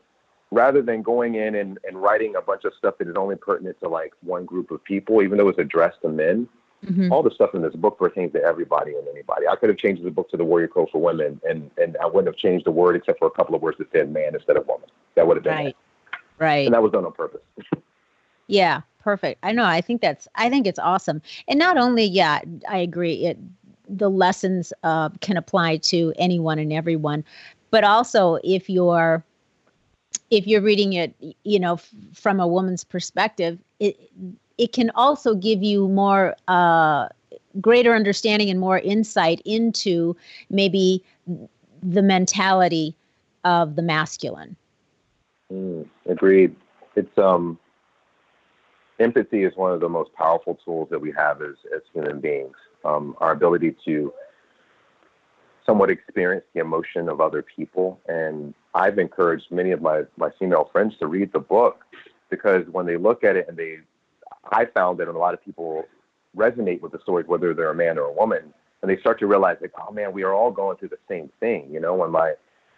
rather 0.51 0.81
than 0.81 1.01
going 1.01 1.36
in 1.36 1.55
and, 1.55 1.79
and 1.88 2.01
writing 2.01 2.36
a 2.36 2.41
bunch 2.41 2.65
of 2.65 2.74
stuff 2.77 2.98
that 3.00 3.08
is 3.08 3.15
only 3.15 3.36
pertinent 3.36 3.79
to 3.79 3.88
like 3.88 4.13
one 4.22 4.46
group 4.46 4.70
of 4.70 4.84
people, 4.84 5.22
even 5.22 5.38
though 5.38 5.48
it's 5.48 5.60
addressed 5.60 6.01
to 6.01 6.10
men, 6.10 6.48
mm-hmm. 6.86 7.12
all 7.12 7.24
the 7.24 7.31
stuff 7.31 7.55
in 7.55 7.62
this 7.62 7.74
book 7.74 7.98
pertains 7.98 8.34
to 8.34 8.43
everybody 8.43 8.93
and 8.93 9.08
anybody. 9.08 9.48
I 9.48 9.55
could 9.55 9.70
have 9.70 9.77
changed 9.77 10.03
the 10.03 10.12
book 10.12 10.29
to 10.31 10.38
the 10.38 10.43
Warrior 10.43 10.67
Code 10.67 10.89
for 10.91 11.01
Women, 11.01 11.39
and, 11.50 11.72
and 11.77 11.96
I 12.01 12.05
wouldn't 12.05 12.27
have 12.27 12.36
changed 12.36 12.65
the 12.65 12.72
word 12.72 12.98
except 12.98 13.20
for 13.20 13.27
a 13.27 13.31
couple 13.31 13.55
of 13.55 13.62
words 13.62 13.77
that 13.77 13.91
said 13.91 14.12
man 14.12 14.36
instead 14.36 14.58
of 14.58 14.67
woman. 14.67 14.89
That 15.15 15.25
would 15.25 15.38
have 15.38 15.43
been 15.43 15.53
right, 15.53 15.67
it. 15.67 15.75
right, 16.38 16.65
and 16.65 16.74
that 16.74 16.84
was 16.84 16.91
done 16.91 17.05
on 17.05 17.13
purpose. 17.13 17.41
yeah, 18.48 18.81
perfect. 19.00 19.39
I 19.43 19.53
know. 19.53 19.65
I 19.65 19.81
think 19.81 20.01
that's. 20.01 20.27
I 20.36 20.50
think 20.50 20.67
it's 20.67 20.79
awesome, 20.79 21.22
and 21.48 21.60
not 21.60 21.77
only, 21.77 22.05
yeah, 22.05 22.39
I 22.70 22.77
agree. 22.77 23.25
It 23.25 23.38
the 23.89 24.10
lessons 24.10 24.72
uh, 24.84 25.10
can 25.20 25.36
apply 25.36 25.75
to 25.75 26.13
anyone 26.17 26.58
and 26.60 26.72
everyone, 26.72 27.25
but 27.72 27.84
also 27.84 28.39
if 28.41 28.70
you're 28.70 29.22
if 30.31 30.47
you're 30.47 30.61
reading 30.61 30.93
it, 30.93 31.13
you 31.43 31.59
know, 31.59 31.73
f- 31.73 31.93
from 32.13 32.39
a 32.39 32.47
woman's 32.47 32.83
perspective, 32.83 33.59
it 33.79 34.00
it 34.57 34.71
can 34.71 34.91
also 34.95 35.35
give 35.35 35.61
you 35.61 35.88
more 35.88 36.35
uh, 36.47 37.07
greater 37.59 37.93
understanding 37.93 38.50
and 38.50 38.59
more 38.59 38.79
insight 38.79 39.41
into 39.43 40.15
maybe 40.50 41.03
the 41.83 42.01
mentality 42.01 42.95
of 43.43 43.75
the 43.75 43.81
masculine. 43.81 44.55
Mm, 45.51 45.88
agreed. 46.07 46.55
It's 46.95 47.17
um, 47.17 47.59
empathy 49.00 49.43
is 49.43 49.55
one 49.55 49.71
of 49.71 49.81
the 49.81 49.89
most 49.89 50.13
powerful 50.13 50.57
tools 50.63 50.88
that 50.91 51.00
we 51.00 51.11
have 51.11 51.41
as 51.41 51.55
as 51.75 51.81
human 51.93 52.19
beings. 52.19 52.55
Um, 52.85 53.15
our 53.19 53.31
ability 53.31 53.75
to 53.85 54.13
somewhat 55.65 55.89
experience 55.89 56.45
the 56.53 56.61
emotion 56.61 57.09
of 57.09 57.21
other 57.21 57.43
people. 57.43 58.00
And 58.07 58.53
I've 58.74 59.00
encouraged 59.00 59.51
many 59.51 59.72
of 59.72 59.82
my, 59.82 60.04
my 60.18 60.30
female 60.40 60.70
friends 60.72 60.96
to 61.00 61.08
read 61.08 61.32
the 61.34 61.40
book 61.40 61.84
because 62.30 62.66
when 62.72 62.86
they 62.86 62.98
look 62.98 63.24
at 63.24 63.36
it 63.36 63.48
and 63.48 63.58
they, 63.58 63.80
I 64.51 64.66
found 64.66 65.00
that 65.00 65.08
a 65.08 65.12
lot 65.12 65.34
of 65.34 65.44
people 65.44 65.86
resonate 66.36 66.82
with 66.82 66.94
the 66.94 67.00
stories, 67.00 67.28
whether 67.28 67.54
they're 67.54 67.72
a 67.72 67.75
man 67.75 67.98
or 67.98 68.06
a 68.06 68.13
woman, 68.13 68.54
and 68.82 68.90
they 68.90 68.98
start 68.98 69.20
to 69.20 69.28
realize 69.28 69.58
like, 69.62 69.74
oh 69.78 69.92
man, 69.92 70.13
we 70.13 70.24
are 70.24 70.34
all 70.34 70.51
going 70.51 70.78
through 70.78 70.90
the 70.90 70.98
same 71.08 71.30
thing. 71.40 71.68
You 71.72 71.80
know, 71.80 71.96
when 71.96 72.12
my, 72.12 72.34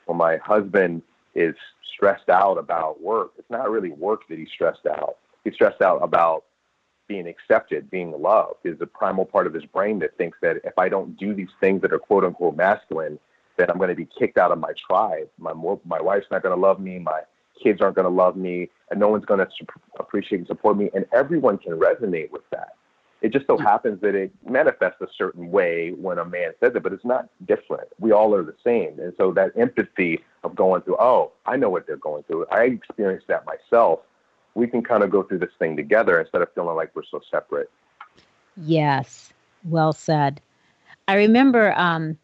when 0.06 0.18
my 0.18 0.38
husband 0.38 1.04
is 1.36 1.56
stressed 1.94 2.30
out 2.30 2.58
about 2.58 3.02
work, 3.02 3.32
it's 3.38 3.50
not 3.50 3.70
really 3.70 3.92
work 3.92 4.28
that 4.30 4.38
he's 4.38 4.50
stressed 4.50 4.86
out. 4.86 5.18
He's 5.44 5.54
stressed 5.54 5.82
out 5.82 6.00
about 6.02 6.44
being 7.08 7.28
accepted, 7.28 7.92
being 7.92 8.12
loved, 8.12 8.60
is 8.64 8.80
a 8.82 8.86
primal 8.88 9.26
part 9.26 9.46
of 9.46 9.54
his 9.54 9.66
brain 9.66 10.00
that 10.00 10.18
thinks 10.18 10.38
that 10.42 10.58
if 10.64 10.78
I 10.78 10.90
don't 10.90 11.18
do 11.18 11.34
these 11.34 11.50
things 11.60 11.82
that 11.82 11.94
are 11.94 12.00
quote 12.00 12.24
unquote 12.24 12.56
masculine, 12.56 13.20
then 13.58 13.70
I'm 13.70 13.78
going 13.78 13.90
to 13.90 13.96
be 13.96 14.08
kicked 14.18 14.38
out 14.38 14.52
of 14.52 14.60
my 14.60 14.72
tribe. 14.88 15.30
My 15.38 15.54
my 15.86 16.02
wife's 16.02 16.28
not 16.32 16.44
going 16.44 16.56
to 16.56 16.62
love 16.62 16.80
me. 16.80 17.00
My 17.00 17.22
kids 17.62 17.82
aren't 17.82 17.96
going 17.96 18.08
to 18.08 18.14
love 18.14 18.36
me, 18.36 18.70
and 18.90 19.00
no 19.00 19.10
one's 19.10 19.26
going 19.26 19.40
to 19.40 19.48
appreciate 20.00 20.40
and 20.40 20.48
support 20.48 20.78
me. 20.78 20.90
And 20.94 21.06
everyone 21.14 21.58
can 21.58 21.74
resonate 21.74 22.32
with 22.32 22.48
that. 22.52 22.76
It 23.22 23.32
just 23.32 23.48
so 23.48 23.58
happens 23.58 24.02
that 24.02 24.16
it 24.16 24.32
manifests 24.50 25.00
a 25.00 25.08
certain 25.18 25.50
way 25.50 25.92
when 25.92 26.18
a 26.18 26.26
man 26.26 26.52
says 26.60 26.74
it, 26.76 26.84
but 26.84 26.92
it's 26.92 27.06
not 27.06 27.30
different. 27.48 27.88
We 27.98 28.12
all 28.12 28.36
are 28.36 28.44
the 28.44 28.56
same. 28.66 29.00
And 29.00 29.14
so 29.18 29.32
that 29.32 29.52
empathy 29.56 30.20
of 30.44 30.56
going 30.56 30.82
through, 30.82 30.98
oh, 31.00 31.32
I 31.46 31.56
know 31.56 31.70
what 31.70 31.88
they're 31.88 31.96
going 31.96 32.24
through. 32.24 32.48
I 32.52 32.64
experienced 32.64 33.28
that 33.28 33.46
myself 33.46 34.00
we 34.56 34.68
can 34.68 34.84
kind 34.84 35.04
of 35.04 35.10
go 35.10 35.24
through 35.24 35.40
this 35.40 35.54
thing 35.58 35.76
together 35.76 36.20
instead 36.20 36.42
of 36.42 36.50
feeling 36.54 36.76
like 36.76 36.92
we're 36.96 37.04
so 37.10 37.22
separate. 37.32 37.72
Yes, 38.58 39.34
well 39.64 39.94
said. 39.94 40.42
I 41.08 41.16
remember, 41.16 41.74
um, 41.78 42.18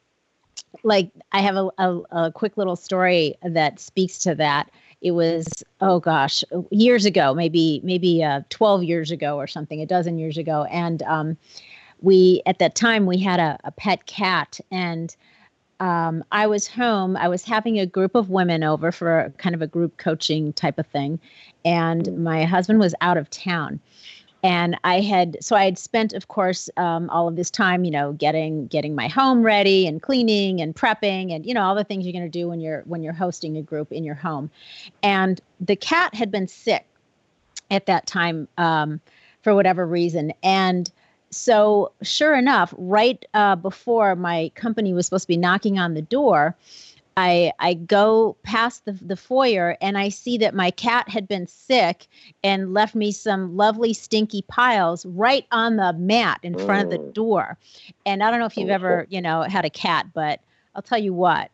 like, 0.83 1.11
I 1.31 1.41
have 1.41 1.55
a, 1.55 1.69
a, 1.77 1.97
a 2.11 2.31
quick 2.31 2.57
little 2.57 2.75
story 2.75 3.35
that 3.43 3.79
speaks 3.79 4.19
to 4.19 4.35
that. 4.35 4.69
It 5.01 5.11
was, 5.11 5.47
oh 5.81 5.99
gosh, 5.99 6.43
years 6.71 7.05
ago, 7.05 7.33
maybe 7.33 7.79
maybe 7.83 8.23
uh, 8.23 8.41
12 8.49 8.83
years 8.83 9.11
ago 9.11 9.37
or 9.37 9.47
something, 9.47 9.81
a 9.81 9.85
dozen 9.85 10.17
years 10.17 10.37
ago, 10.37 10.65
and 10.65 11.01
um, 11.03 11.37
we 12.01 12.41
at 12.45 12.59
that 12.59 12.75
time 12.75 13.05
we 13.05 13.17
had 13.17 13.39
a, 13.39 13.57
a 13.63 13.71
pet 13.71 14.05
cat, 14.07 14.59
and 14.71 15.15
um, 15.79 16.23
I 16.33 16.47
was 16.47 16.67
home. 16.67 17.15
I 17.15 17.29
was 17.29 17.45
having 17.45 17.79
a 17.79 17.85
group 17.85 18.13
of 18.13 18.29
women 18.29 18.61
over 18.63 18.91
for 18.91 19.33
kind 19.37 19.55
of 19.55 19.61
a 19.61 19.67
group 19.67 19.95
coaching 19.97 20.51
type 20.51 20.77
of 20.77 20.87
thing, 20.87 21.17
and 21.63 22.21
my 22.21 22.43
husband 22.43 22.79
was 22.79 22.93
out 22.99 23.15
of 23.15 23.29
town. 23.29 23.79
And 24.41 24.78
I 24.84 25.02
had 25.02 25.38
so 25.41 25.56
I 25.56 25.65
had 25.65 25.78
spent, 25.78 26.13
of 26.13 26.30
course, 26.30 26.69
um, 26.78 27.10
all 27.10 27.28
of 27.28 27.36
this 27.36 27.52
time, 27.52 27.84
you 27.84 27.91
know, 27.91 28.13
getting 28.13 28.67
getting 28.67 28.95
my 28.95 29.08
home 29.08 29.43
ready 29.43 29.86
and 29.86 30.02
cleaning 30.02 30.62
and 30.62 30.75
prepping 30.75 31.34
and 31.34 31.45
you 31.45 31.54
know 31.54 31.62
all 31.62 31.75
the 31.75 31.84
things 31.84 32.06
you're 32.06 32.13
going 32.13 32.23
to 32.23 32.30
do 32.30 32.47
when 32.47 32.62
you're 32.62 32.84
when 32.86 33.04
you're 33.04 33.13
hosting 33.13 33.58
a 33.58 33.62
group 33.62 33.91
in 33.91 34.04
your 34.04 34.15
home. 34.15 34.49
And 35.04 35.41
the 35.60 35.75
cat 35.75 36.13
had 36.13 36.32
been 36.32 36.47
sick 36.47 36.86
at 37.69 37.86
that 37.88 38.08
time 38.08 38.47
um, 38.58 39.02
for 39.41 39.54
whatever 39.54 39.86
reason, 39.86 40.34
and 40.41 40.89
so 41.32 41.91
sure 42.02 42.36
enough, 42.36 42.73
right 42.78 43.23
uh, 43.34 43.56
before 43.56 44.15
my 44.15 44.52
company 44.56 44.93
was 44.93 45.06
supposed 45.06 45.23
to 45.23 45.28
be 45.28 45.38
knocking 45.38 45.78
on 45.78 45.93
the 45.93 46.02
door, 46.02 46.56
I 47.19 47.51
I 47.60 47.73
go 47.73 48.38
past 48.43 48.86
the, 48.86 48.93
the 48.93 49.17
foyer 49.17 49.75
and 49.82 49.97
I 49.97 50.08
see 50.08 50.38
that 50.38 50.55
my 50.55 50.71
cat 50.71 51.10
had 51.10 51.27
been 51.27 51.47
sick 51.47 52.08
and 52.45 52.73
left 52.73 52.95
me 52.95 53.12
some 53.12 53.58
lovely 53.58 53.93
stinky 53.93 54.43
piles 54.43 55.05
right 55.05 55.45
on 55.51 55.75
the 55.75 55.91
mat 55.93 56.39
in 56.43 56.58
front 56.58 56.86
of 56.86 56.89
the 56.91 57.05
mm. 57.05 57.13
door. 57.13 57.58
And 58.05 58.23
I 58.23 58.32
don't 58.32 58.39
know 58.39 58.45
if 58.45 58.55
you've 58.55 58.69
ever, 58.69 59.05
you 59.10 59.21
know, 59.21 59.41
had 59.41 59.65
a 59.65 59.69
cat, 59.69 60.08
but 60.13 60.39
I'll 60.75 60.82
tell 60.82 60.97
you 60.97 61.13
what. 61.13 61.51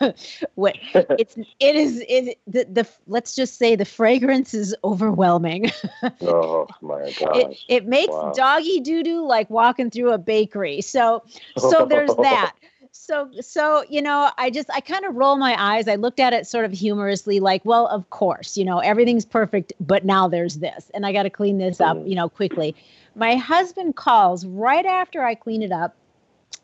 what 0.54 0.76
it's 0.94 1.38
it 1.38 1.76
is 1.76 2.04
it 2.06 2.38
the, 2.46 2.64
the 2.64 2.86
let's 3.06 3.34
just 3.34 3.56
say 3.56 3.76
the 3.76 3.86
fragrance 3.86 4.52
is 4.52 4.76
overwhelming. 4.84 5.70
oh 6.20 6.66
my 6.82 7.10
god! 7.18 7.36
It, 7.36 7.58
it 7.68 7.86
makes 7.86 8.12
wow. 8.12 8.32
doggy 8.36 8.80
doo 8.80 9.02
doo 9.02 9.26
like 9.26 9.48
walking 9.48 9.90
through 9.90 10.12
a 10.12 10.18
bakery. 10.18 10.82
So 10.82 11.22
so 11.56 11.86
there's 11.86 12.14
that. 12.16 12.52
So 12.92 13.30
so 13.40 13.84
you 13.88 14.02
know, 14.02 14.30
I 14.36 14.50
just 14.50 14.68
I 14.70 14.80
kind 14.80 15.04
of 15.04 15.14
roll 15.14 15.36
my 15.36 15.54
eyes. 15.58 15.88
I 15.88 15.94
looked 15.94 16.20
at 16.20 16.32
it 16.32 16.46
sort 16.46 16.64
of 16.64 16.72
humorously, 16.72 17.40
like, 17.40 17.64
well, 17.64 17.86
of 17.86 18.08
course, 18.10 18.56
you 18.56 18.64
know, 18.64 18.80
everything's 18.80 19.24
perfect, 19.24 19.72
but 19.80 20.04
now 20.04 20.28
there's 20.28 20.56
this, 20.56 20.90
and 20.92 21.06
I 21.06 21.12
got 21.12 21.22
to 21.24 21.30
clean 21.30 21.58
this 21.58 21.80
up, 21.80 21.96
mm. 21.96 22.08
you 22.08 22.14
know, 22.14 22.28
quickly. 22.28 22.74
My 23.14 23.36
husband 23.36 23.96
calls 23.96 24.46
right 24.46 24.86
after 24.86 25.22
I 25.22 25.34
clean 25.34 25.62
it 25.62 25.72
up 25.72 25.94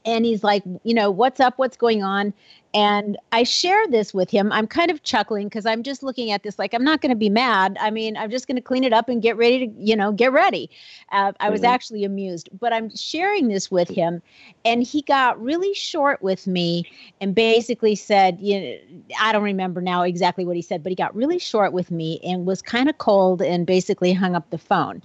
and 0.05 0.25
he's 0.25 0.45
like, 0.45 0.63
you 0.85 0.95
know, 0.95 1.11
what's 1.11 1.41
up? 1.41 1.59
What's 1.59 1.77
going 1.77 2.03
on? 2.03 2.33
And 2.77 3.17
I 3.33 3.43
share 3.43 3.89
this 3.89 4.13
with 4.13 4.29
him. 4.29 4.53
I'm 4.53 4.67
kind 4.67 4.91
of 4.91 5.03
chuckling 5.03 5.49
because 5.49 5.65
I'm 5.65 5.83
just 5.83 6.03
looking 6.03 6.31
at 6.31 6.43
this 6.43 6.59
like 6.59 6.75
I'm 6.75 6.85
not 6.85 7.01
going 7.01 7.09
to 7.09 7.17
be 7.17 7.31
mad. 7.31 7.79
I 7.81 7.91
mean, 7.91 8.19
I'm 8.19 8.31
just 8.31 8.47
going 8.47 8.57
to 8.57 8.61
clean 8.61 8.85
it 8.85 8.93
up 8.93 9.09
and 9.09 9.23
get 9.23 9.39
ready 9.39 9.67
to, 9.67 9.73
you 9.79 9.97
know, 9.97 10.13
get 10.13 10.31
ready. 10.31 10.69
Uh, 11.11 11.33
I 11.41 11.49
was 11.49 11.63
mm-hmm. 11.63 11.71
actually 11.71 12.05
amused, 12.05 12.51
but 12.61 12.75
I'm 12.75 12.95
sharing 12.95 13.49
this 13.49 13.71
with 13.71 13.89
him, 13.89 14.21
and 14.67 14.83
he 14.83 15.01
got 15.01 15.43
really 15.43 15.73
short 15.73 16.21
with 16.21 16.47
me 16.47 16.85
and 17.19 17.35
basically 17.35 17.95
said, 17.95 18.39
you 18.43 18.61
know, 18.61 18.77
I 19.23 19.33
don't 19.33 19.43
remember 19.43 19.81
now 19.81 20.03
exactly 20.03 20.45
what 20.45 20.55
he 20.55 20.61
said, 20.61 20.83
but 20.83 20.91
he 20.91 20.97
got 20.97 21.17
really 21.17 21.39
short 21.39 21.73
with 21.73 21.91
me 21.91 22.21
and 22.23 22.45
was 22.45 22.61
kind 22.61 22.91
of 22.91 22.99
cold 22.99 23.41
and 23.41 23.67
basically 23.67 24.13
hung 24.13 24.37
up 24.37 24.51
the 24.51 24.59
phone. 24.59 25.01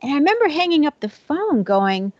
And 0.00 0.12
I 0.12 0.14
remember 0.14 0.46
hanging 0.46 0.86
up 0.86 1.00
the 1.00 1.08
phone, 1.08 1.64
going 1.64 2.12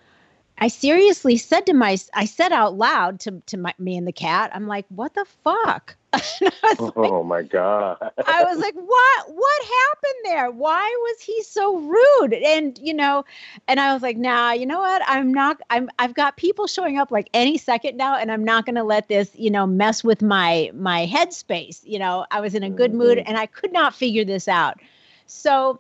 I 0.61 0.69
seriously 0.69 1.39
said 1.39 1.65
to 1.67 1.73
my, 1.73 1.97
I 2.15 2.27
said 2.27 2.53
out 2.53 2.77
loud 2.77 3.21
to, 3.21 3.43
to 3.47 3.57
my, 3.57 3.75
me 3.79 3.97
and 3.97 4.07
the 4.07 4.13
cat, 4.13 4.51
I'm 4.55 4.67
like, 4.67 4.85
what 4.91 5.15
the 5.15 5.25
fuck? 5.43 5.97
oh 6.81 7.23
my 7.23 7.43
god! 7.43 7.97
I 8.27 8.43
was 8.43 8.59
like, 8.59 8.75
what? 8.75 9.33
What 9.33 9.63
happened 9.63 10.21
there? 10.25 10.51
Why 10.51 10.83
was 10.83 11.21
he 11.21 11.41
so 11.45 11.79
rude? 11.79 12.35
And 12.35 12.77
you 12.83 12.93
know, 12.93 13.25
and 13.69 13.79
I 13.79 13.93
was 13.93 14.03
like, 14.03 14.17
nah, 14.17 14.51
you 14.51 14.67
know 14.67 14.81
what? 14.81 15.03
I'm 15.07 15.33
not. 15.33 15.61
I'm. 15.71 15.89
I've 16.01 16.15
got 16.15 16.37
people 16.37 16.67
showing 16.67 16.99
up 16.99 17.13
like 17.13 17.31
any 17.33 17.57
second 17.59 17.97
now, 17.97 18.17
and 18.17 18.33
I'm 18.33 18.43
not 18.43 18.67
going 18.67 18.75
to 18.75 18.83
let 18.83 19.07
this, 19.07 19.31
you 19.35 19.51
know, 19.51 19.69
mess 19.69 20.03
with 20.03 20.21
my 20.21 20.73
my 20.75 21.07
headspace. 21.07 21.81
You 21.85 22.01
know, 22.01 22.27
I 22.33 22.41
was 22.41 22.57
in 22.57 22.65
a 22.65 22.71
good 22.71 22.91
mm-hmm. 22.91 22.99
mood, 22.99 23.19
and 23.19 23.39
I 23.39 23.47
could 23.47 23.73
not 23.73 23.95
figure 23.95 24.25
this 24.25 24.49
out. 24.49 24.81
So 25.27 25.79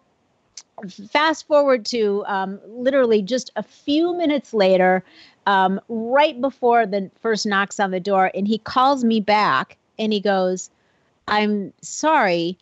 fast 1.11 1.47
forward 1.47 1.85
to 1.87 2.25
um, 2.27 2.61
literally 2.67 3.23
just 3.23 3.51
a 3.57 3.63
few 3.63 4.17
minutes 4.17 4.55
later, 4.55 5.05
um, 5.47 5.81
right 5.89 6.41
before 6.41 6.87
the 6.87 7.11
first 7.21 7.47
knocks 7.47 7.81
on 7.81 7.91
the 7.91 8.01
door, 8.01 8.31
and 8.35 8.47
he 8.47 8.59
calls 8.59 9.05
me 9.05 9.21
back 9.21 9.77
and 9.99 10.13
he 10.13 10.21
goes, 10.21 10.71
I'm 11.29 11.73
sorry. 11.81 12.59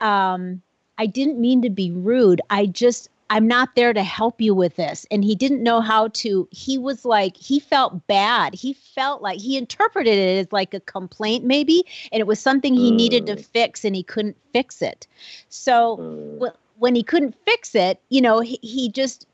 Um, 0.00 0.62
I 0.98 1.06
didn't 1.06 1.40
mean 1.40 1.62
to 1.62 1.70
be 1.70 1.90
rude. 1.90 2.40
I 2.50 2.66
just, 2.66 3.08
I'm 3.30 3.46
not 3.46 3.74
there 3.74 3.92
to 3.92 4.02
help 4.02 4.40
you 4.40 4.54
with 4.54 4.76
this. 4.76 5.06
And 5.10 5.24
he 5.24 5.34
didn't 5.34 5.62
know 5.62 5.80
how 5.80 6.08
to, 6.08 6.48
he 6.50 6.78
was 6.78 7.04
like, 7.04 7.36
he 7.36 7.60
felt 7.60 8.06
bad. 8.06 8.54
He 8.54 8.72
felt 8.72 9.22
like 9.22 9.38
he 9.38 9.56
interpreted 9.56 10.18
it 10.18 10.38
as 10.38 10.52
like 10.52 10.74
a 10.74 10.80
complaint, 10.80 11.44
maybe, 11.44 11.84
and 12.12 12.20
it 12.20 12.26
was 12.26 12.40
something 12.40 12.74
he 12.74 12.90
needed 12.90 13.26
to 13.26 13.36
mm. 13.36 13.44
fix 13.44 13.84
and 13.84 13.94
he 13.94 14.02
couldn't 14.02 14.36
fix 14.52 14.82
it. 14.82 15.06
So, 15.48 15.96
mm 15.98 16.52
when 16.80 16.94
he 16.94 17.02
couldn't 17.02 17.36
fix 17.44 17.74
it, 17.74 18.00
you 18.08 18.22
know, 18.22 18.40
he, 18.40 18.58
he 18.62 18.88
just 18.88 19.26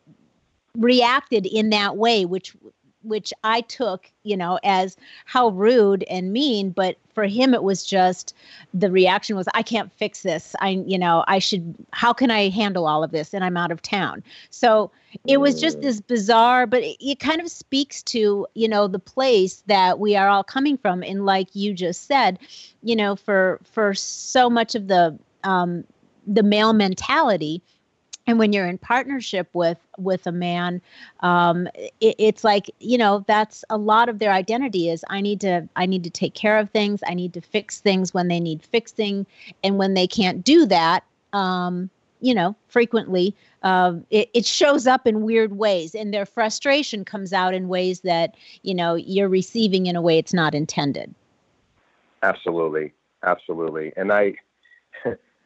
reacted 0.76 1.46
in 1.46 1.70
that 1.70 1.96
way, 1.96 2.24
which 2.24 2.54
which 3.02 3.32
I 3.44 3.60
took, 3.60 4.10
you 4.24 4.36
know, 4.36 4.58
as 4.64 4.96
how 5.26 5.50
rude 5.50 6.02
and 6.10 6.32
mean, 6.32 6.70
but 6.70 6.96
for 7.14 7.24
him 7.24 7.54
it 7.54 7.62
was 7.62 7.86
just 7.86 8.34
the 8.74 8.90
reaction 8.90 9.36
was 9.36 9.46
I 9.54 9.62
can't 9.62 9.92
fix 9.92 10.22
this. 10.22 10.56
I 10.60 10.82
you 10.88 10.98
know, 10.98 11.24
I 11.28 11.38
should 11.38 11.76
how 11.92 12.12
can 12.12 12.32
I 12.32 12.48
handle 12.48 12.88
all 12.88 13.04
of 13.04 13.12
this 13.12 13.32
and 13.32 13.44
I'm 13.44 13.56
out 13.56 13.70
of 13.70 13.80
town. 13.80 14.24
So 14.50 14.90
it 15.24 15.36
was 15.36 15.60
just 15.60 15.80
this 15.80 16.00
bizarre 16.00 16.66
but 16.66 16.82
it, 16.82 16.96
it 16.98 17.20
kind 17.20 17.40
of 17.40 17.48
speaks 17.48 18.02
to, 18.04 18.44
you 18.54 18.68
know, 18.68 18.88
the 18.88 18.98
place 18.98 19.62
that 19.68 20.00
we 20.00 20.16
are 20.16 20.28
all 20.28 20.42
coming 20.42 20.76
from 20.76 21.04
and 21.04 21.24
like 21.24 21.54
you 21.54 21.74
just 21.74 22.08
said, 22.08 22.40
you 22.82 22.96
know, 22.96 23.14
for 23.14 23.60
for 23.62 23.94
so 23.94 24.50
much 24.50 24.74
of 24.74 24.88
the 24.88 25.16
um 25.44 25.84
the 26.26 26.42
male 26.42 26.72
mentality. 26.72 27.62
And 28.28 28.40
when 28.40 28.52
you're 28.52 28.66
in 28.66 28.78
partnership 28.78 29.48
with 29.52 29.78
with 29.98 30.26
a 30.26 30.32
man 30.32 30.82
um, 31.20 31.68
it, 32.00 32.16
it's 32.18 32.42
like 32.42 32.68
you 32.80 32.98
know 32.98 33.24
that's 33.28 33.64
a 33.70 33.76
lot 33.76 34.08
of 34.08 34.18
their 34.18 34.32
identity 34.32 34.90
is 34.90 35.04
i 35.08 35.20
need 35.20 35.40
to 35.40 35.66
i 35.76 35.86
need 35.86 36.02
to 36.02 36.10
take 36.10 36.34
care 36.34 36.58
of 36.58 36.68
things. 36.70 37.00
I 37.06 37.14
need 37.14 37.32
to 37.34 37.40
fix 37.40 37.80
things 37.80 38.12
when 38.12 38.26
they 38.28 38.40
need 38.40 38.64
fixing. 38.64 39.26
And 39.62 39.78
when 39.78 39.94
they 39.94 40.08
can't 40.08 40.42
do 40.42 40.66
that 40.66 41.04
um, 41.32 41.88
you 42.20 42.34
know 42.34 42.56
frequently 42.66 43.34
uh, 43.62 43.94
it, 44.10 44.30
it 44.32 44.46
shows 44.46 44.86
up 44.86 45.06
in 45.06 45.22
weird 45.22 45.56
ways. 45.56 45.94
And 45.94 46.14
their 46.14 46.26
frustration 46.26 47.04
comes 47.04 47.32
out 47.32 47.52
in 47.54 47.68
ways 47.68 48.00
that 48.00 48.36
you 48.62 48.74
know 48.74 48.94
you're 48.94 49.28
receiving 49.28 49.86
in 49.86 49.96
a 49.96 50.02
way 50.02 50.18
it's 50.18 50.34
not 50.34 50.54
intended. 50.54 51.14
Absolutely. 52.22 52.92
Absolutely. 53.22 53.92
And 53.96 54.12
i 54.12 54.34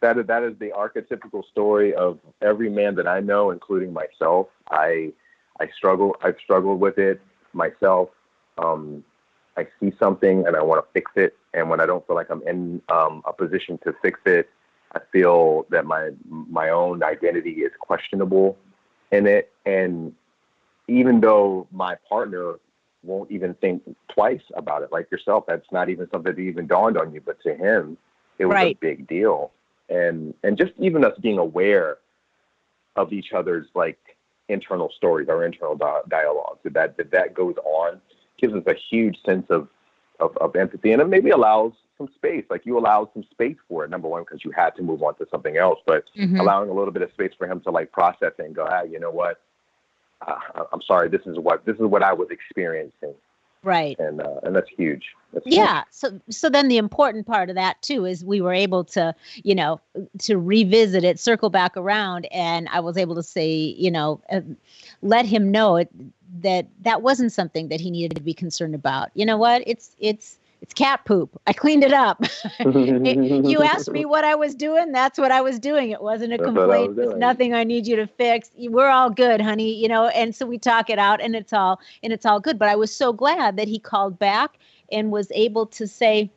that 0.00 0.18
is, 0.18 0.26
that 0.26 0.42
is 0.42 0.54
the 0.58 0.70
archetypical 0.70 1.44
story 1.50 1.94
of 1.94 2.18
every 2.42 2.70
man 2.70 2.94
that 2.96 3.06
I 3.06 3.20
know, 3.20 3.50
including 3.50 3.92
myself. 3.92 4.48
I 4.70 5.12
I 5.60 5.68
struggle. 5.76 6.16
I've 6.22 6.36
struggled 6.42 6.80
with 6.80 6.98
it 6.98 7.20
myself. 7.52 8.08
Um, 8.58 9.04
I 9.56 9.66
see 9.78 9.92
something 9.98 10.46
and 10.46 10.56
I 10.56 10.62
want 10.62 10.84
to 10.84 10.90
fix 10.92 11.10
it, 11.16 11.36
and 11.54 11.68
when 11.68 11.80
I 11.80 11.86
don't 11.86 12.06
feel 12.06 12.16
like 12.16 12.30
I'm 12.30 12.42
in 12.46 12.80
um, 12.88 13.22
a 13.26 13.32
position 13.32 13.78
to 13.84 13.94
fix 14.00 14.18
it, 14.24 14.48
I 14.94 15.00
feel 15.12 15.66
that 15.70 15.84
my 15.84 16.10
my 16.28 16.70
own 16.70 17.02
identity 17.02 17.62
is 17.62 17.72
questionable 17.78 18.56
in 19.12 19.26
it. 19.26 19.52
And 19.66 20.14
even 20.88 21.20
though 21.20 21.66
my 21.70 21.96
partner 22.08 22.54
won't 23.02 23.30
even 23.30 23.54
think 23.54 23.82
twice 24.08 24.42
about 24.54 24.82
it, 24.82 24.92
like 24.92 25.10
yourself, 25.10 25.44
that's 25.46 25.70
not 25.72 25.88
even 25.88 26.08
something 26.10 26.34
that 26.34 26.40
even 26.40 26.66
dawned 26.66 26.96
on 26.96 27.12
you, 27.12 27.20
but 27.20 27.40
to 27.42 27.54
him, 27.54 27.96
it 28.38 28.46
was 28.46 28.54
right. 28.54 28.76
a 28.76 28.78
big 28.80 29.06
deal 29.06 29.52
and 29.90 30.33
and 30.42 30.57
just 30.57 30.72
even 30.79 31.05
us 31.05 31.18
being 31.20 31.38
aware 31.38 31.98
of 32.96 33.12
each 33.12 33.33
other's 33.33 33.66
like 33.74 33.98
internal 34.48 34.90
stories, 34.96 35.29
our 35.29 35.44
internal 35.44 35.76
di- 35.76 36.00
dialogues, 36.09 36.61
that, 36.64 36.96
that 36.96 37.11
that 37.11 37.35
goes 37.35 37.55
on 37.64 38.00
gives 38.38 38.55
us 38.55 38.62
a 38.66 38.74
huge 38.90 39.18
sense 39.24 39.46
of, 39.50 39.68
of, 40.18 40.37
of 40.38 40.57
empathy, 40.57 40.92
and 40.92 41.03
it 41.03 41.09
maybe 41.09 41.31
allows 41.31 41.72
some 41.98 42.09
space. 42.14 42.44
Like 42.48 42.64
you 42.64 42.79
allowed 42.79 43.11
some 43.12 43.24
space 43.31 43.57
for 43.68 43.85
it. 43.85 43.90
Number 43.90 44.09
one, 44.09 44.22
because 44.22 44.44
you 44.44 44.50
had 44.50 44.74
to 44.76 44.83
move 44.83 45.03
on 45.03 45.14
to 45.16 45.26
something 45.31 45.57
else, 45.57 45.79
but 45.87 46.05
mm-hmm. 46.18 46.40
allowing 46.40 46.70
a 46.70 46.72
little 46.72 46.92
bit 46.92 47.03
of 47.03 47.11
space 47.12 47.33
for 47.37 47.46
him 47.46 47.61
to 47.61 47.70
like 47.70 47.92
process 47.92 48.33
it 48.38 48.44
and 48.44 48.55
go, 48.55 48.66
ah, 48.68 48.83
you 48.83 48.98
know 48.98 49.11
what? 49.11 49.40
Uh, 50.26 50.64
I'm 50.72 50.83
sorry. 50.83 51.09
This 51.09 51.22
is 51.26 51.38
what 51.38 51.64
this 51.64 51.76
is 51.76 51.83
what 51.83 52.03
I 52.03 52.12
was 52.12 52.29
experiencing 52.31 53.14
right. 53.62 53.99
And 53.99 54.20
uh, 54.20 54.40
and 54.42 54.55
that's 54.55 54.68
huge. 54.70 55.05
That's 55.33 55.46
yeah. 55.46 55.85
Huge. 55.85 55.87
so 55.90 56.20
so 56.31 56.51
then 56.51 56.68
the 56.68 56.79
important 56.79 57.27
part 57.27 57.51
of 57.51 57.57
that 57.57 57.81
too 57.83 58.05
is 58.05 58.25
we 58.25 58.40
were 58.40 58.55
able 58.55 58.85
to 58.85 59.14
you 59.35 59.55
know 59.55 59.81
to 60.20 60.38
revisit 60.38 61.05
it 61.05 61.20
circle 61.20 61.51
back 61.51 61.77
around 61.77 62.27
and 62.33 62.68
i 62.73 62.81
was 62.81 62.96
able 62.96 63.14
to 63.14 63.23
say 63.23 63.49
you 63.49 63.92
know 63.92 64.20
uh, 64.31 64.40
let 65.03 65.25
him 65.25 65.53
know 65.53 65.77
it, 65.77 65.88
that 66.40 66.66
that 66.83 67.03
wasn't 67.03 67.33
something 67.33 67.68
that 67.68 67.81
he 67.81 67.90
needed 67.90 68.16
to 68.16 68.23
be 68.23 68.35
concerned 68.35 68.75
about. 68.75 69.11
You 69.14 69.27
know 69.27 69.37
what? 69.37 69.62
It's 69.66 69.94
it's 69.99 70.38
it's 70.62 70.75
cat 70.75 71.05
poop. 71.07 71.40
I 71.46 71.53
cleaned 71.53 71.85
it 71.85 71.92
up. 71.92 72.23
it, 72.61 73.44
you 73.46 73.62
asked 73.62 73.90
me 73.90 74.05
what 74.05 74.25
I 74.25 74.35
was 74.35 74.55
doing. 74.55 74.92
That's 74.92 75.18
what 75.18 75.33
I 75.33 75.40
was 75.40 75.59
doing. 75.59 75.90
It 75.90 76.03
wasn't 76.03 76.35
a 76.35 76.37
that's 76.37 76.46
complaint. 76.46 76.99
It's 76.99 77.16
nothing 77.16 77.55
I 77.55 77.64
need 77.64 77.87
you 77.87 77.96
to 77.96 78.07
fix. 78.07 78.51
We're 78.57 78.88
all 78.88 79.11
good, 79.11 79.40
honey. 79.40 79.75
You 79.75 79.88
know, 79.88 80.09
and 80.09 80.35
so 80.35 80.44
we 80.46 80.59
talk 80.59 80.90
it 80.90 80.99
out 80.99 81.20
and 81.20 81.35
it's 81.35 81.53
all 81.53 81.81
and 82.03 82.12
it's 82.12 82.27
all 82.27 82.40
good. 82.40 82.59
But 82.59 82.68
I 82.68 82.77
was 82.77 82.94
so 82.94 83.12
glad 83.12 83.57
that 83.57 83.68
he 83.68 83.79
called 83.79 84.18
back 84.18 84.59
and 84.92 85.11
was 85.11 85.31
able 85.33 85.66
to 85.66 85.87
say, 85.87 86.31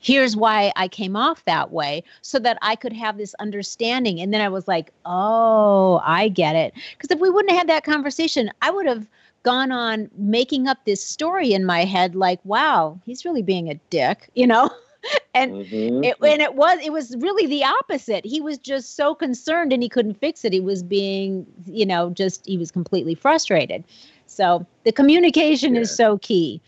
here's 0.00 0.36
why 0.36 0.72
I 0.76 0.88
came 0.88 1.16
off 1.16 1.44
that 1.46 1.70
way 1.70 2.02
so 2.20 2.38
that 2.40 2.58
I 2.60 2.76
could 2.76 2.92
have 2.92 3.16
this 3.16 3.34
understanding. 3.38 4.20
And 4.20 4.34
then 4.34 4.40
I 4.40 4.48
was 4.48 4.68
like, 4.68 4.92
oh, 5.06 6.00
I 6.04 6.28
get 6.28 6.56
it. 6.56 6.74
Because 6.92 7.10
if 7.10 7.20
we 7.20 7.30
wouldn't 7.30 7.52
have 7.52 7.60
had 7.60 7.68
that 7.68 7.84
conversation, 7.84 8.50
I 8.60 8.70
would 8.70 8.86
have 8.86 9.06
gone 9.42 9.72
on 9.72 10.10
making 10.16 10.68
up 10.68 10.84
this 10.84 11.04
story 11.04 11.52
in 11.52 11.64
my 11.64 11.84
head 11.84 12.14
like 12.14 12.40
wow 12.44 12.98
he's 13.04 13.24
really 13.24 13.42
being 13.42 13.68
a 13.68 13.74
dick 13.90 14.30
you 14.34 14.46
know 14.46 14.70
and 15.34 15.52
mm-hmm. 15.52 16.04
it, 16.04 16.16
and 16.22 16.40
it 16.40 16.54
was 16.54 16.78
it 16.82 16.92
was 16.92 17.16
really 17.16 17.46
the 17.46 17.64
opposite 17.64 18.24
he 18.24 18.40
was 18.40 18.58
just 18.58 18.96
so 18.96 19.14
concerned 19.14 19.72
and 19.72 19.82
he 19.82 19.88
couldn't 19.88 20.14
fix 20.14 20.44
it 20.44 20.52
he 20.52 20.60
was 20.60 20.82
being 20.82 21.46
you 21.66 21.86
know 21.86 22.10
just 22.10 22.44
he 22.46 22.56
was 22.56 22.70
completely 22.70 23.14
frustrated 23.14 23.82
so 24.26 24.64
the 24.84 24.92
communication 24.92 25.74
yeah. 25.74 25.80
is 25.80 25.94
so 25.94 26.18
key 26.18 26.60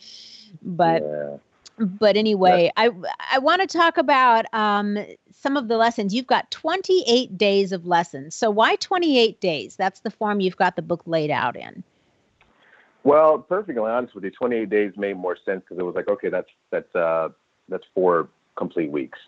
but 0.62 1.02
yeah. 1.02 1.36
but 1.78 2.16
anyway 2.16 2.64
yeah. 2.64 2.72
i 2.76 2.90
i 3.32 3.38
want 3.38 3.60
to 3.60 3.66
talk 3.66 3.96
about 3.96 4.52
um 4.52 4.98
some 5.30 5.56
of 5.56 5.68
the 5.68 5.76
lessons 5.76 6.14
you've 6.14 6.26
got 6.26 6.50
28 6.50 7.36
days 7.38 7.70
of 7.70 7.86
lessons 7.86 8.34
so 8.34 8.50
why 8.50 8.76
28 8.76 9.40
days 9.40 9.76
that's 9.76 10.00
the 10.00 10.10
form 10.10 10.40
you've 10.40 10.56
got 10.56 10.74
the 10.74 10.82
book 10.82 11.02
laid 11.06 11.30
out 11.30 11.56
in 11.56 11.84
well, 13.04 13.38
perfectly 13.38 13.82
honest 13.82 14.14
with 14.14 14.24
you, 14.24 14.30
28 14.30 14.70
days 14.70 14.92
made 14.96 15.16
more 15.16 15.36
sense 15.44 15.60
because 15.60 15.78
it 15.78 15.84
was 15.84 15.94
like, 15.94 16.08
okay, 16.08 16.30
that's 16.30 16.48
that's 16.70 16.92
uh, 16.94 17.28
that's 17.68 17.84
four 17.94 18.28
complete 18.56 18.90
weeks. 18.90 19.18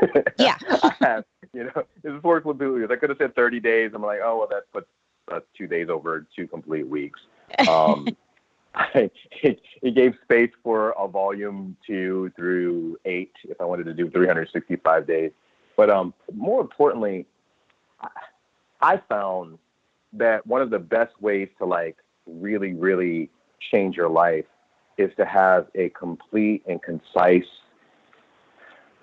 Yeah. 0.38 0.58
have, 1.00 1.24
you 1.54 1.64
know, 1.64 1.82
it's 2.04 2.22
four 2.22 2.40
complete 2.42 2.68
weeks. 2.68 2.88
I 2.90 2.96
could 2.96 3.08
have 3.08 3.18
said 3.18 3.34
30 3.34 3.60
days. 3.60 3.92
I'm 3.94 4.02
like, 4.02 4.20
oh 4.22 4.38
well, 4.38 4.48
that 4.50 4.70
puts 4.70 4.86
uh, 5.32 5.40
two 5.56 5.66
days 5.66 5.88
over 5.88 6.26
two 6.34 6.46
complete 6.46 6.86
weeks. 6.86 7.20
Um, 7.68 8.08
I, 8.74 9.10
it, 9.42 9.62
it 9.80 9.94
gave 9.94 10.14
space 10.22 10.50
for 10.62 10.90
a 10.98 11.08
volume 11.08 11.76
two 11.86 12.30
through 12.36 12.98
eight 13.06 13.32
if 13.44 13.58
I 13.58 13.64
wanted 13.64 13.84
to 13.84 13.94
do 13.94 14.10
365 14.10 15.06
days. 15.06 15.30
But 15.76 15.88
um, 15.88 16.12
more 16.34 16.60
importantly, 16.60 17.24
I 18.82 19.00
found 19.08 19.58
that 20.12 20.46
one 20.46 20.60
of 20.60 20.70
the 20.70 20.78
best 20.78 21.12
ways 21.22 21.48
to 21.58 21.64
like 21.64 21.96
really, 22.26 22.74
really 22.74 23.30
change 23.70 23.96
your 23.96 24.08
life 24.08 24.44
is 24.98 25.10
to 25.16 25.24
have 25.24 25.66
a 25.74 25.88
complete 25.90 26.62
and 26.66 26.82
concise 26.82 27.44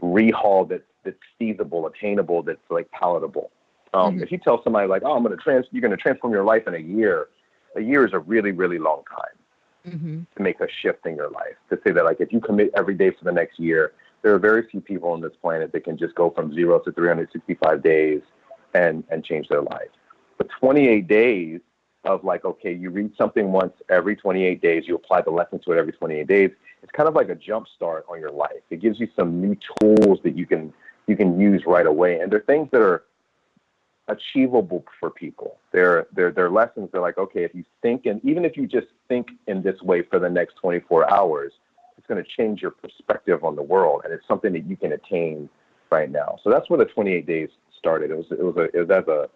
rehaul 0.01 0.67
that's 0.67 0.83
that's 1.03 1.17
feasible, 1.37 1.85
attainable, 1.85 2.43
that's 2.43 2.59
like 2.69 2.89
palatable. 2.91 3.51
Um, 3.93 4.15
mm-hmm. 4.15 4.23
If 4.23 4.31
you 4.31 4.37
tell 4.37 4.63
somebody 4.63 4.87
like, 4.87 5.03
"Oh, 5.05 5.13
I'm 5.13 5.23
going 5.23 5.35
to 5.35 5.43
trans, 5.43 5.65
you're 5.71 5.81
going 5.81 5.91
to 5.91 5.97
transform 5.97 6.33
your 6.33 6.43
life 6.43 6.67
in 6.67 6.75
a 6.75 6.79
year," 6.79 7.27
a 7.75 7.81
year 7.81 8.05
is 8.05 8.13
a 8.13 8.19
really, 8.19 8.51
really 8.51 8.79
long 8.79 9.03
time 9.09 9.93
mm-hmm. 9.93 10.21
to 10.35 10.43
make 10.43 10.59
a 10.61 10.67
shift 10.81 11.05
in 11.05 11.15
your 11.15 11.29
life. 11.29 11.55
To 11.69 11.79
say 11.85 11.91
that, 11.91 12.03
like, 12.05 12.21
if 12.21 12.31
you 12.31 12.39
commit 12.39 12.71
every 12.75 12.95
day 12.95 13.11
for 13.11 13.25
the 13.25 13.31
next 13.31 13.59
year, 13.59 13.93
there 14.21 14.33
are 14.33 14.39
very 14.39 14.67
few 14.69 14.81
people 14.81 15.09
on 15.09 15.21
this 15.21 15.33
planet 15.41 15.71
that 15.73 15.83
can 15.83 15.97
just 15.97 16.15
go 16.15 16.29
from 16.29 16.53
zero 16.53 16.79
to 16.79 16.91
365 16.91 17.83
days 17.83 18.21
and 18.73 19.03
and 19.09 19.23
change 19.23 19.49
their 19.49 19.61
life. 19.61 19.89
But 20.37 20.47
28 20.59 21.07
days 21.07 21.61
of 22.05 22.23
like, 22.23 22.45
okay, 22.45 22.73
you 22.73 22.89
read 22.89 23.11
something 23.17 23.51
once 23.51 23.73
every 23.89 24.15
28 24.15 24.61
days, 24.61 24.83
you 24.87 24.95
apply 24.95 25.21
the 25.21 25.31
lesson 25.31 25.59
to 25.59 25.71
it 25.71 25.77
every 25.77 25.93
28 25.93 26.27
days. 26.27 26.51
It's 26.81 26.91
kind 26.91 27.07
of 27.07 27.15
like 27.15 27.29
a 27.29 27.35
jump 27.35 27.67
start 27.73 28.05
on 28.09 28.19
your 28.19 28.31
life. 28.31 28.61
It 28.69 28.81
gives 28.81 28.99
you 28.99 29.07
some 29.15 29.41
new 29.41 29.57
tools 29.79 30.19
that 30.23 30.35
you 30.35 30.45
can 30.45 30.73
you 31.07 31.17
can 31.17 31.39
use 31.39 31.63
right 31.65 31.85
away, 31.85 32.19
and 32.19 32.31
they're 32.31 32.41
things 32.41 32.69
that 32.71 32.81
are 32.81 33.03
achievable 34.07 34.83
for 34.99 35.09
people. 35.09 35.57
They're 35.71 36.07
they're 36.13 36.31
they're 36.31 36.49
lessons. 36.49 36.89
They're 36.91 37.01
like, 37.01 37.17
okay, 37.17 37.43
if 37.43 37.55
you 37.55 37.63
think 37.81 38.05
and 38.05 38.23
even 38.25 38.43
if 38.45 38.57
you 38.57 38.67
just 38.67 38.87
think 39.07 39.31
in 39.47 39.61
this 39.61 39.81
way 39.81 40.01
for 40.01 40.19
the 40.19 40.29
next 40.29 40.55
24 40.55 41.11
hours, 41.11 41.53
it's 41.97 42.07
going 42.07 42.21
to 42.21 42.29
change 42.29 42.61
your 42.61 42.71
perspective 42.71 43.43
on 43.43 43.55
the 43.55 43.63
world, 43.63 44.01
and 44.03 44.13
it's 44.13 44.27
something 44.27 44.51
that 44.53 44.65
you 44.65 44.75
can 44.75 44.91
attain 44.91 45.49
right 45.89 46.11
now. 46.11 46.37
So 46.43 46.49
that's 46.49 46.69
where 46.69 46.79
the 46.79 46.85
28 46.85 47.25
days 47.25 47.49
started. 47.77 48.11
It 48.11 48.17
was 48.17 48.25
it 48.31 48.43
was 48.43 48.57
a 48.57 48.63
it 48.77 48.87
was 48.87 48.89
as 48.89 49.07
a 49.07 49.29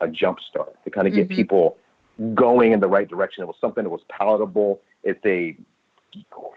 a 0.00 0.08
jump 0.08 0.40
start 0.40 0.74
to 0.84 0.90
kind 0.90 1.06
of 1.06 1.14
get 1.14 1.28
Mhm. 1.28 1.36
people 1.36 1.76
going 2.34 2.72
in 2.72 2.80
the 2.80 2.88
right 2.88 3.08
direction. 3.08 3.42
It 3.42 3.46
was 3.46 3.56
something 3.60 3.84
that 3.84 3.90
was 3.90 4.02
palatable. 4.08 4.80
It's 5.02 5.24
a 5.24 5.56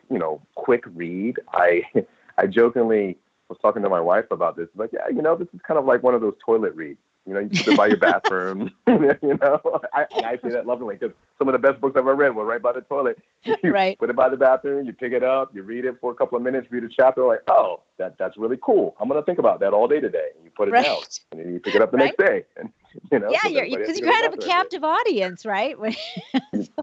you 0.10 0.18
know 0.20 0.42
quick 0.56 0.84
read. 0.96 1.40
I 1.54 1.84
I 2.38 2.48
jokingly 2.48 3.18
was 3.50 3.58
talking 3.62 3.82
to 3.84 3.90
my 3.90 4.02
wife 4.02 4.26
about 4.32 4.58
this. 4.58 4.68
Like, 4.76 4.92
yeah, 4.94 5.08
you 5.10 5.22
know, 5.22 5.36
this 5.36 5.48
is 5.54 5.62
kind 5.66 5.78
of 5.80 5.86
like 5.86 6.04
one 6.04 6.14
of 6.14 6.22
those 6.22 6.36
toilet 6.46 6.76
reads. 6.76 7.00
You 7.26 7.34
know, 7.34 7.40
you 7.42 7.50
put 7.50 7.68
it 7.74 7.78
by 7.78 7.88
your 7.88 7.98
bathroom. 7.98 8.72
you 8.88 9.38
know, 9.42 9.60
I, 9.94 10.06
I 10.24 10.40
say 10.42 10.50
that 10.52 10.66
lovingly 10.66 10.96
because 10.96 11.14
some 11.38 11.50
of 11.50 11.54
the 11.54 11.60
best 11.60 11.82
books 11.82 11.94
I've 11.96 12.02
ever 12.04 12.16
read 12.16 12.34
were 12.36 12.46
right 12.46 12.62
by 12.62 12.72
the 12.74 12.82
toilet. 12.82 13.18
You 13.64 13.72
Right. 13.72 13.98
Put 13.98 14.10
it 14.10 14.16
by 14.16 14.30
the 14.30 14.38
bathroom. 14.38 14.86
You 14.86 14.94
pick 14.94 15.14
it 15.14 15.24
up. 15.24 15.54
You 15.56 15.64
read 15.64 15.86
it 15.86 15.98
for 16.02 16.12
a 16.12 16.16
couple 16.16 16.38
of 16.38 16.44
minutes. 16.44 16.68
Read 16.70 16.84
a 16.84 16.90
chapter. 16.90 17.26
Like, 17.26 17.42
oh, 17.50 17.82
that 17.98 18.18
that's 18.18 18.38
really 18.38 18.58
cool. 18.62 18.96
I'm 19.00 19.08
gonna 19.10 19.24
think 19.24 19.40
about 19.40 19.60
that 19.62 19.74
all 19.74 19.88
day 19.88 20.00
today. 20.00 20.30
And 20.36 20.44
you 20.46 20.52
put 20.52 20.68
it 20.70 20.72
down, 20.72 20.98
and 21.32 21.40
then 21.42 21.54
you 21.54 21.60
pick 21.60 21.76
it 21.76 21.82
up 21.82 21.92
the 21.92 21.98
Right. 21.98 22.14
next 22.18 22.18
day. 22.30 22.44
And 22.58 22.72
you 23.12 23.20
know, 23.20 23.30
Yeah, 23.30 23.48
you're 23.48 23.80
because 23.80 24.00
you're 24.00 24.12
kind 24.12 24.26
of 24.26 24.34
a 24.34 24.38
captive 24.38 24.84
audience, 24.84 25.46
right? 25.46 25.76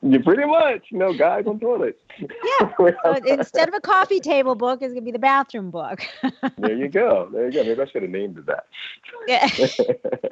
You 0.03 0.21
pretty 0.23 0.45
much, 0.45 0.87
you 0.91 0.99
know, 0.99 1.13
guys 1.13 1.47
on 1.47 1.59
toilets. 1.59 1.99
Yeah. 2.19 2.73
So 2.79 3.15
instead 3.27 3.69
of 3.69 3.75
a 3.75 3.81
coffee 3.81 4.21
table 4.21 4.55
book, 4.55 4.83
it's 4.83 4.93
gonna 4.93 5.05
be 5.05 5.11
the 5.11 5.19
bathroom 5.19 5.71
book. 5.71 6.01
there 6.59 6.75
you 6.75 6.89
go. 6.89 7.29
There 7.33 7.47
you 7.47 7.53
go. 7.53 7.65
Maybe 7.65 7.81
I 7.81 7.87
should 7.87 8.03
have 8.03 8.11
named 8.11 8.39
it 8.39 8.47
that. 8.47 8.67
yeah. 9.27 9.49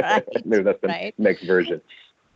Right, 0.01 0.25
Maybe 0.45 0.63
that's 0.63 0.81
the 0.81 0.89
right. 0.89 1.15
next 1.19 1.43
version. 1.45 1.81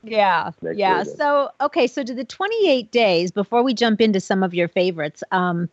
Yeah. 0.03 0.51
Next 0.63 0.79
yeah. 0.79 0.99
version. 0.99 1.17
So, 1.17 1.51
okay. 1.61 1.87
So, 1.87 2.03
to 2.03 2.15
the 2.15 2.25
28 2.25 2.91
days, 2.91 3.31
before 3.31 3.63
we 3.63 3.75
jump 3.75 4.01
into 4.01 4.21
some 4.21 4.43
of 4.43 4.55
your 4.55 4.69
favorites, 4.69 5.23
um, 5.33 5.69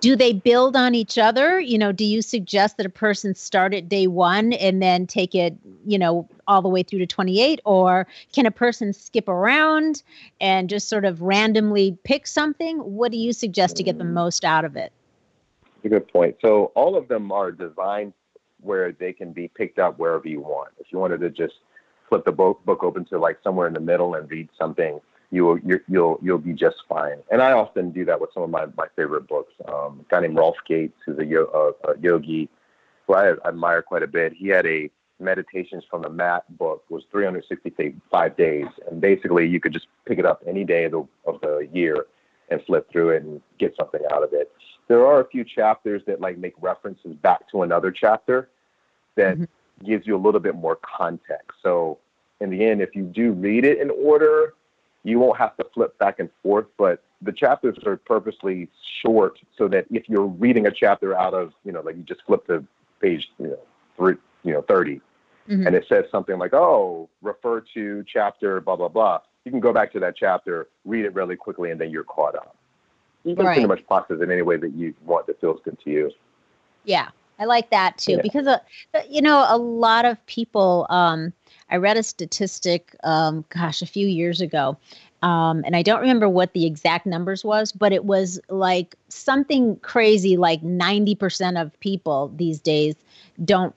do 0.00 0.16
they 0.16 0.32
build 0.32 0.76
on 0.76 0.94
each 0.94 1.18
other? 1.18 1.60
You 1.60 1.78
know, 1.78 1.92
do 1.92 2.04
you 2.04 2.22
suggest 2.22 2.76
that 2.76 2.86
a 2.86 2.90
person 2.90 3.34
start 3.34 3.74
at 3.74 3.88
day 3.88 4.06
one 4.06 4.52
and 4.54 4.82
then 4.82 5.06
take 5.06 5.34
it, 5.34 5.56
you 5.86 5.98
know, 5.98 6.28
all 6.46 6.62
the 6.62 6.68
way 6.68 6.82
through 6.82 7.00
to 7.00 7.06
28? 7.06 7.60
Or 7.64 8.06
can 8.32 8.46
a 8.46 8.50
person 8.50 8.92
skip 8.92 9.28
around 9.28 10.02
and 10.40 10.68
just 10.68 10.88
sort 10.88 11.04
of 11.04 11.22
randomly 11.22 11.96
pick 12.04 12.26
something? 12.26 12.78
What 12.78 13.12
do 13.12 13.18
you 13.18 13.32
suggest 13.32 13.76
to 13.76 13.82
get 13.82 13.98
the 13.98 14.04
most 14.04 14.44
out 14.44 14.64
of 14.64 14.76
it? 14.76 14.92
That's 15.62 15.86
a 15.86 15.88
good 15.88 16.08
point. 16.08 16.36
So 16.40 16.72
all 16.74 16.96
of 16.96 17.08
them 17.08 17.32
are 17.32 17.52
designed 17.52 18.12
where 18.60 18.92
they 18.92 19.12
can 19.12 19.32
be 19.32 19.48
picked 19.48 19.78
up 19.78 19.98
wherever 19.98 20.26
you 20.28 20.40
want. 20.40 20.70
If 20.78 20.88
you 20.90 20.98
wanted 20.98 21.20
to 21.20 21.30
just 21.30 21.54
flip 22.08 22.24
the 22.24 22.32
book 22.32 22.64
book 22.64 22.82
open 22.82 23.04
to 23.06 23.18
like 23.18 23.38
somewhere 23.44 23.68
in 23.68 23.74
the 23.74 23.80
middle 23.80 24.14
and 24.14 24.28
read 24.30 24.48
something, 24.58 25.00
you 25.30 25.44
will 25.44 25.58
you're, 25.60 25.82
you'll 25.88 26.18
you'll 26.22 26.38
be 26.38 26.52
just 26.52 26.76
fine. 26.88 27.18
And 27.30 27.42
I 27.42 27.52
often 27.52 27.90
do 27.90 28.04
that 28.06 28.20
with 28.20 28.30
some 28.32 28.42
of 28.42 28.50
my, 28.50 28.66
my 28.76 28.86
favorite 28.96 29.28
books. 29.28 29.52
Um, 29.66 30.00
a 30.00 30.10
guy 30.10 30.20
named 30.20 30.36
Rolf 30.36 30.56
Gates, 30.66 30.96
who's 31.04 31.18
a, 31.18 31.24
yo- 31.24 31.74
a, 31.84 31.90
a 31.90 31.98
yogi, 31.98 32.48
who 33.06 33.14
I 33.14 33.32
admire 33.46 33.82
quite 33.82 34.02
a 34.02 34.06
bit. 34.06 34.32
He 34.32 34.48
had 34.48 34.66
a 34.66 34.90
Meditations 35.20 35.82
from 35.90 36.02
the 36.02 36.08
Mat 36.10 36.44
book 36.58 36.84
was 36.90 37.02
365 37.10 38.36
days, 38.36 38.66
and 38.88 39.00
basically 39.00 39.46
you 39.48 39.58
could 39.58 39.72
just 39.72 39.88
pick 40.06 40.16
it 40.20 40.24
up 40.24 40.40
any 40.46 40.62
day 40.64 40.84
of 40.84 40.92
the 40.92 41.08
of 41.26 41.40
the 41.40 41.68
year 41.72 42.06
and 42.50 42.62
flip 42.62 42.88
through 42.92 43.10
it 43.10 43.24
and 43.24 43.42
get 43.58 43.74
something 43.76 44.00
out 44.12 44.22
of 44.22 44.32
it. 44.32 44.52
There 44.86 45.04
are 45.04 45.20
a 45.20 45.26
few 45.28 45.42
chapters 45.44 46.02
that 46.06 46.20
like 46.20 46.38
make 46.38 46.54
references 46.60 47.14
back 47.16 47.50
to 47.50 47.62
another 47.62 47.90
chapter 47.90 48.48
that 49.16 49.36
Mhm. 49.38 49.48
gives 49.84 50.06
you 50.06 50.14
a 50.14 50.22
little 50.24 50.40
bit 50.40 50.54
more 50.54 50.76
context. 50.76 51.58
So 51.64 51.98
in 52.40 52.48
the 52.50 52.64
end, 52.64 52.80
if 52.80 52.94
you 52.94 53.02
do 53.02 53.32
read 53.32 53.64
it 53.64 53.78
in 53.78 53.90
order, 53.90 54.54
you 55.04 55.18
won't 55.18 55.38
have 55.38 55.56
to 55.56 55.64
flip 55.74 55.96
back 55.98 56.18
and 56.18 56.28
forth. 56.42 56.66
But 56.76 57.02
the 57.22 57.32
chapters 57.32 57.76
are 57.86 57.96
purposely 57.96 58.68
short 59.02 59.38
so 59.56 59.68
that 59.68 59.86
if 59.90 60.08
you're 60.08 60.26
reading 60.26 60.66
a 60.66 60.70
chapter 60.70 61.16
out 61.16 61.34
of, 61.34 61.52
you 61.64 61.72
know, 61.72 61.80
like 61.80 61.96
you 61.96 62.02
just 62.02 62.22
flip 62.26 62.46
to 62.46 62.64
page, 63.00 63.28
you 63.38 63.48
know, 63.48 63.58
three, 63.96 64.14
you 64.44 64.52
know, 64.52 64.62
30, 64.62 65.00
Mhm. 65.48 65.66
and 65.66 65.74
it 65.74 65.86
says 65.88 66.04
something 66.10 66.38
like, 66.38 66.52
oh, 66.52 67.08
refer 67.22 67.60
to 67.74 68.04
chapter 68.06 68.60
blah, 68.60 68.76
blah, 68.76 68.88
blah. 68.88 69.20
You 69.44 69.50
can 69.50 69.60
go 69.60 69.72
back 69.72 69.92
to 69.92 70.00
that 70.00 70.14
chapter, 70.16 70.68
read 70.84 71.04
it 71.04 71.14
really 71.14 71.36
quickly, 71.36 71.70
and 71.70 71.80
then 71.80 71.90
you're 71.90 72.04
caught 72.04 72.34
up. 72.34 72.54
You 73.24 73.34
can 73.34 73.46
pretty 73.46 73.66
much 73.66 73.86
process 73.86 74.20
it 74.20 74.30
any 74.30 74.42
way 74.42 74.56
that 74.56 74.74
you 74.74 74.94
want 75.04 75.26
that 75.26 75.40
feels 75.40 75.60
good 75.64 75.78
to 75.80 75.90
you. 75.90 76.10
Yeah, 76.84 77.08
I 77.38 77.44
like 77.44 77.70
that 77.70 77.98
too 77.98 78.16
Yeah. 78.16 78.22
because 78.22 78.46
uh, 78.46 78.58
you 79.08 79.22
know 79.22 79.44
a 79.48 79.56
lot 79.58 80.04
of 80.04 80.24
people. 80.26 80.86
Um, 80.90 81.32
I 81.70 81.76
read 81.76 81.96
a 81.96 82.02
statistic, 82.02 82.94
um, 83.04 83.44
gosh, 83.50 83.82
a 83.82 83.86
few 83.86 84.06
years 84.06 84.40
ago, 84.40 84.76
um, 85.22 85.62
and 85.64 85.74
I 85.74 85.82
don't 85.82 86.00
remember 86.00 86.28
what 86.28 86.52
the 86.52 86.64
exact 86.64 87.04
numbers 87.06 87.44
was, 87.44 87.72
but 87.72 87.92
it 87.92 88.04
was 88.04 88.40
like 88.48 88.94
something 89.08 89.76
crazy. 89.76 90.36
Like 90.36 90.62
ninety 90.62 91.14
percent 91.14 91.58
of 91.58 91.78
people 91.80 92.32
these 92.36 92.60
days 92.60 92.94
don't 93.44 93.74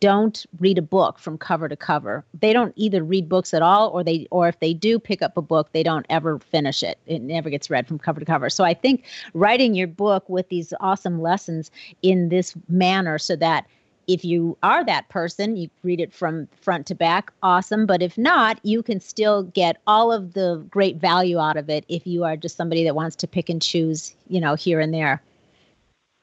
don't 0.00 0.46
read 0.60 0.78
a 0.78 0.82
book 0.82 1.18
from 1.18 1.36
cover 1.36 1.68
to 1.68 1.76
cover. 1.76 2.24
They 2.38 2.52
don't 2.52 2.72
either 2.76 3.02
read 3.02 3.28
books 3.28 3.52
at 3.52 3.60
all, 3.60 3.90
or 3.90 4.02
they 4.02 4.26
or 4.30 4.48
if 4.48 4.60
they 4.60 4.72
do 4.72 4.98
pick 4.98 5.20
up 5.20 5.36
a 5.36 5.42
book, 5.42 5.70
they 5.72 5.82
don't 5.82 6.06
ever 6.08 6.38
finish 6.38 6.82
it. 6.82 6.98
It 7.06 7.20
never 7.20 7.50
gets 7.50 7.68
read 7.68 7.86
from 7.86 7.98
cover 7.98 8.20
to 8.20 8.26
cover. 8.26 8.48
So 8.48 8.64
I 8.64 8.72
think 8.74 9.04
writing 9.34 9.74
your 9.74 9.88
book 9.88 10.28
with 10.28 10.48
these 10.48 10.72
awesome 10.80 11.20
lessons 11.20 11.70
in 12.02 12.30
this 12.30 12.54
manner 12.68 13.18
so 13.18 13.36
that 13.36 13.66
if 14.08 14.24
you 14.24 14.56
are 14.62 14.84
that 14.84 15.08
person, 15.10 15.56
you 15.56 15.68
read 15.82 16.00
it 16.00 16.12
from 16.12 16.48
front 16.62 16.86
to 16.86 16.94
back, 16.94 17.30
awesome. 17.42 17.86
But 17.86 18.02
if 18.02 18.16
not, 18.16 18.58
you 18.64 18.82
can 18.82 19.00
still 19.00 19.42
get 19.44 19.76
all 19.86 20.10
of 20.10 20.32
the 20.32 20.66
great 20.70 20.96
value 20.96 21.38
out 21.38 21.58
of 21.58 21.68
it 21.68 21.84
if 21.88 22.06
you 22.06 22.24
are 22.24 22.36
just 22.36 22.56
somebody 22.56 22.82
that 22.84 22.96
wants 22.96 23.14
to 23.16 23.28
pick 23.28 23.50
and 23.50 23.60
choose, 23.60 24.16
you 24.28 24.40
know, 24.40 24.54
here 24.54 24.80
and 24.80 24.92
there. 24.92 25.22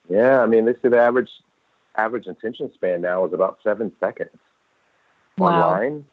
Yeah, 0.10 0.41
I 0.41 0.48
mean, 0.48 0.65
they 0.65 0.74
say 0.74 0.89
the 0.89 1.00
average 1.00 1.30
average 1.95 2.28
attention 2.28 2.71
span 2.74 3.02
now 3.02 3.26
is 3.26 3.32
about 3.32 3.60
seven 3.63 3.91
seconds 4.02 4.32
Wow. 5.38 5.48
online. 5.48 6.06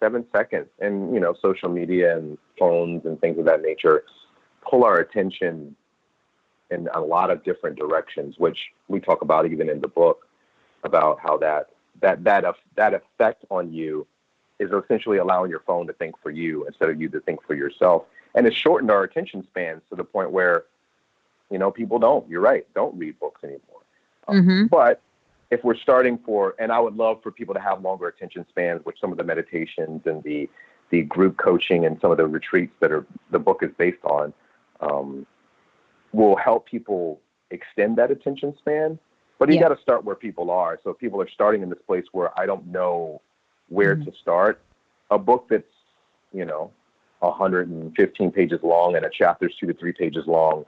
Seven 0.00 0.24
seconds, 0.32 0.66
and 0.80 1.14
you 1.14 1.20
know, 1.20 1.34
social 1.40 1.68
media 1.68 2.16
and 2.16 2.38
phones 2.58 3.04
and 3.04 3.20
things 3.20 3.38
of 3.38 3.44
that 3.46 3.62
nature 3.62 4.04
pull 4.68 4.84
our 4.84 4.98
attention 4.98 5.76
in 6.70 6.88
a 6.94 7.00
lot 7.00 7.30
of 7.30 7.44
different 7.44 7.78
directions, 7.78 8.34
which 8.38 8.58
we 8.88 8.98
talk 8.98 9.22
about 9.22 9.46
even 9.46 9.68
in 9.68 9.80
the 9.80 9.88
book 9.88 10.23
about 10.84 11.18
how 11.20 11.36
that 11.38 11.70
that 12.00 12.22
that 12.24 12.44
that 12.76 12.94
effect 12.94 13.44
on 13.50 13.72
you 13.72 14.06
is 14.60 14.70
essentially 14.70 15.18
allowing 15.18 15.50
your 15.50 15.60
phone 15.60 15.86
to 15.86 15.92
think 15.94 16.14
for 16.22 16.30
you 16.30 16.66
instead 16.66 16.88
of 16.88 17.00
you 17.00 17.08
to 17.08 17.20
think 17.20 17.40
for 17.46 17.54
yourself, 17.54 18.04
and 18.34 18.46
it's 18.46 18.56
shortened 18.56 18.90
our 18.90 19.02
attention 19.02 19.44
spans 19.48 19.82
to 19.90 19.96
the 19.96 20.04
point 20.04 20.30
where 20.30 20.64
you 21.50 21.58
know 21.58 21.70
people 21.70 21.98
don't. 21.98 22.28
You're 22.28 22.40
right, 22.40 22.66
don't 22.74 22.96
read 22.96 23.18
books 23.18 23.42
anymore. 23.42 23.60
Mm-hmm. 24.28 24.66
But 24.66 25.00
if 25.50 25.62
we're 25.64 25.76
starting 25.76 26.18
for, 26.24 26.54
and 26.58 26.72
I 26.72 26.80
would 26.80 26.96
love 26.96 27.22
for 27.22 27.30
people 27.30 27.54
to 27.54 27.60
have 27.60 27.82
longer 27.82 28.08
attention 28.08 28.46
spans, 28.48 28.84
which 28.84 29.00
some 29.00 29.12
of 29.12 29.18
the 29.18 29.24
meditations 29.24 30.02
and 30.06 30.22
the 30.22 30.48
the 30.90 31.02
group 31.02 31.36
coaching 31.38 31.86
and 31.86 31.98
some 32.00 32.10
of 32.10 32.18
the 32.18 32.26
retreats 32.26 32.74
that 32.80 32.92
are 32.92 33.06
the 33.30 33.38
book 33.38 33.62
is 33.62 33.70
based 33.78 34.04
on, 34.04 34.32
um, 34.80 35.26
will 36.12 36.36
help 36.36 36.66
people 36.66 37.20
extend 37.50 37.96
that 37.96 38.10
attention 38.10 38.54
span. 38.58 38.98
But 39.38 39.48
you 39.48 39.56
Yeah. 39.56 39.62
got 39.68 39.74
to 39.74 39.82
start 39.82 40.04
where 40.04 40.14
people 40.14 40.50
are. 40.50 40.78
So 40.84 40.90
if 40.90 40.98
people 40.98 41.20
are 41.20 41.28
starting 41.28 41.62
in 41.62 41.68
this 41.68 41.82
place 41.86 42.04
where 42.12 42.38
I 42.38 42.46
don't 42.46 42.66
know 42.68 43.20
where 43.68 43.96
Mhm. 43.96 44.04
to 44.04 44.12
start, 44.12 44.60
a 45.10 45.18
book 45.18 45.46
that's 45.48 45.64
you 46.32 46.44
know 46.44 46.70
115 47.20 48.30
pages 48.30 48.62
long 48.62 48.96
and 48.96 49.04
a 49.04 49.10
chapter's 49.10 49.54
two 49.56 49.66
to 49.66 49.74
three 49.74 49.92
pages 49.92 50.26
long 50.26 50.66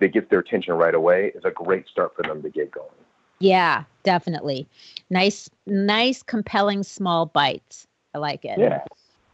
that 0.00 0.08
gets 0.08 0.28
their 0.30 0.38
attention 0.40 0.74
right 0.74 0.94
away 0.94 1.32
is 1.34 1.44
a 1.44 1.50
great 1.50 1.86
start 1.88 2.14
for 2.14 2.22
them 2.22 2.42
to 2.42 2.50
get 2.50 2.70
going. 2.70 2.88
Yeah, 3.40 3.84
definitely. 4.04 4.66
Nice, 5.10 5.50
nice, 5.66 6.22
compelling 6.22 6.82
small 6.82 7.26
bites. 7.26 7.86
I 8.14 8.18
like 8.18 8.44
it. 8.44 8.58
Yeah. 8.58 8.84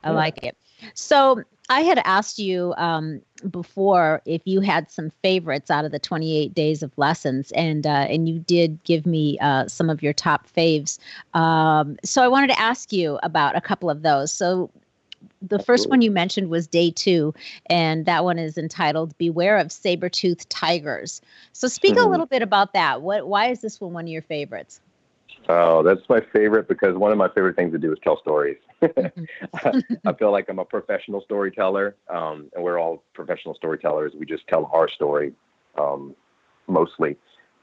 I 0.03 0.11
Yeah. 0.11 0.15
like 0.15 0.43
it. 0.43 0.57
So 0.95 1.43
I 1.71 1.81
had 1.81 2.01
asked 2.05 2.39
you 2.39 2.75
um, 2.77 3.23
before 3.51 4.21
if 4.27 4.43
you 4.45 4.61
had 4.61 4.91
some 4.91 5.11
favorites 5.23 5.71
out 5.71 5.85
of 5.85 5.93
the 5.93 5.99
28 5.99 6.53
days 6.53 6.83
of 6.83 6.93
lessons, 6.99 7.53
and 7.53 7.87
uh, 7.87 8.07
and 8.09 8.29
you 8.29 8.39
did 8.39 8.83
give 8.85 9.07
me 9.07 9.39
uh, 9.41 9.67
some 9.67 9.89
of 9.89 10.03
your 10.03 10.13
top 10.13 10.47
faves. 10.47 10.99
Um, 11.33 11.97
so 12.05 12.23
I 12.23 12.29
wanted 12.29 12.49
to 12.49 12.61
ask 12.61 12.93
you 12.93 13.19
about 13.23 13.57
a 13.57 13.61
couple 13.61 13.89
of 13.89 14.03
those. 14.03 14.33
So 14.33 14.71
the 15.41 15.59
first 15.59 15.89
one 15.89 16.03
you 16.03 16.11
mentioned 16.11 16.51
was 16.51 16.67
day 16.67 16.91
two, 16.91 17.35
and 17.67 18.05
that 18.07 18.25
one 18.25 18.39
is 18.39 18.59
entitled 18.59 19.17
"Beware 19.17 19.57
of 19.59 19.73
Saber-toothed 19.73 20.49
Tigers." 20.51 21.23
So 21.53 21.67
speak 21.69 21.97
a 21.97 22.01
Mhm. 22.01 22.11
little 22.11 22.27
bit 22.27 22.43
about 22.43 22.75
that. 22.75 23.01
What? 23.01 23.27
Why 23.27 23.47
is 23.49 23.61
this 23.63 23.81
one 23.81 23.95
one 23.95 24.05
of 24.05 24.09
your 24.11 24.23
favorites? 24.23 24.81
Oh, 25.49 25.83
that's 25.83 26.09
my 26.09 26.21
favorite 26.33 26.69
because 26.69 26.97
one 26.97 27.13
of 27.13 27.19
my 27.19 27.29
favorite 27.29 27.57
things 27.57 27.73
to 27.73 27.79
do 27.79 27.93
is 27.93 27.99
tell 28.03 28.19
stories. 28.21 28.57
I 28.83 30.13
feel 30.19 30.33
like 30.33 30.49
I'm 30.49 30.59
a 30.59 30.65
professional 30.65 31.21
storyteller, 31.23 31.97
um, 32.09 32.51
and 32.55 32.65
we're 32.65 32.79
all 32.79 33.03
professional 33.13 33.55
storytellers. 33.55 34.13
We 34.19 34.25
just 34.25 34.47
tell 34.49 34.71
our 34.73 34.89
story 34.89 35.33
um, 35.79 36.15
mostly. 36.67 37.17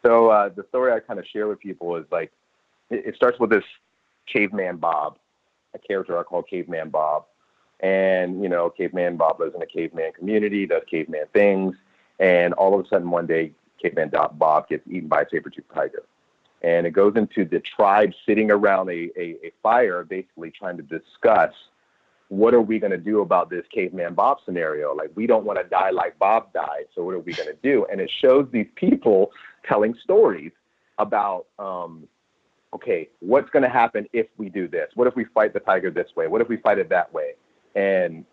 So 0.04 0.30
uh, 0.30 0.50
the 0.50 0.64
story 0.70 0.94
I 0.94 1.00
kind 1.00 1.20
of 1.20 1.26
share 1.26 1.48
with 1.48 1.60
people 1.60 1.96
is 1.96 2.06
like 2.12 2.32
it, 2.90 3.08
it 3.08 3.16
starts 3.16 3.40
with 3.40 3.50
this 3.50 3.64
caveman 4.32 4.78
Bob, 4.78 5.18
a 5.74 5.80
character 5.80 6.18
I 6.20 6.24
call 6.24 6.44
Caveman 6.44 6.90
Bob, 6.90 7.26
and 7.80 8.44
you 8.44 8.50
know, 8.50 8.70
Caveman 8.70 9.18
Bob 9.18 9.40
lives 9.40 9.56
in 9.56 9.62
a 9.62 9.68
caveman 9.68 10.12
community, 10.14 10.68
does 10.68 10.84
caveman 10.90 11.26
things, 11.34 11.76
and 12.20 12.54
all 12.54 12.80
of 12.80 12.86
a 12.86 12.88
sudden 12.88 13.10
one 13.10 13.26
day, 13.26 13.54
Caveman 13.82 14.12
Bob 14.34 14.70
gets 14.70 14.88
eaten 14.88 15.08
by 15.08 15.22
a 15.22 15.26
saber-toothed 15.32 15.74
tiger 15.74 16.04
and 16.62 16.86
it 16.86 16.92
goes 16.92 17.14
into 17.16 17.44
the 17.46 17.60
tribe 17.60 18.12
sitting 18.26 18.52
around 18.52 18.90
a, 18.90 19.10
a, 19.18 19.38
a 19.44 19.52
fire, 19.64 20.04
basically 20.04 20.52
trying 20.52 20.78
to 20.78 20.84
discuss 20.84 21.52
what 22.30 22.54
are 22.54 22.62
we 22.62 22.80
going 22.80 22.92
to 22.92 22.98
do 22.98 23.22
about 23.22 23.50
this 23.50 23.66
caveman 23.74 24.14
Bob 24.14 24.38
scenario? 24.46 24.96
Like, 24.96 25.12
we 25.16 25.28
don't 25.28 25.44
want 25.44 25.60
to 25.60 25.68
die 25.68 25.90
like 25.90 26.18
Bob 26.18 26.54
died, 26.54 26.86
so 26.96 27.04
what 27.04 27.14
are 27.14 27.20
we 27.20 27.34
going 27.34 27.50
to 27.50 27.58
do? 27.62 27.86
And 27.92 28.00
it 28.00 28.10
shows 28.22 28.48
these 28.54 28.70
people 28.76 29.32
telling 29.68 29.94
stories 30.02 30.52
about, 30.98 31.48
um, 31.60 32.08
okay, 32.74 33.10
what's 33.20 33.50
going 33.50 33.64
to 33.64 33.70
happen 33.70 34.08
if 34.14 34.28
we 34.38 34.48
do 34.48 34.70
this? 34.70 34.90
What 34.96 35.08
if 35.08 35.16
we 35.16 35.26
fight 35.34 35.52
the 35.54 35.60
tiger 35.60 35.92
this 35.92 36.08
way? 36.16 36.28
What 36.28 36.42
if 36.42 36.48
we 36.48 36.56
fight 36.58 36.78
it 36.78 36.88
that 36.88 37.12
way? 37.14 37.34
And 37.76 38.24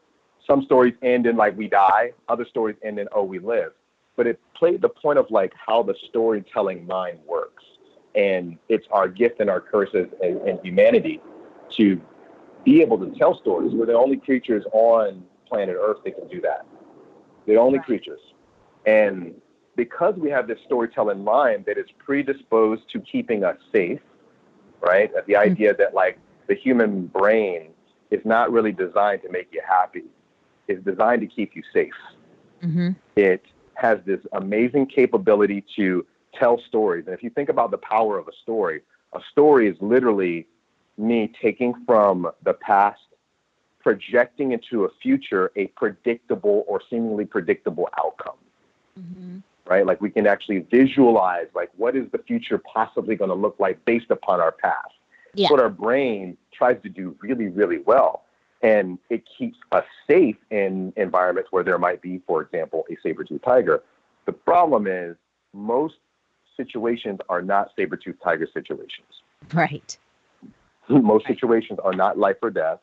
some 0.47 0.63
stories 0.63 0.95
end 1.03 1.27
in 1.27 1.37
like 1.37 1.57
we 1.57 1.67
die, 1.67 2.13
other 2.29 2.47
stories 2.49 2.77
end 2.85 3.01
in 3.01 3.09
oh 3.13 3.25
we 3.25 3.41
live. 3.41 3.73
But 4.17 4.29
it 4.29 4.41
played 4.55 4.81
the 4.81 4.89
point 4.89 5.19
of 5.19 5.27
like 5.31 5.53
how 5.55 5.83
the 5.83 5.95
storytelling 6.09 6.87
mind 6.87 7.19
works 7.27 7.65
and 8.15 8.59
it's 8.69 8.87
our 8.91 9.09
gift 9.09 9.41
and 9.41 9.51
our 9.51 9.61
curses 9.61 10.09
and, 10.23 10.41
and 10.43 10.59
humanity 10.65 11.21
to 11.77 12.01
be 12.65 12.81
able 12.81 12.99
to 12.99 13.17
tell 13.19 13.39
stories. 13.39 13.73
We're 13.73 13.87
the 13.87 13.95
only 13.95 14.17
creatures 14.17 14.65
on 14.73 15.25
planet 15.47 15.77
Earth 15.81 15.99
that 16.05 16.17
can 16.19 16.29
do 16.29 16.41
that. 16.43 16.67
The 17.47 17.57
only 17.57 17.79
right. 17.79 17.87
creatures. 17.87 18.21
And 18.87 19.35
because 19.77 20.15
we 20.17 20.31
have 20.31 20.49
this 20.49 20.59
storytelling 20.67 21.23
mind 21.23 21.65
that 21.67 21.79
is 21.79 21.87
predisposed 21.99 22.83
to 22.93 23.01
keeping 23.01 23.45
us 23.45 23.57
safe, 23.73 24.01
right? 24.81 25.11
The 25.27 25.35
mm-hmm. 25.35 25.51
idea 25.51 25.75
that 25.77 25.95
like 25.95 26.19
the 26.49 26.55
human 26.55 27.07
brain 27.07 27.71
is 28.11 28.21
not 28.25 28.51
really 28.51 28.73
designed 28.73 29.23
to 29.23 29.31
make 29.31 29.49
you 29.53 29.63
happy. 29.67 30.05
It's 30.67 30.83
designed 30.85 31.21
to 31.23 31.27
keep 31.27 31.55
you 31.55 31.63
safe. 31.73 31.93
Mm-hmm. 32.63 32.91
It 33.17 33.45
has 33.75 33.99
this 34.05 34.21
amazing 34.33 34.87
capability 34.87 35.65
to 35.77 36.05
tell 36.35 36.61
stories. 36.69 37.05
And 37.07 37.15
if 37.15 37.23
you 37.23 37.31
think 37.31 37.49
about 37.49 37.71
the 37.71 37.79
power 37.79 38.19
of 38.19 38.29
a 38.29 38.33
story, 38.43 38.83
a 39.13 39.21
story 39.31 39.69
is 39.69 39.77
literally 39.81 40.47
me 40.97 41.33
taking 41.41 41.75
from 41.87 42.31
the 42.43 42.55
past, 42.55 43.01
projecting 43.81 44.53
into 44.53 44.85
a 44.85 44.89
future 45.01 45.51
a 45.57 45.69
predictable 45.69 46.65
or 46.67 46.83
seemingly 46.91 47.25
predictable 47.25 47.89
outcome. 47.99 48.37
Mm-hmm. 48.99 49.39
Right? 49.67 49.87
Like 49.87 50.01
we 50.01 50.11
can 50.11 50.27
actually 50.27 50.61
visualize 50.61 51.47
like 51.55 51.71
what 51.77 51.95
is 51.95 52.11
the 52.11 52.19
future 52.19 52.59
possibly 52.59 53.17
going 53.17 53.31
to 53.31 53.35
look 53.35 53.57
like 53.59 53.85
based 53.85 54.11
upon 54.11 54.41
our 54.41 54.53
past. 54.53 54.93
Yeah. 55.35 55.49
What 55.51 55.61
our 55.61 55.69
brain 55.69 56.37
tries 56.53 56.81
to 56.83 56.89
do 56.89 57.15
really, 57.21 57.49
really 57.49 57.79
well. 57.79 58.25
And 58.63 58.99
it 59.09 59.23
keeps 59.39 59.59
us 59.71 59.85
safe 60.09 60.37
in 60.51 60.93
environments 60.97 61.53
where 61.53 61.63
there 61.63 61.79
might 61.79 62.03
be, 62.03 62.21
for 62.27 62.43
example, 62.43 62.85
a 62.91 62.97
saber-tooth 63.03 63.43
tiger. 63.43 63.83
The 64.27 64.33
problem 64.33 64.87
is 64.89 65.17
most 65.53 65.95
situations 66.59 67.21
are 67.31 67.41
not 67.41 67.71
saber-tooth 67.75 68.17
tiger 68.23 68.47
situations. 68.53 69.23
Right. 69.55 69.97
Most 70.91 71.25
right. 71.25 71.35
situations 71.35 71.79
are 71.83 71.95
not 71.95 72.19
life 72.19 72.37
or 72.43 72.51
death, 72.51 72.81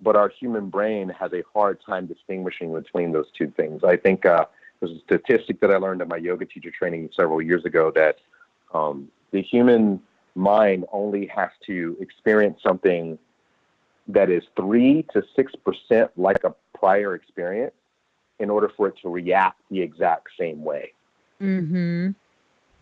but 0.00 0.14
our 0.14 0.28
human 0.28 0.68
brain 0.70 1.08
has 1.08 1.32
a 1.32 1.42
hard 1.52 1.80
time 1.84 2.06
distinguishing 2.06 2.72
between 2.72 3.10
those 3.10 3.26
two 3.36 3.52
things. 3.56 3.82
I 3.82 3.96
think 3.96 4.24
uh, 4.26 4.44
there's 4.78 4.92
a 4.92 5.00
statistic 5.00 5.60
that 5.60 5.70
I 5.70 5.76
learned 5.76 6.02
in 6.02 6.08
my 6.08 6.18
yoga 6.18 6.44
teacher 6.44 6.70
training 6.70 7.10
several 7.16 7.42
years 7.42 7.64
ago 7.64 7.90
that 7.96 8.18
um, 8.72 9.08
the 9.32 9.42
human 9.42 10.00
mind 10.34 10.84
only 10.92 11.26
has 11.26 11.50
to 11.66 11.96
experience 12.00 12.60
something 12.62 13.18
that 14.08 14.30
is 14.30 14.42
three 14.56 15.04
to 15.14 15.22
six 15.34 15.52
percent 15.64 16.10
like 16.16 16.44
a 16.44 16.54
prior 16.76 17.14
experience 17.14 17.74
in 18.38 18.50
order 18.50 18.70
for 18.76 18.88
it 18.88 18.94
to 19.00 19.08
react 19.08 19.60
the 19.70 19.80
exact 19.80 20.28
same 20.38 20.62
way. 20.62 20.92
Mm-hmm 21.40 22.10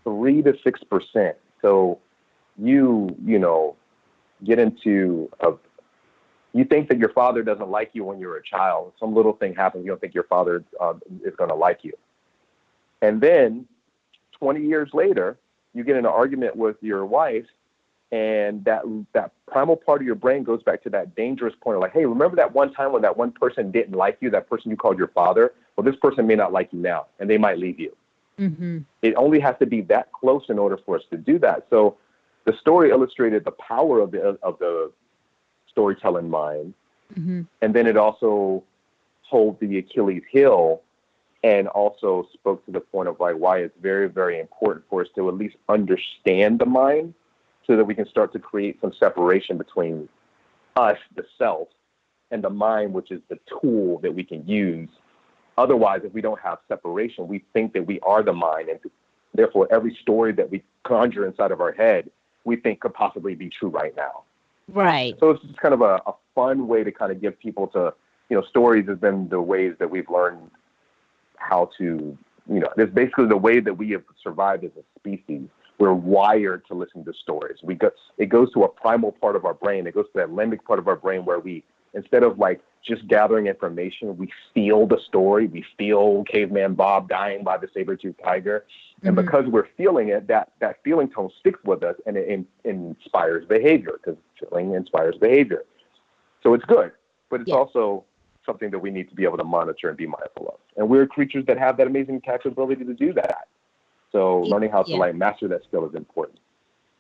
three 0.05 0.43
to 0.43 0.55
six 0.63 0.81
percent. 0.85 1.37
So 1.61 1.99
you, 2.59 3.15
you 3.25 3.39
know, 3.39 3.77
get 4.45 4.59
into 4.59 5.31
a 5.41 5.53
you 6.55 6.65
think 6.65 6.89
that 6.89 6.99
your 6.99 7.09
father 7.11 7.43
doesn't 7.43 7.71
like 7.71 7.91
you 7.95 8.05
when 8.05 8.19
you're 8.19 8.37
a 8.37 8.43
child. 8.43 8.93
Some 9.01 9.15
little 9.15 9.33
thing 9.33 9.55
happens, 9.55 9.85
you 9.85 9.91
don't 9.91 10.01
think 10.01 10.15
your 10.15 10.25
father 10.25 10.65
uh, 10.81 10.95
is 11.25 11.35
going 11.37 11.49
to 11.49 11.57
like 11.57 11.81
you. 11.83 11.95
And 13.01 13.21
then 13.21 13.67
20 14.39 14.61
years 14.61 14.91
later, 14.93 15.39
you 15.75 15.83
get 15.83 15.97
in 15.97 16.05
an 16.05 16.13
argument 16.13 16.57
with 16.57 16.77
your 16.83 17.07
wife, 17.07 17.47
and 18.11 18.63
that 18.67 18.83
that 19.15 19.33
primal 19.51 19.75
part 19.75 20.03
of 20.03 20.07
your 20.07 20.15
brain 20.15 20.43
goes 20.43 20.63
back 20.63 20.83
to 20.83 20.91
that 20.91 21.15
dangerous 21.15 21.55
point 21.63 21.77
of 21.77 21.81
like, 21.81 21.95
hey, 21.95 22.05
remember 22.05 22.37
that 22.37 22.55
one 22.55 22.73
time 22.75 22.93
when 22.93 23.01
that 23.03 23.17
one 23.17 23.33
person 23.33 23.71
didn't 23.71 23.95
like 23.95 24.19
you, 24.21 24.29
that 24.31 24.51
person 24.51 24.71
you 24.71 24.77
called 24.77 24.99
your 24.99 25.09
father? 25.09 25.55
Well, 25.77 25.85
this 25.85 25.97
person 25.97 26.27
may 26.27 26.35
not 26.35 26.53
like 26.53 26.71
you 26.73 26.81
now, 26.81 27.07
and 27.19 27.31
they 27.31 27.39
might 27.39 27.59
leave 27.59 27.81
you. 27.81 27.97
Mm-hmm. 28.39 28.79
It 29.03 29.15
only 29.15 29.41
has 29.41 29.57
to 29.59 29.67
be 29.67 29.83
that 29.83 30.11
close 30.13 30.45
in 30.49 30.59
order 30.59 30.79
for 30.85 30.97
us 30.97 31.03
to 31.11 31.17
do 31.17 31.39
that. 31.41 31.67
So 31.71 31.97
the 32.45 32.55
story 32.61 32.91
illustrated 32.91 33.45
the 33.45 33.53
power 33.53 34.01
of 34.01 34.11
the 34.11 34.39
of 34.43 34.59
the 34.59 34.91
storytelling 35.69 36.29
mind, 36.29 36.75
mm-hmm. 37.15 37.43
and 37.61 37.75
then 37.75 37.87
it 37.87 37.97
also 37.97 38.63
told 39.31 39.61
the 39.61 39.79
Achilles 39.79 40.23
heel, 40.31 40.83
and 41.45 41.69
also 41.69 42.29
spoke 42.33 42.65
to 42.67 42.73
the 42.73 42.81
point 42.81 43.09
of 43.09 43.21
like 43.21 43.37
why 43.37 43.59
it's 43.59 43.77
very 43.81 44.09
very 44.09 44.41
important 44.41 44.85
for 44.89 45.03
us 45.03 45.09
to 45.15 45.29
at 45.29 45.35
least 45.35 45.57
understand 45.69 46.59
the 46.59 46.67
mind, 46.67 47.15
so 47.67 47.77
that 47.77 47.85
we 47.85 47.95
can 47.95 48.09
start 48.09 48.33
to 48.33 48.39
create 48.39 48.81
some 48.81 48.93
separation 48.99 49.57
between 49.59 50.09
us, 50.77 50.99
the 51.15 51.25
self, 51.39 51.69
and 52.31 52.43
the 52.43 52.51
mind, 52.51 52.93
which 52.93 53.11
is 53.11 53.21
the 53.29 53.39
tool 53.61 53.99
that 53.99 54.15
we 54.15 54.25
can 54.25 54.47
use 54.49 54.89
Otherwise, 55.59 56.01
if 56.05 56.13
we 56.13 56.21
don't 56.21 56.41
have 56.41 56.59
separation, 56.69 57.29
we 57.29 57.45
think 57.53 57.73
that 57.73 57.87
we 57.87 58.01
are 58.01 58.23
the 58.23 58.33
mind, 58.33 58.69
and 58.69 58.79
therefore 59.35 59.69
every 59.71 59.97
story 60.03 60.33
that 60.33 60.51
we 60.51 60.63
conjure 60.85 61.27
inside 61.27 61.53
of 61.53 61.61
our 61.61 61.73
head, 61.73 62.11
we 62.45 62.57
think 62.57 62.81
could 62.81 62.95
possibly 62.95 63.35
be 63.35 63.49
true 63.49 63.69
right 63.69 63.95
now. 63.97 64.25
Right. 64.69 65.15
So 65.21 65.31
it's 65.31 65.43
just 65.43 65.59
kind 65.59 65.75
of 65.75 65.83
a, 65.83 66.01
a 66.07 66.15
fun 66.35 66.67
way 66.69 66.85
to 66.85 66.91
kind 66.91 67.13
of 67.13 67.21
give 67.21 67.39
people 67.39 67.67
to, 67.69 67.93
you 68.31 68.37
know, 68.37 68.43
stories 68.49 68.87
has 68.89 68.99
been 68.99 69.29
the 69.29 69.41
ways 69.41 69.75
that 69.79 69.91
we've 69.91 70.09
learned 70.09 70.51
how 71.37 71.71
to, 71.79 72.17
you 72.49 72.61
know, 72.61 72.69
it's 72.77 72.93
basically 72.93 73.27
the 73.27 73.37
way 73.37 73.61
that 73.61 73.75
we 73.75 73.91
have 73.91 74.05
survived 74.23 74.65
as 74.65 74.71
a 74.79 74.83
species. 74.99 75.49
We're 75.79 75.93
wired 75.93 76.67
to 76.69 76.75
listen 76.75 77.05
to 77.05 77.13
stories. 77.13 77.59
We 77.63 77.75
go, 77.75 77.91
it 78.17 78.27
goes 78.27 78.53
to 78.53 78.63
a 78.65 78.69
primal 78.69 79.13
part 79.13 79.37
of 79.37 79.45
our 79.45 79.55
brain. 79.55 79.87
It 79.87 79.95
goes 79.95 80.07
to 80.07 80.13
that 80.15 80.29
limbic 80.29 80.65
part 80.65 80.79
of 80.79 80.89
our 80.89 80.97
brain 80.97 81.25
where 81.25 81.41
we, 81.41 81.65
instead 81.95 82.23
of 82.23 82.39
like 82.39 82.61
just 82.85 83.07
gathering 83.07 83.47
information. 83.47 84.17
We 84.17 84.29
feel 84.53 84.87
the 84.87 84.99
story. 85.07 85.47
We 85.47 85.65
feel 85.79 86.25
caveman 86.25 86.75
Bob 86.75 87.09
dying 87.09 87.45
by 87.45 87.57
the 87.59 87.69
saber-toothed 87.73 88.21
tiger. 88.25 88.65
And 89.05 89.17
mm-hmm. 89.17 89.25
because 89.25 89.47
we're 89.47 89.69
feeling 89.77 90.09
it, 90.09 90.27
that, 90.29 90.53
that 90.61 90.79
feeling 90.83 91.09
tone 91.09 91.31
sticks 91.39 91.61
with 91.65 91.83
us 91.85 91.95
and 92.07 92.17
it 92.17 92.29
in, 92.29 92.47
inspires 92.65 93.45
behavior 93.47 94.01
because 94.03 94.19
feeling 94.41 94.75
inspires 94.75 95.15
behavior. 95.17 95.65
So 96.43 96.55
it's 96.55 96.65
good, 96.65 96.91
but 97.31 97.41
it's 97.41 97.51
yeah. 97.51 97.57
also 97.57 98.05
something 98.45 98.73
that 98.73 98.81
we 98.81 98.91
need 98.91 99.09
to 99.11 99.15
be 99.15 99.23
able 99.23 99.39
to 99.39 99.45
monitor 99.45 99.89
and 99.89 99.97
be 99.97 100.07
mindful 100.07 100.49
of. 100.49 100.59
And 100.77 100.89
we're 100.89 101.07
creatures 101.07 101.45
that 101.47 101.59
have 101.59 101.77
that 101.77 101.87
amazing 101.87 102.21
capability 102.23 102.85
to 102.85 102.95
do 102.95 103.13
that. 103.13 103.47
So 104.11 104.41
learning 104.41 104.73
how 104.73 104.83
to 104.83 104.91
yeah. 104.91 104.99
like 104.99 105.15
master 105.15 105.47
that 105.49 105.63
skill 105.65 105.89
is 105.89 105.95
important. 105.95 106.41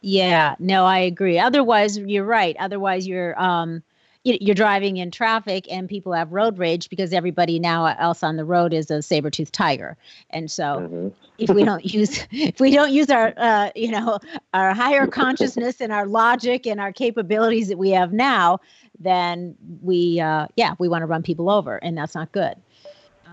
Yeah, 0.00 0.54
no, 0.58 0.84
I 0.84 1.00
agree. 1.00 1.38
Otherwise, 1.38 1.98
you're 1.98 2.24
right. 2.24 2.56
Otherwise, 2.58 3.06
you're 3.06 3.40
um, 3.40 3.82
you're 4.24 4.54
driving 4.54 4.98
in 4.98 5.10
traffic 5.10 5.70
and 5.70 5.88
people 5.88 6.12
have 6.12 6.32
road 6.32 6.58
rage 6.58 6.88
because 6.88 7.12
everybody 7.12 7.58
now 7.58 7.86
else 7.98 8.22
on 8.22 8.36
the 8.36 8.44
road 8.44 8.72
is 8.72 8.90
a 8.90 9.02
saber-toothed 9.02 9.52
tiger 9.52 9.96
and 10.30 10.50
so 10.50 10.64
mm-hmm. 10.64 11.08
if 11.38 11.50
we 11.50 11.64
don't 11.64 11.84
use 11.94 12.26
if 12.30 12.60
we 12.60 12.70
don't 12.70 12.92
use 12.92 13.10
our 13.10 13.34
uh, 13.36 13.70
you 13.74 13.90
know 13.90 14.18
our 14.54 14.72
higher 14.74 15.06
consciousness 15.06 15.80
and 15.80 15.92
our 15.92 16.06
logic 16.06 16.66
and 16.66 16.80
our 16.80 16.92
capabilities 16.92 17.68
that 17.68 17.78
we 17.78 17.90
have 17.90 18.12
now 18.12 18.58
then 18.98 19.56
we 19.82 20.20
uh, 20.20 20.46
yeah 20.56 20.74
we 20.78 20.88
want 20.88 21.02
to 21.02 21.06
run 21.06 21.22
people 21.22 21.50
over 21.50 21.76
and 21.78 21.96
that's 21.98 22.14
not 22.14 22.30
good 22.32 22.54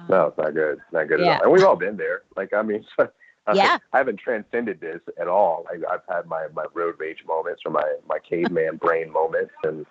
no 0.07 0.27
it's 0.27 0.37
not 0.37 0.53
good 0.53 0.79
not 0.91 1.07
good 1.07 1.19
yeah. 1.19 1.35
at 1.35 1.41
all 1.41 1.43
and 1.43 1.51
we've 1.51 1.63
all 1.63 1.75
been 1.75 1.97
there 1.97 2.23
like 2.35 2.53
i 2.53 2.61
mean 2.61 2.83
yeah. 3.53 3.77
I 3.93 3.97
haven't 3.97 4.19
transcended 4.19 4.79
this 4.79 5.01
at 5.19 5.27
all. 5.27 5.65
I, 5.69 5.93
I've 5.93 6.01
had 6.07 6.27
my, 6.27 6.47
my 6.53 6.65
road 6.73 6.95
rage 6.99 7.23
moments 7.27 7.63
or 7.65 7.71
my, 7.71 7.95
my 8.07 8.19
caveman 8.19 8.77
brain 8.77 9.11
moments, 9.11 9.53
and 9.63 9.85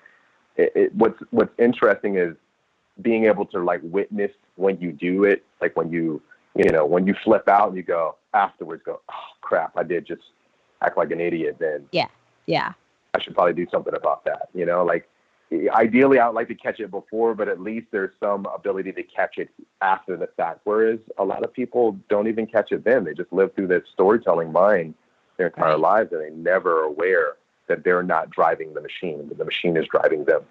it, 0.58 0.72
it, 0.74 0.94
what's 0.94 1.18
what's 1.30 1.52
interesting 1.58 2.16
is 2.16 2.34
being 3.00 3.24
able 3.26 3.46
to 3.46 3.62
like 3.62 3.80
witness 3.84 4.32
when 4.56 4.78
you 4.80 4.92
do 4.92 5.24
it, 5.24 5.44
like 5.62 5.76
when 5.76 5.90
you 5.90 6.20
you 6.54 6.70
know 6.70 6.84
when 6.84 7.06
you 7.06 7.14
flip 7.24 7.48
out 7.48 7.68
and 7.68 7.76
you 7.76 7.82
go 7.82 8.16
afterwards, 8.34 8.82
go 8.84 9.00
oh 9.08 9.24
crap, 9.40 9.76
I 9.76 9.84
did 9.84 10.06
just 10.06 10.22
act 10.82 10.98
like 10.98 11.10
an 11.12 11.20
idiot. 11.20 11.56
Then 11.58 11.86
yeah, 11.92 12.08
yeah, 12.46 12.72
I 13.14 13.22
should 13.22 13.34
probably 13.34 13.54
do 13.54 13.66
something 13.70 13.94
about 13.94 14.24
that. 14.24 14.48
You 14.52 14.66
know, 14.66 14.84
like 14.84 15.08
ideally 15.70 16.18
I'd 16.18 16.34
like 16.34 16.48
to 16.48 16.54
catch 16.54 16.80
it 16.80 16.90
before, 16.90 17.34
but 17.34 17.48
at 17.48 17.60
least 17.60 17.86
there's 17.92 18.12
some 18.20 18.46
ability 18.46 18.92
to 18.92 19.02
catch 19.04 19.38
it 19.38 19.48
after 19.80 20.16
the 20.16 20.28
fact. 20.36 20.60
Whereas 20.64 20.98
a 21.16 21.24
lot 21.24 21.44
of 21.44 21.52
people 21.52 21.96
don't 22.10 22.26
even 22.26 22.46
catch 22.46 22.72
it 22.72 22.84
then. 22.84 23.04
They 23.04 23.14
just 23.14 23.32
live 23.32 23.54
through 23.54 23.68
this 23.68 23.84
storytelling 23.94 24.52
mind 24.52 24.94
their 25.36 25.46
entire 25.46 25.70
right. 25.70 25.80
lives 25.80 26.12
and 26.12 26.20
they 26.20 26.30
never 26.30 26.82
aware 26.82 27.36
that 27.68 27.84
they're 27.84 28.02
not 28.02 28.30
driving 28.30 28.74
the 28.74 28.80
machine, 28.80 29.28
that 29.28 29.38
the 29.38 29.44
machine 29.44 29.76
is 29.76 29.86
driving 29.86 30.24
them. 30.24 30.42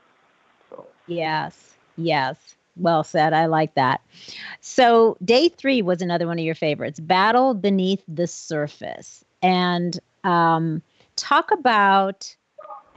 So. 0.70 0.86
Yes, 1.08 1.76
yes. 1.98 2.56
Well 2.76 3.04
said. 3.04 3.34
I 3.34 3.48
like 3.48 3.74
that. 3.76 4.02
So, 4.62 5.18
day 5.24 5.50
three 5.50 5.82
was 5.82 6.02
another 6.02 6.28
one 6.28 6.38
of 6.38 6.46
your 6.46 6.56
favorites 6.56 7.00
Battle 7.00 7.54
Beneath 7.54 8.04
the 8.08 8.28
Surface. 8.28 9.26
And 9.42 10.00
um, 10.24 10.82
talk 11.16 11.52
about, 11.52 12.36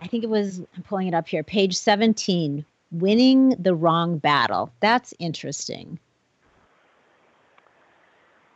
I 0.01 0.07
think 0.07 0.25
it 0.25 0.31
was, 0.31 0.61
I'm 0.77 0.83
pulling 0.83 1.09
it 1.09 1.15
up 1.15 1.29
here, 1.29 1.43
page 1.43 1.77
17, 1.77 2.65
winning 2.93 3.51
the 3.59 3.75
wrong 3.75 4.19
battle. 4.19 4.71
That's 4.81 5.15
interesting. 5.19 5.99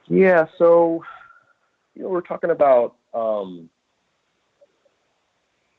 Yeah. 0.07 0.47
So, 0.59 1.03
you 1.95 2.03
know, 2.03 2.09
we're 2.09 2.21
talking 2.21 2.51
about 2.51 2.97
um, 3.15 3.71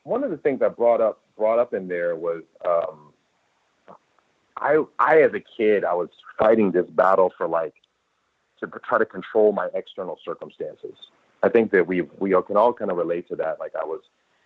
one 0.06 0.22
of 0.22 0.30
the 0.30 0.36
things 0.36 0.62
I 0.62 0.68
brought 0.68 1.00
up 1.00 1.20
brought 1.36 1.58
up 1.58 1.74
in 1.74 1.88
there 1.88 2.14
was 2.16 2.42
um, 2.64 3.12
I 4.56 4.82
I 4.98 5.22
as 5.22 5.34
a 5.34 5.40
kid 5.40 5.84
I 5.84 5.94
was 5.94 6.08
fighting 6.38 6.70
this 6.70 6.86
battle 6.90 7.32
for 7.36 7.48
like 7.48 7.74
to 8.60 8.68
try 8.88 8.98
to 8.98 9.04
control 9.04 9.52
my 9.52 9.68
external 9.74 10.18
circumstances. 10.24 10.94
I 11.42 11.48
think 11.48 11.72
that 11.72 11.86
we 11.86 12.02
we 12.18 12.30
can 12.46 12.56
all 12.56 12.72
kind 12.72 12.90
of 12.90 12.96
relate 12.96 13.28
to 13.28 13.36
that. 13.36 13.58
Like 13.58 13.72
I 13.74 13.84
was 13.84 14.00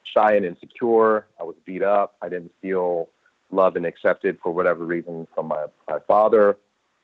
shy 0.04 0.34
and 0.34 0.46
insecure. 0.46 1.26
I 1.38 1.44
was 1.44 1.56
beat 1.66 1.82
up. 1.82 2.16
I 2.22 2.28
didn't 2.28 2.52
feel 2.62 3.10
loved 3.50 3.76
and 3.76 3.84
accepted 3.86 4.38
for 4.42 4.52
whatever 4.52 4.84
reason 4.84 5.26
from 5.34 5.48
my, 5.48 5.66
my 5.88 5.98
father. 6.06 6.56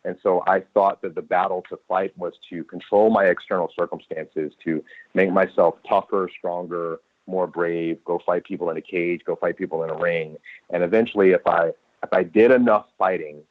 And 0.05 0.17
so 0.23 0.45
I 0.47 0.61
thought 0.73 1.03
that 1.03 1.17
the 1.17 1.23
battle 1.23 1.65
to 1.69 1.79
fight 1.89 2.17
was 2.17 2.35
to 2.51 2.63
control 2.65 3.11
my 3.11 3.25
external 3.25 3.69
circumstances, 3.77 4.53
to 4.65 4.85
make 5.15 5.33
myself 5.33 5.75
tougher, 5.89 6.31
stronger, 6.39 7.01
more 7.27 7.47
brave, 7.47 8.05
go 8.05 8.21
fight 8.25 8.45
people 8.45 8.71
in 8.71 8.77
a 8.77 8.83
cage, 8.83 9.23
go 9.25 9.37
fight 9.37 9.57
people 9.57 9.83
in 9.83 9.91
a 9.91 9.97
ring. 9.97 10.37
And 10.71 10.83
eventually 10.83 11.31
if 11.31 11.47
I 11.47 11.73
if 12.03 12.13
I 12.13 12.23
did 12.23 12.51
enough 12.51 12.87
fighting, 12.99 13.43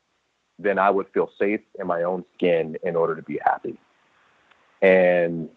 then 0.60 0.80
I 0.80 0.90
would 0.90 1.08
feel 1.14 1.30
safe 1.38 1.62
in 1.80 1.88
my 1.88 2.04
own 2.04 2.24
skin 2.36 2.78
in 2.84 2.96
order 2.96 3.16
to 3.16 3.22
be 3.22 3.40
happy. 3.44 3.78
And 4.82 5.50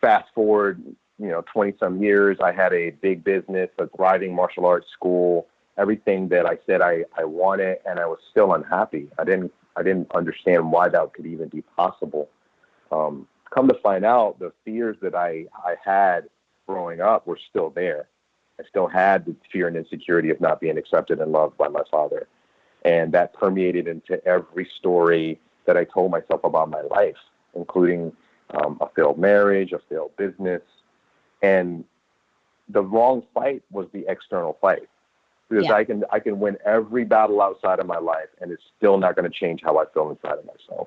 fast 0.00 0.28
forward, 0.34 0.82
you 1.18 1.28
know, 1.28 1.44
20 1.52 1.74
some 1.78 2.02
years, 2.02 2.38
I 2.42 2.52
had 2.52 2.72
a 2.72 2.90
big 2.90 3.22
business, 3.22 3.68
a 3.78 3.86
thriving 3.88 4.34
martial 4.34 4.66
arts 4.66 4.88
school, 4.92 5.46
everything 5.76 6.28
that 6.28 6.46
I 6.46 6.58
said 6.66 6.80
I, 6.80 7.04
I 7.16 7.24
wanted, 7.24 7.78
and 7.86 7.98
I 7.98 8.06
was 8.06 8.18
still 8.30 8.54
unhappy. 8.54 9.08
I 9.18 9.24
didn't, 9.24 9.52
I 9.76 9.82
didn't 9.82 10.10
understand 10.12 10.72
why 10.72 10.88
that 10.88 11.12
could 11.12 11.26
even 11.26 11.48
be 11.48 11.62
possible. 11.62 12.28
Um, 12.90 13.28
come 13.54 13.68
to 13.68 13.74
find 13.82 14.04
out, 14.04 14.38
the 14.38 14.52
fears 14.64 14.96
that 15.02 15.14
I, 15.14 15.46
I 15.64 15.76
had 15.84 16.28
growing 16.70 17.00
up 17.00 17.26
were 17.26 17.38
still 17.50 17.70
there. 17.70 18.08
I 18.58 18.64
still 18.68 18.86
had 18.86 19.24
the 19.24 19.34
fear 19.52 19.66
and 19.66 19.76
insecurity 19.76 20.30
of 20.30 20.40
not 20.40 20.60
being 20.60 20.78
accepted 20.78 21.18
and 21.18 21.32
loved 21.32 21.56
by 21.56 21.68
my 21.68 21.82
father. 21.90 22.26
And 22.84 23.12
that 23.12 23.32
permeated 23.34 23.88
into 23.88 24.24
every 24.26 24.68
story 24.78 25.40
that 25.66 25.76
I 25.76 25.84
told 25.84 26.10
myself 26.10 26.44
about 26.44 26.70
my 26.70 26.82
life, 26.82 27.16
including 27.54 28.12
um, 28.50 28.78
a 28.80 28.88
failed 28.94 29.18
marriage, 29.18 29.72
a 29.72 29.80
failed 29.88 30.16
business. 30.16 30.62
And 31.42 31.84
the 32.68 32.82
wrong 32.82 33.22
fight 33.34 33.62
was 33.70 33.86
the 33.92 34.04
external 34.08 34.56
fight. 34.60 34.88
Because 35.48 35.66
yeah. 35.66 35.74
I 35.74 35.84
can 35.84 36.04
I 36.12 36.20
can 36.20 36.38
win 36.38 36.56
every 36.64 37.04
battle 37.04 37.42
outside 37.42 37.80
of 37.80 37.86
my 37.86 37.98
life 37.98 38.28
and 38.40 38.52
it's 38.52 38.62
still 38.76 38.98
not 38.98 39.16
going 39.16 39.28
to 39.28 39.36
change 39.36 39.62
how 39.64 39.78
I 39.78 39.84
feel 39.92 40.08
inside 40.08 40.38
of 40.38 40.46
myself. 40.46 40.86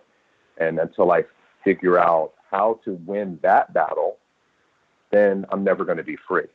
And 0.58 0.80
until 0.80 1.12
I 1.12 1.26
figure 1.66 2.00
out 2.00 2.32
how 2.50 2.80
to 2.86 2.94
win 3.06 3.40
that 3.42 3.74
battle, 3.74 4.18
then 5.14 5.46
I'm 5.50 5.64
never 5.64 5.86
going 5.86 5.98
to 5.98 6.04
be 6.04 6.18
free. 6.28 6.48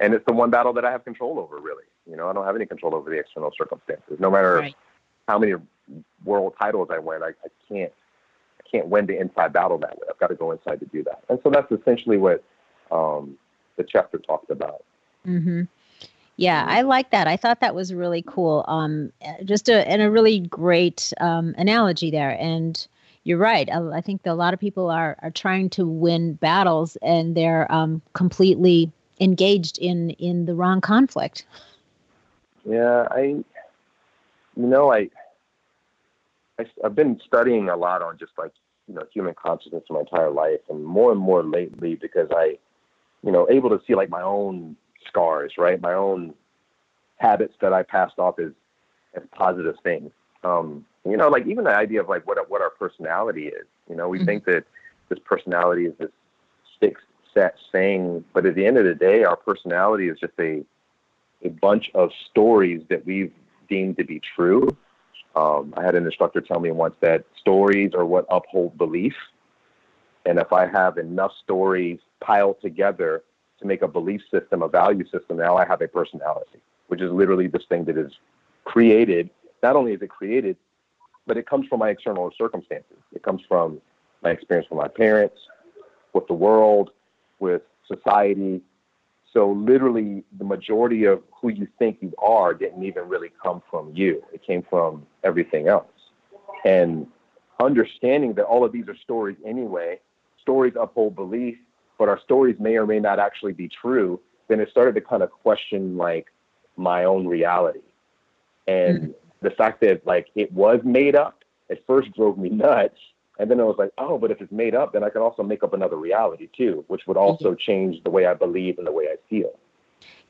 And 0.00 0.14
it's 0.14 0.24
the 0.26 0.32
one 0.32 0.50
battle 0.50 0.72
that 0.72 0.84
I 0.84 0.90
have 0.90 1.04
control 1.04 1.38
over, 1.38 1.58
really. 1.58 1.84
You 2.08 2.16
know, 2.16 2.28
I 2.28 2.32
don't 2.32 2.46
have 2.46 2.56
any 2.56 2.66
control 2.66 2.94
over 2.94 3.10
the 3.10 3.18
external 3.18 3.52
circumstances. 3.56 4.18
No 4.18 4.30
matter 4.30 4.56
right. 4.56 4.76
how 5.28 5.38
many 5.38 5.54
world 6.24 6.54
titles 6.58 6.88
I 6.90 6.98
win, 6.98 7.22
I, 7.22 7.28
I 7.28 7.48
can't 7.68 7.92
I 8.58 8.68
can't 8.70 8.88
win 8.88 9.06
the 9.06 9.20
inside 9.20 9.52
battle 9.52 9.78
that 9.78 9.96
way. 9.98 10.06
I've 10.08 10.18
got 10.18 10.28
to 10.28 10.34
go 10.34 10.52
inside 10.52 10.80
to 10.80 10.86
do 10.86 11.04
that. 11.04 11.22
And 11.28 11.38
so 11.42 11.50
that's 11.50 11.70
essentially 11.70 12.16
what 12.16 12.42
um, 12.90 13.36
the 13.76 13.84
chapter 13.84 14.18
talked 14.18 14.50
about. 14.50 14.84
Mm-hmm. 15.26 15.62
Yeah, 16.36 16.64
I 16.66 16.80
like 16.82 17.10
that. 17.10 17.28
I 17.28 17.36
thought 17.36 17.60
that 17.60 17.74
was 17.74 17.92
really 17.92 18.24
cool. 18.26 18.64
Um, 18.66 19.12
just 19.44 19.68
a 19.68 19.86
and 19.86 20.00
a 20.00 20.10
really 20.10 20.40
great 20.40 21.12
um, 21.20 21.54
analogy 21.58 22.10
there. 22.10 22.30
And 22.40 22.86
you're 23.24 23.38
right. 23.38 23.68
I, 23.70 24.00
think 24.00 24.22
a 24.24 24.34
lot 24.34 24.54
of 24.54 24.60
people 24.60 24.90
are 24.90 25.16
are 25.22 25.30
trying 25.30 25.70
to 25.70 25.86
win 25.86 26.34
battles, 26.34 26.96
and 27.02 27.36
they're 27.36 27.70
um, 27.70 28.00
completely 28.14 28.90
engaged 29.20 29.78
in 29.78 30.10
in 30.10 30.46
the 30.46 30.54
wrong 30.54 30.80
conflict. 30.80 31.44
Yeah, 32.64 33.06
I, 33.10 33.20
you 33.20 33.44
know, 34.56 34.92
I 34.92 35.10
I, 36.58 36.66
have 36.82 36.94
been 36.94 37.20
studying 37.26 37.68
a 37.68 37.76
lot 37.76 38.02
on 38.02 38.18
just 38.18 38.32
like 38.38 38.52
you 38.88 38.94
know 38.94 39.02
human 39.12 39.34
consciousness 39.34 39.84
my 39.90 40.00
entire 40.00 40.30
life, 40.30 40.60
and 40.68 40.84
more 40.84 41.12
and 41.12 41.20
more 41.20 41.42
lately 41.42 41.96
because 41.96 42.28
I, 42.30 42.58
you 43.22 43.32
know, 43.32 43.46
able 43.50 43.70
to 43.70 43.80
see 43.86 43.94
like 43.94 44.08
my 44.08 44.22
own 44.22 44.76
scars, 45.06 45.54
right, 45.58 45.80
my 45.80 45.94
own 45.94 46.34
habits 47.16 47.54
that 47.60 47.74
I 47.74 47.82
passed 47.82 48.18
off 48.18 48.38
as 48.38 48.52
as 49.14 49.22
positive 49.32 49.76
things. 49.82 50.10
Um, 50.42 50.84
you 51.04 51.16
know, 51.16 51.28
like 51.28 51.46
even 51.46 51.64
the 51.64 51.74
idea 51.74 52.00
of 52.00 52.08
like 52.08 52.26
what 52.26 52.38
what 52.50 52.60
our 52.60 52.70
personality 52.70 53.46
is. 53.46 53.66
You 53.88 53.96
know, 53.96 54.08
we 54.08 54.18
mm-hmm. 54.18 54.26
think 54.26 54.44
that 54.46 54.64
this 55.08 55.18
personality 55.24 55.86
is 55.86 55.94
this 55.98 56.10
fixed 56.78 57.04
set 57.34 57.56
thing, 57.72 58.24
but 58.32 58.46
at 58.46 58.54
the 58.54 58.66
end 58.66 58.76
of 58.76 58.84
the 58.84 58.94
day, 58.94 59.24
our 59.24 59.36
personality 59.36 60.08
is 60.08 60.18
just 60.18 60.34
a 60.38 60.64
a 61.42 61.48
bunch 61.48 61.90
of 61.94 62.10
stories 62.30 62.82
that 62.90 63.06
we've 63.06 63.32
deemed 63.68 63.96
to 63.96 64.04
be 64.04 64.20
true 64.36 64.76
um, 65.36 65.72
I 65.76 65.84
had 65.84 65.94
an 65.94 66.04
instructor 66.04 66.40
tell 66.40 66.60
me 66.60 66.70
once 66.70 66.94
that 67.00 67.24
stories 67.38 67.94
are 67.94 68.04
what 68.04 68.26
uphold 68.30 68.76
belief. 68.76 69.14
And 70.26 70.38
if 70.38 70.52
I 70.52 70.66
have 70.66 70.98
enough 70.98 71.32
stories 71.42 71.98
piled 72.20 72.60
together 72.60 73.22
to 73.60 73.66
make 73.66 73.82
a 73.82 73.88
belief 73.88 74.22
system, 74.30 74.62
a 74.62 74.68
value 74.68 75.04
system, 75.08 75.36
now 75.36 75.56
I 75.56 75.64
have 75.64 75.80
a 75.82 75.88
personality, 75.88 76.58
which 76.88 77.00
is 77.00 77.12
literally 77.12 77.46
this 77.46 77.64
thing 77.68 77.84
that 77.84 77.96
is 77.96 78.12
created. 78.64 79.30
Not 79.62 79.76
only 79.76 79.92
is 79.92 80.02
it 80.02 80.10
created, 80.10 80.56
but 81.26 81.36
it 81.36 81.46
comes 81.46 81.66
from 81.68 81.80
my 81.80 81.90
external 81.90 82.30
circumstances. 82.36 82.96
It 83.14 83.22
comes 83.22 83.42
from 83.46 83.80
my 84.22 84.30
experience 84.30 84.68
with 84.70 84.78
my 84.78 84.88
parents, 84.88 85.36
with 86.12 86.26
the 86.26 86.34
world, 86.34 86.90
with 87.38 87.62
society, 87.86 88.62
so 89.32 89.52
literally, 89.52 90.24
the 90.38 90.44
majority 90.44 91.04
of 91.04 91.22
who 91.40 91.50
you 91.50 91.68
think 91.78 91.98
you 92.00 92.12
are 92.18 92.52
didn't 92.52 92.82
even 92.82 93.08
really 93.08 93.30
come 93.42 93.62
from 93.70 93.92
you. 93.94 94.24
It 94.32 94.42
came 94.42 94.64
from 94.68 95.06
everything 95.22 95.68
else. 95.68 95.86
And 96.64 97.06
understanding 97.62 98.34
that 98.34 98.44
all 98.44 98.64
of 98.64 98.72
these 98.72 98.88
are 98.88 98.96
stories 98.96 99.36
anyway, 99.46 100.00
stories 100.42 100.74
uphold 100.78 101.14
belief, 101.14 101.58
but 101.96 102.08
our 102.08 102.18
stories 102.20 102.56
may 102.58 102.76
or 102.76 102.86
may 102.86 102.98
not 102.98 103.20
actually 103.20 103.52
be 103.52 103.68
true. 103.68 104.18
Then 104.48 104.58
it 104.58 104.68
started 104.70 104.96
to 104.96 105.00
kind 105.00 105.22
of 105.22 105.30
question 105.30 105.96
like 105.96 106.26
my 106.76 107.04
own 107.04 107.26
reality. 107.26 107.80
And 108.66 109.00
mm-hmm. 109.00 109.10
The 109.42 109.50
fact 109.50 109.80
that 109.80 110.06
like 110.06 110.28
it 110.34 110.52
was 110.52 110.80
made 110.84 111.16
up 111.16 111.44
at 111.70 111.84
first 111.86 112.12
drove 112.14 112.38
me 112.38 112.48
nuts 112.48 112.98
and 113.40 113.50
then 113.50 113.58
I 113.58 113.64
was 113.64 113.76
like, 113.78 113.90
oh, 113.96 114.18
but 114.18 114.30
if 114.30 114.42
it's 114.42 114.52
made 114.52 114.74
up, 114.74 114.92
then 114.92 115.02
I 115.02 115.08
can 115.08 115.22
also 115.22 115.42
make 115.42 115.62
up 115.62 115.72
another 115.72 115.96
reality 115.96 116.50
too, 116.54 116.84
which 116.88 117.06
would 117.06 117.16
also 117.16 117.54
change 117.54 118.04
the 118.04 118.10
way 118.10 118.26
I 118.26 118.34
believe 118.34 118.76
and 118.76 118.86
the 118.86 118.92
way 118.92 119.04
I 119.04 119.16
feel. 119.30 119.58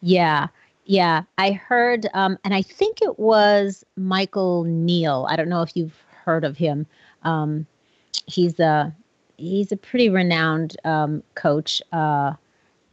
Yeah. 0.00 0.46
Yeah. 0.84 1.22
I 1.36 1.50
heard, 1.50 2.06
um, 2.14 2.38
and 2.44 2.54
I 2.54 2.62
think 2.62 3.02
it 3.02 3.18
was 3.18 3.84
Michael 3.96 4.62
Neill. 4.62 5.26
I 5.28 5.34
don't 5.34 5.48
know 5.48 5.62
if 5.62 5.76
you've 5.76 6.00
heard 6.24 6.44
of 6.44 6.56
him. 6.56 6.86
Um, 7.24 7.66
he's 8.26 8.60
a 8.60 8.94
he's 9.36 9.72
a 9.72 9.76
pretty 9.76 10.08
renowned 10.08 10.76
um, 10.84 11.24
coach, 11.34 11.82
uh, 11.92 12.34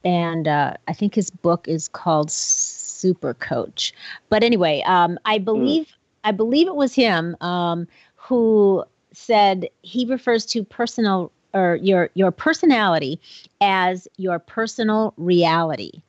and 0.03 0.47
uh, 0.47 0.73
I 0.87 0.93
think 0.93 1.13
his 1.13 1.29
book 1.29 1.67
is 1.67 1.87
called 1.89 2.31
Super 2.31 3.35
Coach. 3.35 3.93
But 4.29 4.43
anyway, 4.43 4.81
um, 4.87 5.19
I 5.25 5.37
hmm. 5.37 5.43
believe. 5.43 5.96
I 6.27 6.31
believe 6.31 6.67
it 6.67 6.75
was 6.75 6.93
him 6.93 7.37
um, 7.39 7.87
who 8.17 8.83
said 9.13 9.69
he 9.81 10.05
refers 10.05 10.45
to 10.47 10.65
personal 10.65 11.31
or 11.53 11.77
your 11.81 12.09
your 12.15 12.31
personality 12.31 13.21
as 13.61 14.09
your 14.17 14.37
personal 14.37 15.13
reality. 15.15 16.01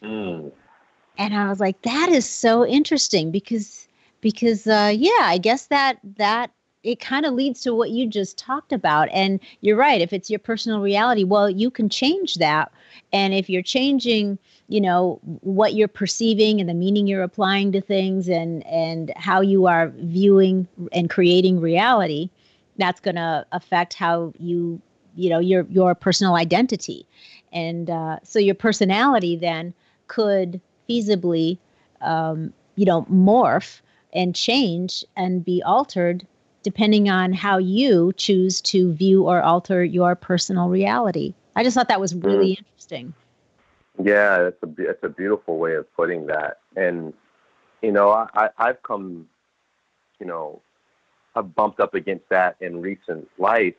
Mm. 0.00 0.52
And 1.18 1.34
I 1.34 1.48
was 1.48 1.58
like, 1.58 1.82
that 1.82 2.08
is 2.08 2.24
so 2.24 2.64
interesting 2.64 3.32
because 3.32 3.88
because 4.20 4.68
uh, 4.68 4.92
yeah, 4.96 5.22
I 5.22 5.38
guess 5.38 5.66
that 5.66 5.98
that 6.18 6.52
it 6.82 6.98
kind 7.00 7.24
of 7.24 7.34
leads 7.34 7.60
to 7.62 7.74
what 7.74 7.90
you 7.90 8.06
just 8.06 8.36
talked 8.36 8.72
about. 8.72 9.08
And 9.12 9.40
you're 9.60 9.76
right. 9.76 10.00
If 10.00 10.12
it's 10.12 10.28
your 10.28 10.38
personal 10.38 10.80
reality, 10.80 11.24
well, 11.24 11.48
you 11.48 11.70
can 11.70 11.88
change 11.88 12.34
that. 12.36 12.72
And 13.12 13.32
if 13.34 13.48
you're 13.48 13.62
changing, 13.62 14.38
you 14.68 14.80
know, 14.80 15.20
what 15.42 15.74
you're 15.74 15.88
perceiving 15.88 16.60
and 16.60 16.68
the 16.68 16.74
meaning 16.74 17.06
you're 17.06 17.22
applying 17.22 17.72
to 17.72 17.80
things 17.80 18.28
and 18.28 18.66
and 18.66 19.12
how 19.16 19.40
you 19.40 19.66
are 19.66 19.92
viewing 19.96 20.66
and 20.92 21.08
creating 21.08 21.60
reality, 21.60 22.30
that's 22.78 23.00
going 23.00 23.16
to 23.16 23.46
affect 23.52 23.94
how 23.94 24.32
you, 24.38 24.80
you 25.14 25.30
know, 25.30 25.38
your 25.38 25.66
your 25.70 25.94
personal 25.94 26.34
identity. 26.34 27.06
And 27.52 27.90
uh, 27.90 28.18
so 28.24 28.38
your 28.38 28.54
personality 28.54 29.36
then 29.36 29.74
could 30.08 30.60
feasibly, 30.88 31.58
um, 32.00 32.52
you 32.74 32.86
know, 32.86 33.02
morph 33.02 33.80
and 34.12 34.34
change 34.34 35.04
and 35.16 35.44
be 35.44 35.62
altered 35.62 36.26
depending 36.62 37.08
on 37.08 37.32
how 37.32 37.58
you 37.58 38.12
choose 38.16 38.60
to 38.62 38.92
view 38.92 39.26
or 39.26 39.42
alter 39.42 39.84
your 39.84 40.14
personal 40.14 40.68
reality. 40.68 41.34
I 41.56 41.64
just 41.64 41.74
thought 41.74 41.88
that 41.88 42.00
was 42.00 42.14
really 42.14 42.54
mm. 42.54 42.58
interesting. 42.58 43.14
Yeah, 44.02 44.48
it's 44.48 44.62
a 44.62 44.90
it's 44.90 45.04
a 45.04 45.08
beautiful 45.08 45.58
way 45.58 45.74
of 45.74 45.92
putting 45.94 46.26
that, 46.26 46.60
and 46.76 47.12
you 47.82 47.92
know, 47.92 48.10
I 48.10 48.48
I've 48.56 48.82
come, 48.82 49.28
you 50.18 50.26
know, 50.26 50.62
I've 51.36 51.54
bumped 51.54 51.78
up 51.78 51.94
against 51.94 52.28
that 52.30 52.56
in 52.60 52.80
recent 52.80 53.28
life 53.38 53.74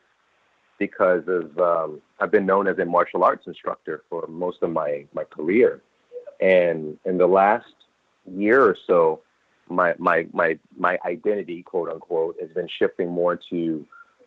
because 0.77 1.23
of 1.27 1.57
um, 1.57 2.01
I've 2.19 2.31
been 2.31 2.45
known 2.45 2.67
as 2.67 2.77
a 2.77 2.85
martial 2.85 3.23
arts 3.23 3.47
instructor 3.47 4.03
for 4.09 4.27
most 4.27 4.61
of 4.61 4.71
my 4.71 5.05
my 5.13 5.23
career, 5.23 5.81
and 6.39 6.97
in 7.05 7.17
the 7.17 7.27
last 7.27 7.73
year 8.31 8.61
or 8.61 8.77
so, 8.85 9.21
my 9.69 9.93
my 9.97 10.27
my 10.33 10.57
my 10.77 10.97
identity, 11.05 11.63
quote 11.63 11.89
unquote, 11.89 12.37
has 12.39 12.49
been 12.51 12.67
shifting 12.67 13.09
more 13.09 13.39
to 13.49 13.85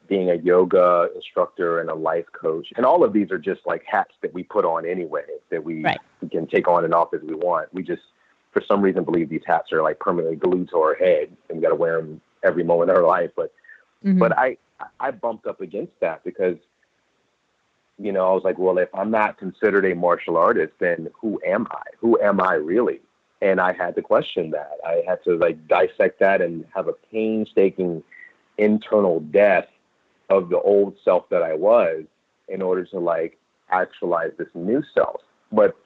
being 0.09 0.31
a 0.31 0.35
yoga 0.37 1.09
instructor 1.15 1.81
and 1.81 1.91
a 1.91 1.95
life 1.95 2.27
coach. 2.33 2.69
And 2.77 2.87
all 2.87 3.05
of 3.05 3.13
these 3.13 3.31
are 3.31 3.39
just 3.39 3.61
like 3.67 3.83
hats 3.87 4.13
that 4.23 4.33
we 4.33 4.43
put 4.43 4.65
on 4.65 4.87
anyway 4.87 5.25
that 5.51 5.63
we, 5.63 5.83
right. 5.83 5.99
we 6.21 6.29
can 6.29 6.47
take 6.47 6.69
on 6.69 6.85
and 6.85 6.95
off 6.95 7.13
as 7.15 7.23
we 7.23 7.35
want. 7.35 7.73
We 7.73 7.83
just 7.83 8.03
for 8.53 8.63
some 8.67 8.81
reason 8.81 9.05
believe 9.05 9.29
these 9.29 9.43
hats 9.47 9.73
are 9.73 9.83
like 9.83 9.99
permanently 9.99 10.37
glued 10.37 10.69
to 10.71 10.77
our 10.79 10.95
head 10.95 11.31
and 11.49 11.59
we 11.59 11.63
got 11.63 11.71
to 11.71 11.75
wear 11.75 12.01
them 12.01 12.21
every 12.43 12.65
moment 12.65 12.91
of 12.91 12.97
our 12.97 13.07
life. 13.07 13.31
But 13.37 13.53
mm-hmm. 14.05 14.19
but 14.19 14.37
I 14.39 14.57
I 15.01 15.11
bumped 15.11 15.47
up 15.47 15.61
against 15.61 15.99
that 16.01 16.25
because 16.25 16.57
you 17.99 18.13
know 18.13 18.31
I 18.31 18.33
was 18.33 18.45
like, 18.45 18.59
well, 18.59 18.79
if 18.79 18.89
I'm 18.95 19.11
not 19.11 19.39
considered 19.39 19.85
a 19.85 19.95
martial 19.95 20.37
artist, 20.37 20.73
then 20.79 21.09
who 21.21 21.41
am 21.47 21.67
I? 21.71 21.83
Who 21.99 22.21
am 22.21 22.41
I 22.41 22.55
really? 22.55 23.01
And 23.43 23.61
I 23.61 23.73
had 23.73 23.95
to 23.97 24.03
question 24.03 24.51
that. 24.53 24.79
I 24.87 25.03
had 25.07 25.23
to 25.25 25.37
like 25.37 25.67
dissect 25.69 26.21
that 26.21 26.41
and 26.41 26.65
have 26.75 26.89
a 26.89 26.95
painstaking 27.13 28.03
internal 28.59 29.21
death 29.21 29.67
of 30.31 30.49
the 30.49 30.61
old 30.61 30.97
self 31.05 31.29
that 31.29 31.43
I 31.43 31.55
was 31.55 32.05
in 32.49 32.63
order 32.63 32.85
to 32.87 32.99
like 32.99 33.39
actualize 33.71 34.33
this 34.39 34.49
new 34.55 34.83
self. 34.95 35.21
But 35.53 35.77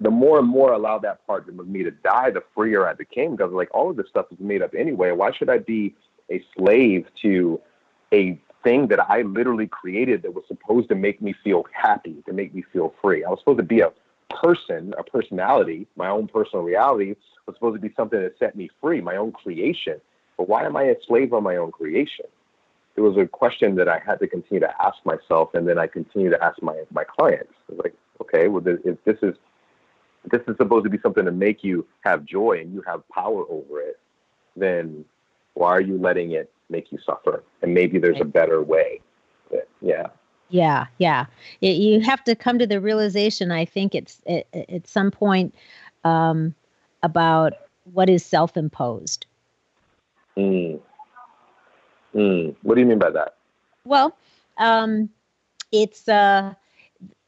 the 0.00 0.10
more 0.10 0.38
and 0.38 0.48
more 0.48 0.72
I 0.72 0.76
allowed 0.76 1.02
that 1.02 1.26
part 1.26 1.48
of 1.48 1.66
me 1.66 1.82
to 1.82 1.90
die, 1.90 2.30
the 2.30 2.42
freer 2.54 2.86
I 2.86 2.94
became 2.94 3.34
because 3.34 3.52
like 3.52 3.74
all 3.74 3.90
of 3.90 3.96
this 3.96 4.08
stuff 4.08 4.26
is 4.30 4.38
made 4.38 4.62
up 4.62 4.74
anyway. 4.74 5.10
Why 5.12 5.32
should 5.32 5.48
I 5.48 5.58
be 5.58 5.94
a 6.30 6.42
slave 6.56 7.06
to 7.22 7.60
a 8.12 8.38
thing 8.62 8.88
that 8.88 9.00
I 9.10 9.22
literally 9.22 9.66
created 9.66 10.22
that 10.22 10.34
was 10.34 10.44
supposed 10.48 10.88
to 10.90 10.94
make 10.94 11.22
me 11.22 11.34
feel 11.42 11.64
happy, 11.72 12.22
to 12.26 12.32
make 12.32 12.54
me 12.54 12.62
feel 12.72 12.94
free? 13.02 13.24
I 13.24 13.30
was 13.30 13.38
supposed 13.40 13.58
to 13.58 13.64
be 13.64 13.80
a 13.80 13.92
person, 14.30 14.94
a 14.98 15.02
personality, 15.02 15.86
my 15.96 16.08
own 16.08 16.26
personal 16.26 16.64
reality 16.64 17.14
was 17.46 17.56
supposed 17.56 17.80
to 17.80 17.88
be 17.88 17.94
something 17.96 18.20
that 18.20 18.38
set 18.38 18.56
me 18.56 18.68
free, 18.80 19.00
my 19.00 19.16
own 19.16 19.32
creation. 19.32 20.00
But 20.36 20.48
why 20.48 20.64
am 20.64 20.76
I 20.76 20.84
a 20.84 20.96
slave 21.06 21.32
of 21.32 21.42
my 21.42 21.56
own 21.56 21.72
creation? 21.72 22.26
It 22.96 23.00
was 23.00 23.16
a 23.16 23.26
question 23.26 23.74
that 23.76 23.88
I 23.88 23.98
had 23.98 24.18
to 24.20 24.26
continue 24.26 24.60
to 24.60 24.82
ask 24.82 24.96
myself, 25.04 25.54
and 25.54 25.68
then 25.68 25.78
I 25.78 25.86
continue 25.86 26.30
to 26.30 26.42
ask 26.42 26.60
my 26.62 26.82
my 26.90 27.04
clients. 27.04 27.52
like, 27.68 27.94
okay, 28.20 28.48
well, 28.48 28.62
if 28.66 29.02
this 29.04 29.18
is 29.22 29.34
this 30.30 30.40
is 30.48 30.56
supposed 30.56 30.84
to 30.84 30.90
be 30.90 30.98
something 31.02 31.24
to 31.24 31.32
make 31.32 31.62
you 31.62 31.86
have 32.00 32.24
joy 32.24 32.58
and 32.60 32.72
you 32.72 32.82
have 32.86 33.06
power 33.08 33.44
over 33.48 33.80
it, 33.80 33.98
then 34.56 35.04
why 35.54 35.70
are 35.70 35.80
you 35.80 35.98
letting 35.98 36.32
it 36.32 36.50
make 36.68 36.90
you 36.90 36.98
suffer? 37.04 37.44
And 37.62 37.72
maybe 37.72 37.98
there's 37.98 38.20
a 38.20 38.24
better 38.24 38.62
way. 38.62 39.00
But, 39.50 39.68
yeah. 39.80 40.08
Yeah, 40.48 40.86
yeah. 40.98 41.26
It, 41.60 41.76
you 41.76 42.00
have 42.00 42.22
to 42.24 42.34
come 42.34 42.58
to 42.58 42.66
the 42.66 42.80
realization. 42.80 43.50
I 43.50 43.64
think 43.64 43.94
it's 43.94 44.20
it, 44.26 44.46
at 44.52 44.86
some 44.86 45.10
point 45.10 45.54
um, 46.04 46.54
about 47.02 47.54
what 47.92 48.08
is 48.08 48.24
self-imposed. 48.24 49.26
Mm. 50.36 50.80
Mm. 52.14 52.54
What 52.62 52.74
do 52.74 52.80
you 52.80 52.86
mean 52.86 52.98
by 52.98 53.10
that? 53.10 53.36
Well, 53.84 54.16
um, 54.58 55.10
it's 55.72 56.08
uh, 56.08 56.54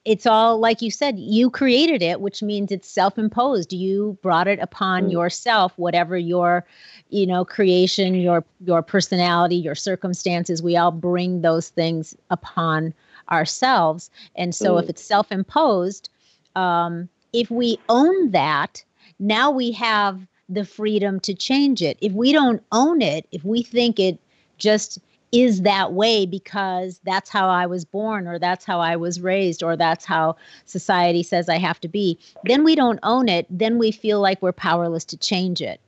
it's 0.04 0.26
all 0.26 0.58
like 0.58 0.80
you 0.80 0.90
said 0.90 1.18
you 1.18 1.50
created 1.50 2.02
it 2.02 2.20
which 2.20 2.42
means 2.42 2.72
it's 2.72 2.88
self-imposed 2.88 3.72
you 3.72 4.16
brought 4.22 4.48
it 4.48 4.58
upon 4.60 5.04
mm. 5.04 5.12
yourself 5.12 5.72
whatever 5.76 6.16
your 6.16 6.64
you 7.10 7.26
know 7.26 7.44
creation 7.44 8.14
your 8.14 8.42
your 8.64 8.80
personality 8.80 9.56
your 9.56 9.74
circumstances 9.74 10.62
we 10.62 10.76
all 10.76 10.92
bring 10.92 11.42
those 11.42 11.68
things 11.68 12.16
upon 12.30 12.94
ourselves. 13.30 14.10
And 14.36 14.54
so 14.54 14.74
mm. 14.74 14.82
if 14.82 14.88
it's 14.88 15.04
self 15.04 15.30
imposed, 15.32 16.08
um, 16.56 17.08
if 17.32 17.50
we 17.50 17.78
own 17.88 18.30
that, 18.30 18.82
now 19.18 19.50
we 19.50 19.72
have 19.72 20.26
the 20.48 20.64
freedom 20.64 21.20
to 21.20 21.34
change 21.34 21.82
it. 21.82 21.98
If 22.00 22.12
we 22.12 22.32
don't 22.32 22.62
own 22.72 23.02
it, 23.02 23.26
if 23.32 23.44
we 23.44 23.62
think 23.62 24.00
it 24.00 24.18
just 24.56 24.98
is 25.30 25.62
that 25.62 25.92
way 25.92 26.24
because 26.24 27.00
that's 27.04 27.28
how 27.28 27.48
I 27.48 27.66
was 27.66 27.84
born, 27.84 28.26
or 28.26 28.38
that's 28.38 28.64
how 28.64 28.80
I 28.80 28.96
was 28.96 29.20
raised, 29.20 29.62
or 29.62 29.76
that's 29.76 30.06
how 30.06 30.36
society 30.64 31.22
says 31.22 31.50
I 31.50 31.58
have 31.58 31.80
to 31.80 31.88
be, 31.88 32.18
then 32.44 32.64
we 32.64 32.74
don't 32.74 32.98
own 33.02 33.28
it. 33.28 33.46
Then 33.50 33.76
we 33.76 33.90
feel 33.90 34.20
like 34.20 34.40
we're 34.40 34.52
powerless 34.52 35.04
to 35.06 35.18
change 35.18 35.60
it. 35.60 35.80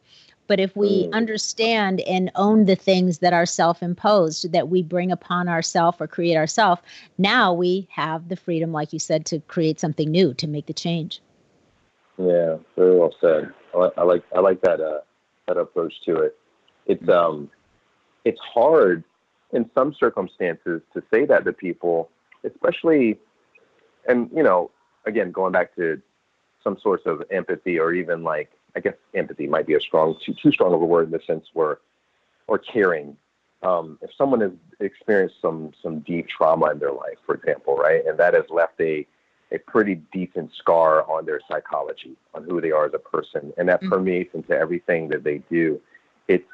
But 0.51 0.59
if 0.59 0.74
we 0.74 1.07
mm. 1.07 1.12
understand 1.12 2.01
and 2.01 2.32
own 2.34 2.64
the 2.64 2.74
things 2.74 3.20
that 3.20 3.32
are 3.32 3.46
self 3.46 3.84
imposed, 3.84 4.51
that 4.51 4.68
we 4.68 4.82
bring 4.82 5.12
upon 5.12 5.48
ourselves 5.48 5.98
or 6.01 6.09
create 6.09 6.36
ourselves, 6.36 6.82
now 7.18 7.53
we 7.53 7.86
have 7.92 8.28
the 8.28 8.34
freedom, 8.34 8.72
like 8.72 8.92
you 8.92 8.98
said, 8.98 9.24
to 9.26 9.38
create 9.42 9.78
something 9.78 10.11
new, 10.11 10.34
to 10.34 10.48
make 10.48 10.66
the 10.66 10.72
change. 10.72 11.20
Yeah, 12.18 12.57
very 12.74 12.98
well 12.98 13.14
said. 13.20 13.53
I, 13.96 14.03
like 14.03 14.24
I 14.34 14.40
like 14.40 14.61
that 14.62 14.80
uh, 14.80 15.03
that 15.46 15.57
approach 15.57 15.94
to 16.07 16.16
it. 16.16 16.36
It's 16.84 17.05
mm. 17.05 17.14
um, 17.14 17.48
it's 18.24 18.40
hard 18.40 19.05
in 19.53 19.70
some 19.72 19.94
circumstances 19.94 20.82
to 20.94 21.03
say 21.14 21.26
that 21.26 21.44
to 21.44 21.53
people, 21.53 22.11
especially, 22.42 23.20
and 24.09 24.28
you 24.34 24.42
know, 24.42 24.72
again, 25.07 25.30
going 25.30 25.53
back 25.53 25.76
to 25.76 26.03
some 26.64 26.76
sorts 26.82 27.05
of 27.07 27.22
empathy 27.30 27.78
or 27.78 27.92
even 27.92 28.24
like 28.24 28.51
I 28.77 28.81
guess 28.81 28.95
empathy 29.14 29.47
might 29.47 29.66
be 29.66 29.75
a 29.75 29.81
strong, 29.81 30.16
too, 30.25 30.35
too 30.35 30.53
strong 30.53 30.73
of 30.73 30.83
a 30.83 30.85
word 30.85 31.07
in 31.07 31.11
the 31.12 31.21
sense 31.27 31.47
where, 31.53 31.79
or 32.47 32.59
caring. 32.59 33.16
Um, 33.62 33.99
if 34.01 34.11
someone 34.16 34.41
has 34.41 34.53
experienced 34.81 35.37
some 35.43 35.73
some 35.83 36.01
deep 36.01 36.29
trauma 36.29 36.71
in 36.71 36.79
their 36.79 36.93
life, 36.93 37.18
for 37.27 37.35
example, 37.35 37.77
right, 37.77 38.05
and 38.07 38.18
that 38.18 38.35
has 38.35 38.45
left 38.49 38.81
a 38.81 39.07
a 39.53 39.59
pretty 39.59 39.97
decent 40.12 40.51
scar 40.57 41.03
on 41.11 41.27
their 41.27 41.41
psychology, 41.49 42.16
on 42.35 42.45
who 42.45 42.61
they 42.61 42.71
are 42.71 42.87
as 42.87 42.95
a 42.95 42.99
person, 42.99 43.53
and 43.59 43.68
that 43.68 43.81
mm-hmm. 43.81 43.93
permeates 43.93 44.35
into 44.35 44.53
everything 44.53 45.09
that 45.09 45.25
they 45.25 45.39
do. 45.51 45.81
It's 46.29 46.47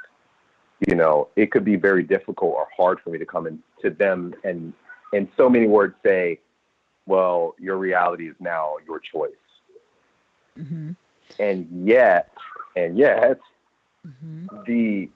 you 0.88 0.96
know, 0.96 1.28
it 1.36 1.52
could 1.52 1.64
be 1.64 1.76
very 1.76 2.02
difficult 2.02 2.54
or 2.54 2.66
hard 2.76 2.98
for 3.00 3.10
me 3.10 3.18
to 3.18 3.26
come 3.26 3.46
into 3.46 3.96
them 3.96 4.34
and 4.44 4.72
in 5.12 5.28
so 5.36 5.48
many 5.48 5.66
words 5.66 5.94
say, 6.04 6.38
well, 7.06 7.54
your 7.58 7.76
reality 7.76 8.28
is 8.28 8.34
now 8.40 8.74
your 8.86 9.00
choice. 9.00 9.30
Mm-hmm 10.58 10.92
and 11.38 11.68
yet, 11.86 12.30
and 12.76 12.98
yet, 12.98 13.38
mm-hmm. 14.06 14.46
the 14.66 15.08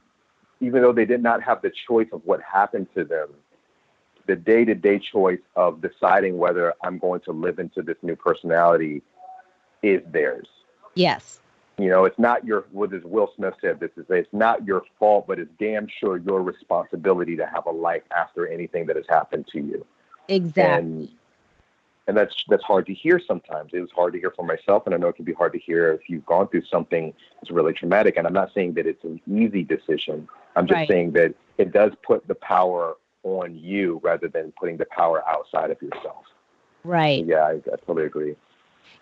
even 0.60 0.82
though 0.82 0.92
they 0.92 1.06
did 1.06 1.22
not 1.22 1.42
have 1.42 1.62
the 1.62 1.72
choice 1.88 2.08
of 2.12 2.20
what 2.24 2.40
happened 2.42 2.86
to 2.94 3.04
them, 3.04 3.28
the 4.26 4.36
day 4.36 4.64
to 4.64 4.74
day 4.74 4.98
choice 4.98 5.40
of 5.56 5.80
deciding 5.80 6.38
whether 6.38 6.74
I'm 6.82 6.98
going 6.98 7.20
to 7.22 7.32
live 7.32 7.58
into 7.58 7.82
this 7.82 7.96
new 8.02 8.16
personality 8.16 9.02
is 9.82 10.02
theirs. 10.12 10.46
Yes. 10.94 11.40
You 11.78 11.88
know, 11.88 12.04
it's 12.04 12.18
not 12.18 12.44
your, 12.44 12.66
what 12.72 12.92
as 12.92 13.02
Will 13.04 13.32
Smith 13.36 13.54
said, 13.62 13.80
this 13.80 13.90
is, 13.96 14.04
it's 14.10 14.28
not 14.32 14.66
your 14.66 14.82
fault, 14.98 15.26
but 15.26 15.38
it's 15.38 15.50
damn 15.58 15.88
sure 15.98 16.18
your 16.18 16.42
responsibility 16.42 17.36
to 17.36 17.46
have 17.46 17.64
a 17.64 17.70
life 17.70 18.02
after 18.14 18.46
anything 18.46 18.84
that 18.86 18.96
has 18.96 19.06
happened 19.08 19.48
to 19.52 19.60
you. 19.60 19.86
Exactly. 20.28 20.62
And 20.62 21.08
and 22.10 22.18
that's 22.18 22.34
that's 22.48 22.64
hard 22.64 22.86
to 22.86 22.92
hear 22.92 23.20
sometimes. 23.24 23.70
It 23.72 23.78
was 23.78 23.92
hard 23.94 24.14
to 24.14 24.18
hear 24.18 24.32
for 24.34 24.44
myself, 24.44 24.82
and 24.84 24.94
I 24.96 24.98
know 24.98 25.06
it 25.06 25.14
can 25.14 25.24
be 25.24 25.32
hard 25.32 25.52
to 25.52 25.60
hear 25.60 25.92
if 25.92 26.10
you've 26.10 26.26
gone 26.26 26.48
through 26.48 26.64
something 26.64 27.14
that's 27.36 27.52
really 27.52 27.72
traumatic. 27.72 28.16
And 28.16 28.26
I'm 28.26 28.32
not 28.32 28.50
saying 28.52 28.74
that 28.74 28.84
it's 28.84 29.04
an 29.04 29.20
easy 29.32 29.62
decision. 29.62 30.28
I'm 30.56 30.66
just 30.66 30.74
right. 30.74 30.88
saying 30.88 31.12
that 31.12 31.36
it 31.56 31.72
does 31.72 31.92
put 32.02 32.26
the 32.26 32.34
power 32.34 32.96
on 33.22 33.56
you 33.56 34.00
rather 34.02 34.26
than 34.26 34.52
putting 34.58 34.76
the 34.76 34.86
power 34.86 35.22
outside 35.28 35.70
of 35.70 35.80
yourself. 35.80 36.24
Right. 36.82 37.24
Yeah, 37.24 37.44
I, 37.44 37.52
I 37.52 37.76
totally 37.86 38.06
agree. 38.06 38.34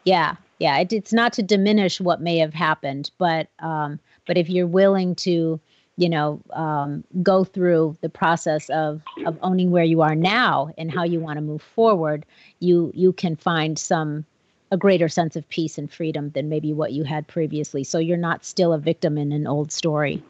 Yeah, 0.05 0.37
yeah. 0.59 0.77
It, 0.77 0.93
it's 0.93 1.15
not 1.15 1.33
to 1.35 1.43
diminish 1.43 2.03
what 2.03 2.21
may 2.21 2.37
have 2.37 2.53
happened, 2.53 3.11
but 3.17 3.49
um, 3.61 4.01
but 4.27 4.37
if 4.37 4.51
you're 4.51 4.67
willing 4.67 5.15
to 5.15 5.59
you 5.99 6.09
know 6.09 6.41
um, 6.53 7.05
go 7.23 7.45
through 7.45 7.97
the 8.01 8.09
process 8.09 8.71
of 8.71 9.03
of 9.27 9.39
owning 9.43 9.71
where 9.71 9.85
you 9.85 10.01
are 10.01 10.15
now 10.15 10.71
and 10.79 10.91
how 10.91 11.03
you 11.03 11.21
want 11.21 11.37
to 11.37 11.43
move 11.43 11.61
forward 11.61 12.25
you 12.61 12.91
you 12.95 13.13
can 13.13 13.37
find 13.37 13.79
some 13.79 14.25
a 14.71 14.77
greater 14.77 15.09
sense 15.09 15.35
of 15.35 15.49
peace 15.49 15.79
and 15.79 15.91
freedom 15.91 16.31
than 16.31 16.49
maybe 16.49 16.73
what 16.75 16.93
you 16.93 17.03
had 17.03 17.27
previously. 17.27 17.83
So 17.85 17.99
you're 17.99 18.19
not 18.19 18.45
still 18.45 18.75
a 18.75 18.79
victim 18.79 19.17
in 19.17 19.33
an 19.33 19.47
old 19.47 19.73
story. 19.73 20.23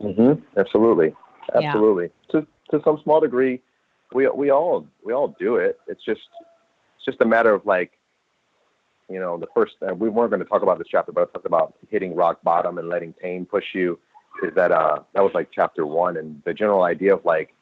Mm-hmm. 0.00 0.40
absolutely. 0.56 1.14
Absolutely. 1.54 2.10
Yeah. 2.28 2.40
to 2.40 2.46
to 2.70 2.82
some 2.84 3.00
small 3.02 3.20
degree 3.20 3.60
we 4.12 4.28
we 4.28 4.50
all 4.50 4.86
we 5.04 5.12
all 5.12 5.34
do 5.38 5.56
it. 5.56 5.78
It's 5.86 6.04
just 6.04 6.20
it's 6.96 7.04
just 7.04 7.20
a 7.20 7.24
matter 7.24 7.52
of 7.52 7.64
like 7.66 7.92
you 9.08 9.18
know 9.18 9.38
the 9.38 9.46
first 9.54 9.74
uh, 9.88 9.94
we 9.94 10.08
weren't 10.08 10.30
going 10.30 10.42
to 10.42 10.48
talk 10.48 10.62
about 10.62 10.78
this 10.78 10.88
chapter 10.90 11.12
but 11.12 11.22
i 11.22 11.32
talked 11.32 11.46
about 11.46 11.74
hitting 11.90 12.14
rock 12.14 12.42
bottom 12.42 12.78
and 12.78 12.88
letting 12.88 13.12
pain 13.12 13.46
push 13.46 13.64
you 13.72 13.98
is 14.42 14.54
that 14.54 14.72
uh, 14.72 15.00
that 15.14 15.22
was 15.22 15.32
like 15.34 15.50
chapter 15.52 15.86
one, 15.86 16.16
and 16.16 16.42
the 16.44 16.54
general 16.54 16.82
idea 16.82 17.14
of 17.14 17.24
like 17.24 17.54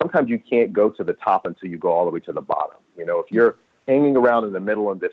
sometimes 0.00 0.28
you 0.28 0.38
can't 0.38 0.72
go 0.72 0.90
to 0.90 1.04
the 1.04 1.12
top 1.14 1.46
until 1.46 1.68
you 1.70 1.78
go 1.78 1.90
all 1.90 2.04
the 2.04 2.10
way 2.10 2.20
to 2.20 2.32
the 2.32 2.40
bottom. 2.40 2.76
You 2.96 3.06
know, 3.06 3.18
if 3.18 3.26
you're 3.30 3.56
hanging 3.86 4.16
around 4.16 4.44
in 4.44 4.52
the 4.52 4.60
middle 4.60 4.90
of 4.90 5.00
this, 5.00 5.12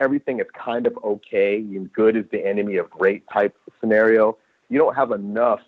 everything 0.00 0.40
is 0.40 0.46
kind 0.52 0.86
of 0.86 0.98
okay, 1.04 1.58
and 1.58 1.92
good 1.92 2.16
is 2.16 2.24
the 2.30 2.44
enemy 2.44 2.76
of 2.76 2.90
great 2.90 3.24
type 3.32 3.56
scenario. 3.80 4.36
You 4.68 4.78
don't 4.78 4.94
have 4.94 5.12
enough 5.12 5.60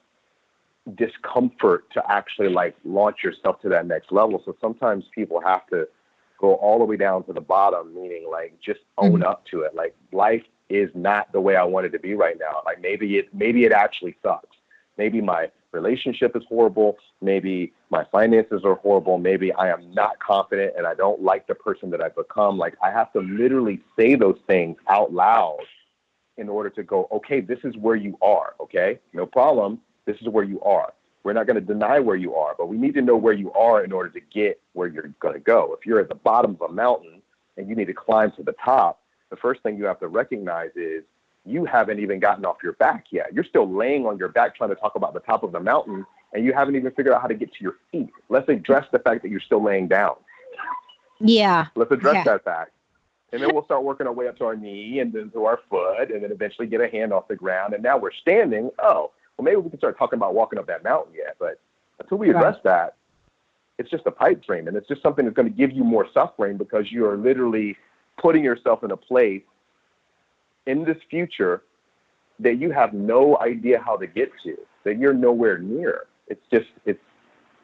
discomfort 0.95 1.85
to 1.93 2.03
actually 2.11 2.49
like 2.49 2.77
launch 2.85 3.19
yourself 3.25 3.61
to 3.63 3.69
that 3.71 3.87
next 3.87 4.13
level. 4.13 4.41
So 4.45 4.57
sometimes 4.61 5.05
people 5.15 5.41
have 5.41 5.67
to 5.69 5.89
go 6.39 6.55
all 6.55 6.79
the 6.79 6.85
way 6.85 6.97
down 6.97 7.25
to 7.25 7.33
the 7.33 7.41
bottom, 7.41 7.95
meaning 7.95 8.29
like 8.31 8.55
just 8.61 8.81
own 8.99 9.15
mm-hmm. 9.15 9.23
up 9.25 9.45
to 9.47 9.63
it. 9.63 9.75
Like 9.75 9.97
life 10.13 10.45
is 10.69 10.91
not 10.95 11.33
the 11.33 11.41
way 11.41 11.57
I 11.57 11.65
want 11.65 11.87
it 11.87 11.91
to 11.91 11.99
be 11.99 12.15
right 12.15 12.39
now. 12.39 12.63
Like 12.65 12.81
maybe 12.81 13.19
it 13.19 13.35
maybe 13.35 13.65
it 13.65 13.73
actually 13.73 14.17
sucks. 14.23 14.56
Maybe 14.99 15.21
my 15.21 15.51
relationship 15.73 16.35
is 16.37 16.43
horrible. 16.49 16.97
Maybe 17.21 17.73
my 17.91 18.05
finances 18.11 18.63
are 18.65 18.77
horrible. 18.77 19.19
Maybe 19.19 19.53
I 19.53 19.69
am 19.71 19.93
not 19.93 20.19
confident 20.19 20.75
and 20.77 20.87
I 20.87 20.95
don't 20.95 21.23
like 21.23 21.47
the 21.47 21.55
person 21.55 21.91
that 21.91 22.01
I've 22.01 22.17
become. 22.17 22.57
Like 22.57 22.75
I 22.83 22.91
have 22.91 23.13
to 23.13 23.21
literally 23.21 23.81
say 23.97 24.15
those 24.15 24.39
things 24.47 24.77
out 24.89 25.13
loud 25.13 25.59
in 26.39 26.49
order 26.49 26.71
to 26.71 26.83
go, 26.83 27.09
okay, 27.13 27.41
this 27.41 27.59
is 27.65 27.77
where 27.77 27.97
you 27.97 28.17
are. 28.23 28.55
Okay, 28.61 28.99
no 29.13 29.27
problem. 29.27 29.81
This 30.07 30.17
is 30.21 30.29
where 30.29 30.45
you 30.45 30.61
are. 30.63 30.93
We're 31.25 31.33
not 31.33 31.47
going 31.47 31.57
to 31.57 31.61
deny 31.61 31.99
where 31.99 32.17
you 32.17 32.37
are, 32.37 32.55
but 32.57 32.69
we 32.69 32.79
need 32.79 32.95
to 32.95 33.03
know 33.03 33.17
where 33.17 33.33
you 33.33 33.53
are 33.53 33.83
in 33.83 33.91
order 33.91 34.11
to 34.11 34.21
get 34.33 34.61
where 34.75 34.87
you're 34.87 35.09
going 35.19 35.35
to 35.35 35.41
go. 35.41 35.77
If 35.79 35.85
you're 35.85 35.99
at 35.99 36.09
the 36.09 36.15
bottom 36.15 36.57
of 36.61 36.71
a 36.71 36.73
mountain 36.73 37.21
and 37.57 37.69
you 37.69 37.75
need 37.75 37.87
to 37.87 37.95
climb 37.95 38.31
to 38.37 38.45
the 38.45 38.55
top, 38.65 39.01
the 39.31 39.37
first 39.37 39.63
thing 39.63 39.77
you 39.77 39.87
have 39.87 39.99
to 40.01 40.09
recognize 40.09 40.71
is 40.77 41.03
you 41.47 41.65
haven't 41.65 42.01
even 42.01 42.19
gotten 42.19 42.45
off 42.45 42.57
your 42.63 42.73
back 42.75 43.07
yet. 43.11 43.33
You're 43.33 43.45
still 43.45 43.71
laying 43.71 44.07
on 44.07 44.19
your 44.19 44.29
back 44.29 44.57
trying 44.57 44.71
to 44.71 44.77
talk 44.77 44.97
about 44.97 45.15
the 45.15 45.21
top 45.21 45.43
of 45.43 45.53
the 45.53 45.61
mountain, 45.61 46.05
and 46.33 46.45
you 46.45 46.53
haven't 46.53 46.77
even 46.77 46.91
figured 46.93 47.15
out 47.15 47.23
how 47.23 47.29
to 47.29 47.35
get 47.35 47.53
to 47.55 47.63
your 47.63 47.77
feet. 47.93 48.11
Let's 48.29 48.49
address 48.49 48.87
the 48.93 48.99
fact 48.99 49.23
that 49.23 49.31
you're 49.31 49.41
still 49.41 49.63
laying 49.63 49.89
down. 49.89 50.17
Yeah. 51.21 51.67
Let's 51.75 51.93
address 51.93 52.17
yeah. 52.17 52.25
that 52.25 52.45
fact. 52.45 52.73
And 53.33 53.43
then 53.43 53.53
we'll 53.53 53.65
start 53.65 53.83
working 53.83 54.07
our 54.07 54.13
way 54.13 54.29
up 54.29 54.39
to 54.39 54.45
our 54.45 54.57
knee 54.57 55.01
and 55.01 55.13
then 55.13 55.31
to 55.31 55.45
our 55.45 55.61
foot, 55.69 56.11
and 56.11 56.23
then 56.23 56.31
eventually 56.31 56.67
get 56.67 56.81
a 56.81 56.89
hand 56.89 57.13
off 57.13 57.29
the 57.29 57.37
ground. 57.37 57.75
And 57.75 57.83
now 57.83 57.99
we're 57.99 58.13
standing. 58.13 58.71
Oh, 58.79 59.11
well, 59.37 59.45
maybe 59.45 59.57
we 59.57 59.71
can 59.71 59.79
start 59.79 59.99
talking 59.99 60.17
about 60.17 60.35
walking 60.35 60.59
up 60.59 60.67
that 60.67 60.85
mountain 60.85 61.15
yet. 61.15 61.37
But 61.39 61.61
until 62.01 62.19
we 62.19 62.31
address 62.31 62.55
right. 62.57 62.65
that, 62.65 62.97
it's 63.79 63.91
just 63.91 64.07
a 64.07 64.11
pipe 64.11 64.45
dream. 64.45 64.69
And 64.69 64.77
it's 64.77 64.89
just 64.89 65.03
something 65.03 65.25
that's 65.25 65.37
going 65.37 65.51
to 65.51 65.55
give 65.55 65.73
you 65.73 65.85
more 65.85 66.07
suffering 66.15 66.57
because 66.57 66.91
you 66.91 67.07
are 67.07 67.17
literally 67.17 67.77
putting 68.17 68.45
yourself 68.45 68.83
in 68.85 68.91
a 68.91 68.97
place 68.97 69.43
in 70.67 70.85
this 70.85 70.99
future 71.11 71.63
that 72.39 72.57
you 72.57 72.71
have 72.71 72.93
no 72.93 73.39
idea 73.39 73.81
how 73.81 73.97
to 73.97 74.07
get 74.07 74.31
to, 74.45 74.57
that 74.85 74.99
you're 74.99 75.15
nowhere 75.15 75.59
near. 75.59 76.07
It's 76.29 76.43
just 76.53 76.67
it's 76.85 77.01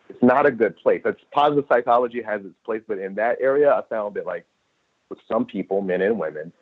it's 0.08 0.22
not 0.22 0.46
a 0.46 0.50
good 0.50 0.76
place. 0.76 1.02
It's 1.04 1.20
positive 1.32 1.64
psychology 1.68 2.22
has 2.22 2.42
its 2.44 2.54
place, 2.64 2.82
but 2.86 2.98
in 2.98 3.14
that 3.16 3.38
area, 3.40 3.72
I 3.72 3.82
found 3.88 4.14
that 4.16 4.26
like 4.26 4.44
with 5.08 5.18
some 5.26 5.44
people, 5.44 5.80
men 5.80 6.02
and 6.02 6.18
women, 6.18 6.52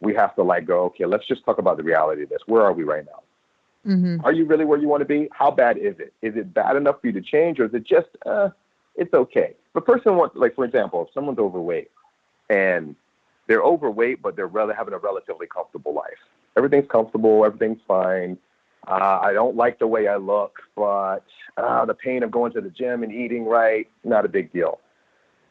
we 0.00 0.14
have 0.14 0.34
to 0.36 0.42
like 0.42 0.66
go, 0.66 0.84
okay, 0.84 1.06
let's 1.06 1.26
just 1.26 1.44
talk 1.44 1.58
about 1.58 1.76
the 1.76 1.82
reality 1.82 2.22
of 2.24 2.28
this. 2.28 2.40
Where 2.46 2.62
are 2.62 2.72
we 2.72 2.84
right 2.84 3.04
now? 3.04 3.92
Mm-hmm. 3.92 4.24
Are 4.24 4.32
you 4.32 4.44
really 4.44 4.64
where 4.64 4.78
you 4.78 4.88
want 4.88 5.02
to 5.02 5.06
be? 5.06 5.28
How 5.32 5.50
bad 5.50 5.78
is 5.78 5.94
it? 5.98 6.12
Is 6.20 6.36
it 6.36 6.52
bad 6.52 6.76
enough 6.76 7.00
for 7.00 7.06
you 7.06 7.12
to 7.12 7.22
change, 7.22 7.60
or 7.60 7.66
is 7.66 7.74
it 7.74 7.84
just 7.84 8.08
uh, 8.26 8.50
it's 8.96 9.14
okay? 9.14 9.54
If 9.70 9.76
a 9.76 9.80
person 9.80 10.16
wants, 10.16 10.34
like 10.36 10.54
for 10.54 10.64
example, 10.64 11.06
if 11.06 11.14
someone's 11.14 11.38
overweight 11.38 11.90
and 12.50 12.96
they're 13.46 13.62
overweight, 13.62 14.22
but 14.22 14.36
they're 14.36 14.46
rather 14.46 14.74
having 14.74 14.94
a 14.94 14.98
relatively 14.98 15.46
comfortable 15.46 15.94
life. 15.94 16.18
Everything's 16.56 16.88
comfortable, 16.88 17.44
everything's 17.44 17.80
fine. 17.86 18.38
Uh, 18.86 19.18
I 19.22 19.32
don't 19.32 19.56
like 19.56 19.78
the 19.78 19.86
way 19.86 20.08
I 20.08 20.16
look, 20.16 20.60
but 20.76 21.24
uh, 21.56 21.84
the 21.84 21.94
pain 21.94 22.22
of 22.22 22.30
going 22.30 22.52
to 22.52 22.60
the 22.60 22.70
gym 22.70 23.02
and 23.02 23.12
eating 23.12 23.44
right, 23.44 23.88
not 24.04 24.24
a 24.24 24.28
big 24.28 24.52
deal. 24.52 24.80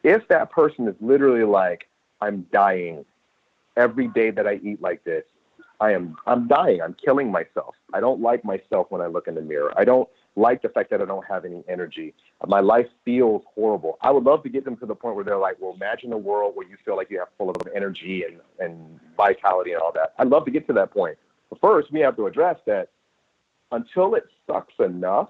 If 0.03 0.27
that 0.29 0.51
person 0.51 0.87
is 0.87 0.95
literally 1.01 1.43
like, 1.43 1.87
I'm 2.21 2.47
dying 2.51 3.05
every 3.75 4.07
day 4.07 4.31
that 4.31 4.47
I 4.47 4.59
eat 4.63 4.81
like 4.81 5.03
this, 5.03 5.23
I 5.81 5.91
am 5.91 6.15
I'm 6.25 6.47
dying. 6.47 6.81
I'm 6.81 6.93
killing 6.93 7.31
myself. 7.31 7.75
I 7.93 7.99
don't 7.99 8.21
like 8.21 8.45
myself 8.45 8.87
when 8.89 9.01
I 9.01 9.07
look 9.07 9.27
in 9.27 9.35
the 9.35 9.41
mirror. 9.41 9.73
I 9.75 9.83
don't 9.83 10.07
like 10.35 10.61
the 10.61 10.69
fact 10.69 10.89
that 10.89 11.01
I 11.01 11.05
don't 11.05 11.25
have 11.25 11.45
any 11.45 11.63
energy. 11.69 12.13
My 12.45 12.59
life 12.59 12.87
feels 13.05 13.43
horrible. 13.53 13.97
I 14.01 14.11
would 14.11 14.23
love 14.23 14.43
to 14.43 14.49
get 14.49 14.65
them 14.65 14.75
to 14.77 14.85
the 14.85 14.95
point 14.95 15.15
where 15.15 15.23
they're 15.23 15.37
like, 15.37 15.55
well, 15.59 15.73
imagine 15.73 16.11
a 16.11 16.17
world 16.17 16.55
where 16.55 16.67
you 16.67 16.75
feel 16.83 16.97
like 16.97 17.09
you 17.09 17.19
have 17.19 17.29
full 17.37 17.49
of 17.49 17.55
energy 17.73 18.23
and, 18.23 18.39
and 18.59 18.99
vitality 19.15 19.71
and 19.71 19.81
all 19.81 19.93
that. 19.93 20.13
I'd 20.17 20.27
love 20.27 20.45
to 20.45 20.51
get 20.51 20.67
to 20.67 20.73
that 20.73 20.91
point. 20.91 21.17
But 21.49 21.61
first, 21.61 21.91
we 21.91 22.01
have 22.01 22.17
to 22.17 22.27
address 22.27 22.57
that 22.65 22.89
until 23.71 24.15
it 24.15 24.25
sucks 24.45 24.73
enough, 24.79 25.29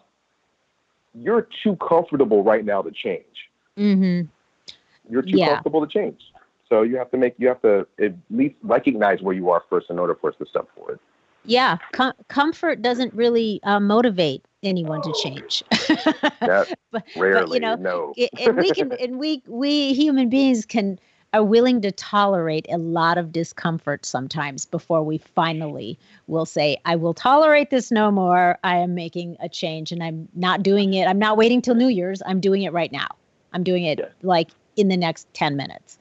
you're 1.14 1.48
too 1.64 1.76
comfortable 1.78 2.44
right 2.44 2.66
now 2.66 2.82
to 2.82 2.92
change. 2.92 3.50
Mm-hmm. 3.78 4.28
You're 5.10 5.22
too 5.22 5.38
yeah. 5.38 5.54
comfortable 5.54 5.86
to 5.86 5.92
change. 5.92 6.20
So 6.68 6.82
you 6.82 6.98
have 6.98 7.12
to 7.12 7.18
make, 7.18 7.36
you 7.38 7.48
have 7.48 7.62
to 7.62 7.88
at 8.04 8.16
least 8.32 8.56
recognize 8.64 9.22
where 9.22 9.36
you 9.36 9.52
are 9.52 9.64
first 9.70 9.90
in 9.90 10.00
order 10.00 10.16
for 10.16 10.32
us 10.32 10.36
to 10.40 10.46
step 10.48 10.68
forward. 10.76 11.00
Yeah, 11.46 11.78
com- 11.92 12.14
comfort 12.28 12.82
doesn't 12.82 13.14
really 13.14 13.60
uh, 13.64 13.80
motivate 13.80 14.44
anyone 14.66 15.02
to 15.02 15.14
change. 15.24 15.64
but, 16.42 17.04
rarely, 17.16 17.48
but, 17.48 17.54
you 17.54 17.60
know, 17.60 17.76
no. 17.76 18.14
and 18.40 18.58
we 18.58 18.72
can, 18.72 18.92
and 19.00 19.20
we 19.20 19.42
we 19.48 19.94
human 19.94 20.30
beings 20.30 20.66
can 20.66 21.00
are 21.34 21.44
willing 21.44 21.82
to 21.82 21.92
tolerate 21.92 22.66
a 22.70 22.78
lot 22.78 23.18
of 23.18 23.32
discomfort 23.32 24.06
sometimes 24.06 24.66
before 24.66 25.04
we 25.04 25.18
finally 25.18 25.98
will 26.28 26.46
say, 26.46 26.78
"I 26.86 26.96
will 26.96 27.14
tolerate 27.14 27.70
this 27.70 27.92
no 27.92 28.12
more. 28.12 28.58
I 28.64 28.78
am 28.78 28.96
making 28.96 29.38
a 29.40 29.50
change, 29.50 29.92
and 29.92 30.04
I'm 30.04 30.28
not 30.36 30.64
doing 30.64 30.94
it. 30.94 31.08
I'm 31.08 31.20
not 31.20 31.38
waiting 31.38 31.62
till 31.62 31.76
New 31.76 31.90
Year's. 31.90 32.22
I'm 32.26 32.40
doing 32.40 32.64
it 32.64 32.74
right 32.74 32.92
now. 32.92 33.08
I'm 33.54 33.64
doing 33.64 33.86
it 33.86 34.00
yeah. 34.00 34.06
like 34.24 34.50
in 34.76 34.88
the 34.88 34.98
next 34.98 35.28
ten 35.34 35.56
minutes." 35.56 35.98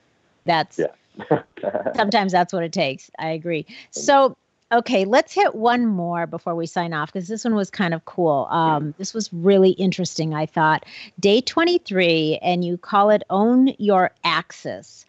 That's 0.46 0.78
yeah. 0.78 1.42
sometimes 1.96 2.32
that's 2.32 2.52
what 2.52 2.62
it 2.62 2.72
takes. 2.72 3.10
I 3.18 3.28
agree. 3.28 3.66
So 3.90 4.36
Okay, 4.72 5.04
let's 5.04 5.32
hit 5.32 5.54
one 5.54 5.86
more 5.86 6.26
before 6.26 6.54
we 6.54 6.66
sign 6.66 6.92
off 6.92 7.12
because 7.12 7.28
this 7.28 7.44
one 7.44 7.54
was 7.54 7.70
kind 7.70 7.94
of 7.94 8.04
cool. 8.06 8.48
Um, 8.50 8.94
this 8.98 9.14
was 9.14 9.32
really 9.32 9.70
interesting, 9.70 10.34
I 10.34 10.46
thought. 10.46 10.84
Day 11.20 11.40
23, 11.40 12.38
and 12.42 12.64
you 12.64 12.76
call 12.76 13.10
it 13.10 13.22
Own 13.30 13.68
Your 13.78 14.10
Axis. 14.24 15.06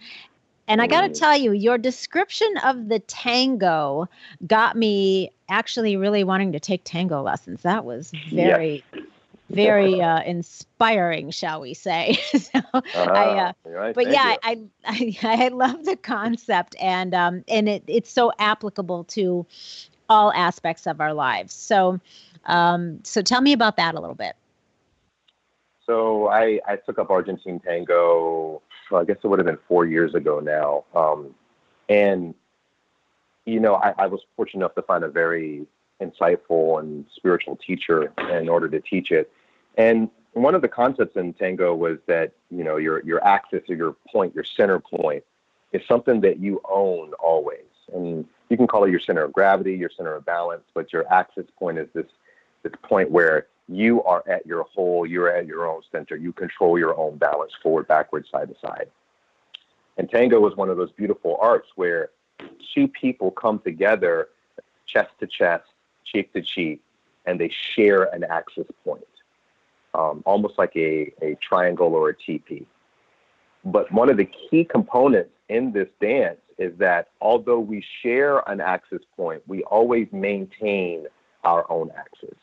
And 0.67 0.81
I 0.81 0.87
got 0.87 1.01
to 1.01 1.09
tell 1.09 1.37
you, 1.37 1.51
your 1.51 1.77
description 1.77 2.51
of 2.63 2.89
the 2.89 2.99
tango 2.99 4.09
got 4.47 4.75
me 4.75 5.31
actually 5.47 5.95
really 5.95 6.23
wanting 6.23 6.51
to 6.53 6.59
take 6.59 6.81
tango 6.83 7.21
lessons. 7.21 7.61
That 7.61 7.85
was 7.85 8.11
very, 8.31 8.83
yeah 8.93 9.01
very 9.49 10.01
uh, 10.01 10.21
inspiring, 10.23 11.31
shall 11.31 11.61
we 11.61 11.73
say? 11.73 12.13
so 12.31 12.59
uh, 12.73 12.81
I, 12.95 13.39
uh, 13.39 13.53
right, 13.65 13.95
but 13.95 14.11
yeah, 14.11 14.35
I, 14.43 14.59
I, 14.85 15.17
I 15.23 15.47
love 15.49 15.85
the 15.85 15.95
concept, 15.95 16.75
and 16.79 17.13
um, 17.13 17.43
and 17.47 17.69
it, 17.69 17.83
it's 17.87 18.11
so 18.11 18.31
applicable 18.39 19.03
to 19.05 19.45
all 20.09 20.31
aspects 20.33 20.85
of 20.85 21.01
our 21.01 21.13
lives. 21.13 21.53
So, 21.53 21.99
um, 22.45 22.99
so 23.03 23.21
tell 23.21 23.41
me 23.41 23.53
about 23.53 23.77
that 23.77 23.95
a 23.95 23.99
little 23.99 24.15
bit. 24.15 24.35
So 25.85 26.29
I, 26.29 26.59
I 26.67 26.77
took 26.77 26.97
up 26.97 27.09
Argentine 27.09 27.59
tango. 27.59 28.61
I 28.93 29.03
guess 29.03 29.17
it 29.23 29.27
would 29.27 29.39
have 29.39 29.45
been 29.45 29.57
four 29.67 29.85
years 29.85 30.13
ago 30.13 30.39
now, 30.39 30.83
um, 30.99 31.33
and 31.89 32.35
you 33.45 33.59
know 33.59 33.75
I, 33.75 33.93
I 33.97 34.07
was 34.07 34.21
fortunate 34.35 34.61
enough 34.61 34.75
to 34.75 34.83
find 34.83 35.03
a 35.03 35.07
very 35.07 35.65
insightful 36.01 36.79
and 36.79 37.05
spiritual 37.15 37.55
teacher 37.55 38.11
in 38.31 38.49
order 38.49 38.67
to 38.69 38.79
teach 38.79 39.11
it. 39.11 39.31
And 39.77 40.09
one 40.33 40.55
of 40.55 40.61
the 40.61 40.67
concepts 40.67 41.15
in 41.15 41.33
tango 41.33 41.73
was 41.73 41.97
that 42.07 42.33
you 42.49 42.63
know 42.63 42.77
your 42.77 43.03
your 43.03 43.25
axis 43.25 43.63
or 43.69 43.75
your 43.75 43.95
point, 44.11 44.35
your 44.35 44.43
center 44.43 44.79
point, 44.79 45.23
is 45.71 45.81
something 45.87 46.21
that 46.21 46.39
you 46.39 46.61
own 46.69 47.13
always. 47.13 47.59
And 47.93 48.25
you 48.49 48.57
can 48.57 48.67
call 48.67 48.83
it 48.83 48.91
your 48.91 48.99
center 48.99 49.23
of 49.23 49.33
gravity, 49.33 49.75
your 49.75 49.89
center 49.95 50.15
of 50.15 50.25
balance, 50.25 50.63
but 50.73 50.91
your 50.91 51.11
axis 51.11 51.45
point 51.57 51.77
is 51.77 51.87
this 51.93 52.07
this 52.63 52.73
point 52.83 53.11
where 53.11 53.47
you 53.67 54.03
are 54.03 54.23
at 54.27 54.45
your 54.45 54.63
whole, 54.63 55.05
you're 55.05 55.29
at 55.29 55.47
your 55.47 55.67
own 55.67 55.81
center. 55.91 56.15
You 56.15 56.33
control 56.33 56.77
your 56.77 56.97
own 56.97 57.17
balance 57.17 57.51
forward, 57.63 57.87
backward, 57.87 58.27
side 58.31 58.49
to 58.49 58.55
side. 58.59 58.89
And 59.97 60.09
tango 60.09 60.45
is 60.47 60.55
one 60.55 60.69
of 60.69 60.77
those 60.77 60.91
beautiful 60.91 61.37
arts 61.39 61.69
where 61.75 62.09
two 62.73 62.87
people 62.87 63.31
come 63.31 63.59
together 63.59 64.27
chest 64.85 65.11
to 65.19 65.27
chest 65.27 65.65
cheek 66.05 66.33
to 66.33 66.41
cheek, 66.41 66.81
and 67.25 67.39
they 67.39 67.49
share 67.49 68.03
an 68.03 68.23
axis 68.23 68.67
point, 68.83 69.03
um, 69.93 70.23
almost 70.25 70.57
like 70.57 70.75
a, 70.75 71.11
a 71.21 71.35
triangle 71.41 71.93
or 71.93 72.09
a 72.09 72.15
TP. 72.15 72.65
But 73.63 73.91
one 73.91 74.09
of 74.09 74.17
the 74.17 74.25
key 74.25 74.63
components 74.63 75.31
in 75.49 75.71
this 75.71 75.87
dance 75.99 76.39
is 76.57 76.77
that 76.77 77.09
although 77.19 77.59
we 77.59 77.83
share 78.01 78.47
an 78.49 78.61
axis 78.61 79.01
point, 79.17 79.41
we 79.47 79.63
always 79.63 80.07
maintain 80.11 81.05
our 81.43 81.69
own 81.69 81.91
axis, 81.97 82.37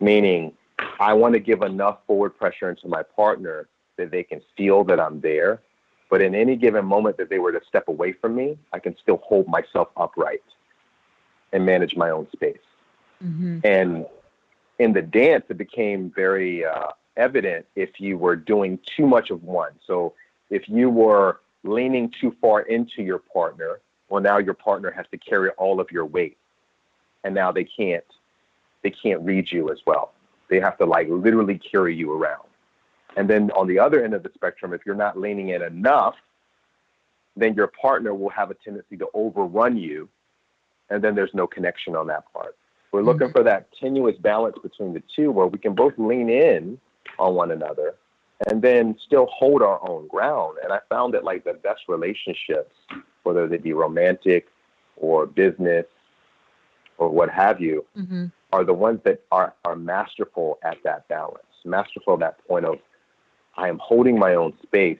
meaning 0.00 0.52
I 0.98 1.12
want 1.12 1.34
to 1.34 1.40
give 1.40 1.62
enough 1.62 1.98
forward 2.06 2.30
pressure 2.30 2.70
into 2.70 2.88
my 2.88 3.02
partner 3.02 3.68
that 3.96 4.10
they 4.10 4.22
can 4.22 4.40
feel 4.56 4.84
that 4.84 4.98
I'm 4.98 5.20
there. 5.20 5.60
But 6.10 6.20
in 6.20 6.34
any 6.34 6.56
given 6.56 6.84
moment 6.84 7.16
that 7.18 7.30
they 7.30 7.38
were 7.38 7.52
to 7.52 7.60
step 7.66 7.88
away 7.88 8.12
from 8.12 8.34
me, 8.34 8.58
I 8.72 8.78
can 8.78 8.96
still 9.00 9.18
hold 9.24 9.46
myself 9.48 9.88
upright 9.96 10.42
and 11.52 11.64
manage 11.64 11.96
my 11.96 12.10
own 12.10 12.26
space. 12.32 12.58
Mm-hmm. 13.24 13.60
And 13.64 14.06
in 14.78 14.92
the 14.92 15.02
dance, 15.02 15.44
it 15.48 15.58
became 15.58 16.12
very 16.14 16.64
uh, 16.64 16.88
evident 17.16 17.66
if 17.76 18.00
you 18.00 18.18
were 18.18 18.36
doing 18.36 18.78
too 18.96 19.06
much 19.06 19.30
of 19.30 19.42
one. 19.42 19.72
So 19.86 20.14
if 20.50 20.68
you 20.68 20.90
were 20.90 21.40
leaning 21.64 22.12
too 22.20 22.34
far 22.40 22.62
into 22.62 23.02
your 23.02 23.18
partner, 23.18 23.80
well, 24.08 24.20
now 24.20 24.38
your 24.38 24.54
partner 24.54 24.90
has 24.90 25.06
to 25.10 25.18
carry 25.18 25.50
all 25.50 25.80
of 25.80 25.90
your 25.90 26.04
weight, 26.04 26.36
and 27.24 27.34
now 27.34 27.52
they 27.52 27.64
can't 27.64 28.04
they 28.82 28.90
can't 28.90 29.22
read 29.22 29.50
you 29.50 29.70
as 29.70 29.78
well. 29.86 30.12
They 30.50 30.58
have 30.58 30.76
to 30.78 30.84
like 30.84 31.08
literally 31.08 31.58
carry 31.58 31.94
you 31.94 32.12
around. 32.12 32.48
And 33.16 33.30
then 33.30 33.50
on 33.52 33.68
the 33.68 33.78
other 33.78 34.04
end 34.04 34.14
of 34.14 34.22
the 34.22 34.30
spectrum, 34.34 34.72
if 34.72 34.80
you're 34.84 34.94
not 34.94 35.18
leaning 35.18 35.50
in 35.50 35.62
enough, 35.62 36.16
then 37.36 37.54
your 37.54 37.68
partner 37.68 38.12
will 38.14 38.30
have 38.30 38.50
a 38.50 38.54
tendency 38.54 38.96
to 38.96 39.06
overrun 39.14 39.76
you, 39.76 40.08
and 40.90 41.02
then 41.02 41.14
there's 41.14 41.32
no 41.32 41.46
connection 41.46 41.94
on 41.94 42.06
that 42.08 42.24
part. 42.32 42.56
We're 42.92 43.02
looking 43.02 43.28
mm-hmm. 43.28 43.38
for 43.38 43.42
that 43.44 43.68
tenuous 43.80 44.16
balance 44.18 44.56
between 44.62 44.92
the 44.92 45.02
two 45.14 45.30
where 45.30 45.46
we 45.46 45.58
can 45.58 45.74
both 45.74 45.94
lean 45.96 46.28
in 46.28 46.78
on 47.18 47.34
one 47.34 47.50
another 47.50 47.94
and 48.48 48.60
then 48.60 48.96
still 49.04 49.26
hold 49.26 49.62
our 49.62 49.80
own 49.88 50.08
ground. 50.08 50.58
And 50.62 50.72
I 50.72 50.80
found 50.88 51.14
that 51.14 51.24
like 51.24 51.44
the 51.44 51.54
best 51.54 51.82
relationships, 51.88 52.74
whether 53.22 53.48
they 53.48 53.56
be 53.56 53.72
romantic 53.72 54.48
or 54.96 55.26
business 55.26 55.86
or 56.98 57.08
what 57.08 57.30
have 57.30 57.60
you, 57.60 57.84
mm-hmm. 57.96 58.26
are 58.52 58.64
the 58.64 58.74
ones 58.74 59.00
that 59.04 59.22
are, 59.32 59.54
are 59.64 59.76
masterful 59.76 60.58
at 60.62 60.76
that 60.84 61.08
balance, 61.08 61.44
masterful 61.64 62.14
at 62.14 62.20
that 62.20 62.46
point 62.46 62.66
of 62.66 62.78
I 63.56 63.68
am 63.68 63.78
holding 63.78 64.18
my 64.18 64.34
own 64.34 64.54
space, 64.62 64.98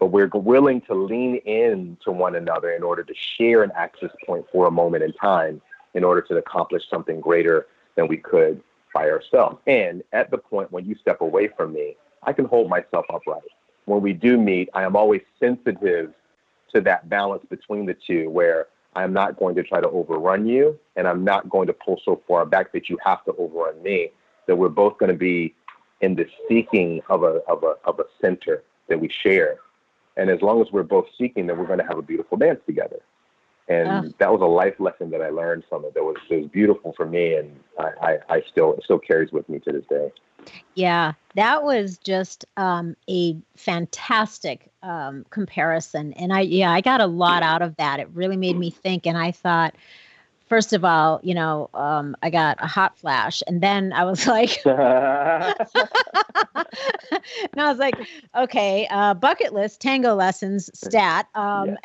but 0.00 0.06
we're 0.06 0.28
willing 0.28 0.80
to 0.82 0.94
lean 0.94 1.36
in 1.36 1.96
to 2.04 2.10
one 2.10 2.34
another 2.34 2.70
in 2.70 2.82
order 2.82 3.04
to 3.04 3.14
share 3.14 3.62
an 3.62 3.70
axis 3.76 4.10
point 4.26 4.44
for 4.52 4.66
a 4.66 4.70
moment 4.70 5.04
in 5.04 5.12
time 5.12 5.60
in 5.94 6.04
order 6.04 6.22
to 6.22 6.36
accomplish 6.36 6.82
something 6.88 7.20
greater 7.20 7.66
than 7.96 8.08
we 8.08 8.16
could 8.16 8.62
by 8.94 9.10
ourselves. 9.10 9.58
And 9.66 10.02
at 10.12 10.30
the 10.30 10.38
point 10.38 10.70
when 10.72 10.84
you 10.84 10.94
step 10.96 11.20
away 11.20 11.48
from 11.48 11.72
me, 11.72 11.96
I 12.22 12.32
can 12.32 12.44
hold 12.44 12.68
myself 12.68 13.06
upright. 13.12 13.42
When 13.86 14.00
we 14.00 14.12
do 14.12 14.38
meet, 14.38 14.68
I 14.74 14.84
am 14.84 14.96
always 14.96 15.22
sensitive 15.40 16.12
to 16.74 16.80
that 16.82 17.08
balance 17.08 17.44
between 17.50 17.86
the 17.86 17.94
two 17.94 18.30
where 18.30 18.68
I'm 18.94 19.12
not 19.12 19.38
going 19.38 19.54
to 19.56 19.62
try 19.62 19.80
to 19.80 19.88
overrun 19.88 20.46
you 20.46 20.78
and 20.96 21.08
I'm 21.08 21.24
not 21.24 21.48
going 21.48 21.66
to 21.66 21.72
pull 21.72 22.00
so 22.04 22.22
far 22.28 22.44
back 22.44 22.72
that 22.72 22.88
you 22.88 22.98
have 23.04 23.24
to 23.24 23.32
overrun 23.36 23.82
me. 23.82 24.10
That 24.46 24.56
we're 24.56 24.68
both 24.68 24.98
going 24.98 25.10
to 25.10 25.16
be 25.16 25.54
in 26.00 26.14
the 26.16 26.26
seeking 26.48 27.00
of 27.08 27.22
a, 27.22 27.40
of 27.48 27.62
a, 27.62 27.76
of 27.84 28.00
a 28.00 28.04
center 28.20 28.62
that 28.88 29.00
we 29.00 29.08
share. 29.08 29.58
And 30.16 30.28
as 30.28 30.42
long 30.42 30.60
as 30.60 30.70
we're 30.72 30.82
both 30.82 31.06
seeking, 31.16 31.46
then 31.46 31.58
we're 31.58 31.66
going 31.66 31.78
to 31.78 31.86
have 31.86 31.98
a 31.98 32.02
beautiful 32.02 32.36
dance 32.36 32.60
together. 32.66 33.00
And 33.72 34.06
oh. 34.06 34.12
that 34.18 34.30
was 34.30 34.40
a 34.40 34.46
life 34.46 34.74
lesson 34.78 35.10
that 35.10 35.22
I 35.22 35.30
learned 35.30 35.64
from 35.68 35.84
it. 35.84 35.94
That 35.94 36.04
was, 36.04 36.16
it 36.28 36.42
was 36.42 36.50
beautiful 36.50 36.92
for 36.96 37.06
me, 37.06 37.34
and 37.34 37.58
I, 37.78 37.88
I, 38.02 38.18
I 38.36 38.42
still 38.50 38.74
it 38.74 38.84
still 38.84 38.98
carries 38.98 39.32
with 39.32 39.48
me 39.48 39.60
to 39.60 39.72
this 39.72 39.84
day. 39.88 40.12
Yeah, 40.74 41.12
that 41.36 41.62
was 41.62 41.98
just 41.98 42.44
um, 42.56 42.96
a 43.08 43.36
fantastic 43.56 44.70
um, 44.82 45.24
comparison, 45.30 46.12
and 46.14 46.32
I 46.32 46.40
yeah 46.40 46.70
I 46.70 46.80
got 46.80 47.00
a 47.00 47.06
lot 47.06 47.42
out 47.42 47.62
of 47.62 47.76
that. 47.76 48.00
It 48.00 48.08
really 48.12 48.36
made 48.36 48.58
me 48.58 48.70
think, 48.70 49.06
and 49.06 49.16
I 49.16 49.30
thought, 49.30 49.74
first 50.52 50.74
of 50.74 50.84
all, 50.84 51.18
you 51.22 51.32
know, 51.32 51.70
um, 51.72 52.14
I 52.22 52.28
got 52.28 52.58
a 52.62 52.66
hot 52.66 52.98
flash, 52.98 53.42
and 53.46 53.62
then 53.62 53.90
I 53.94 54.04
was 54.04 54.26
like, 54.36 54.60
and 54.66 54.76
I 57.56 57.70
was 57.70 57.78
like, 57.78 57.94
okay, 58.36 58.86
uh, 58.90 59.14
bucket 59.14 59.54
list, 59.54 59.80
tango 59.80 60.14
lessons, 60.14 60.68
stat. 60.78 61.26
Um, 61.34 61.78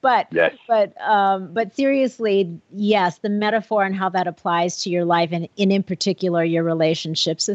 but 0.00 0.26
yes. 0.32 0.56
but 0.66 1.00
um, 1.00 1.52
but 1.52 1.76
seriously, 1.76 2.58
yes, 2.72 3.18
the 3.18 3.28
metaphor 3.28 3.84
and 3.84 3.94
how 3.94 4.08
that 4.08 4.26
applies 4.26 4.82
to 4.82 4.90
your 4.90 5.04
life, 5.04 5.28
and, 5.30 5.48
and 5.56 5.72
in 5.72 5.84
particular 5.84 6.42
your 6.42 6.64
relationships, 6.64 7.48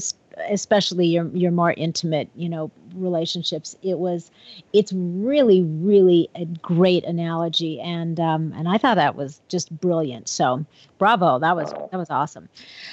especially 0.50 1.08
your 1.08 1.28
your 1.28 1.52
more 1.52 1.74
intimate, 1.74 2.30
you 2.36 2.50
know, 2.50 2.72
relationships. 2.96 3.76
It 3.82 4.00
was, 4.00 4.32
it's 4.74 4.92
really, 4.94 5.64
really 5.64 6.30
a 6.36 6.46
great 6.46 7.04
analogy, 7.04 7.80
and 7.80 8.20
um, 8.20 8.54
and 8.56 8.68
I 8.68 8.78
thought 8.78 8.96
that 8.96 9.16
was 9.16 9.42
just 9.48 9.72
brilliant. 9.80 10.30
So, 10.30 10.66
bravo, 10.98 11.40
that 11.40 11.56
was 11.56 11.72
that 11.72 11.98
was 11.98 12.10
awesome. 12.10 12.50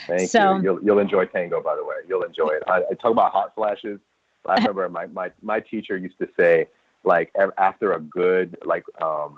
Thank 0.06 0.30
so, 0.30 0.56
you. 0.56 0.62
You'll 0.62 0.84
you'll 0.84 0.98
enjoy 0.98 1.26
tango, 1.26 1.62
by 1.62 1.76
the 1.76 1.84
way. 1.84 1.96
You'll 2.08 2.24
enjoy 2.24 2.48
it. 2.48 2.62
I, 2.66 2.82
I 2.90 2.94
talk 2.94 3.12
about 3.12 3.32
hot 3.32 3.54
flashes. 3.54 4.00
I 4.46 4.54
remember 4.58 4.88
my, 4.88 5.06
my 5.06 5.30
my 5.42 5.60
teacher 5.60 5.96
used 5.96 6.18
to 6.18 6.28
say, 6.38 6.66
like 7.04 7.32
after 7.56 7.92
a 7.92 8.00
good 8.00 8.56
like 8.64 8.84
um, 9.02 9.36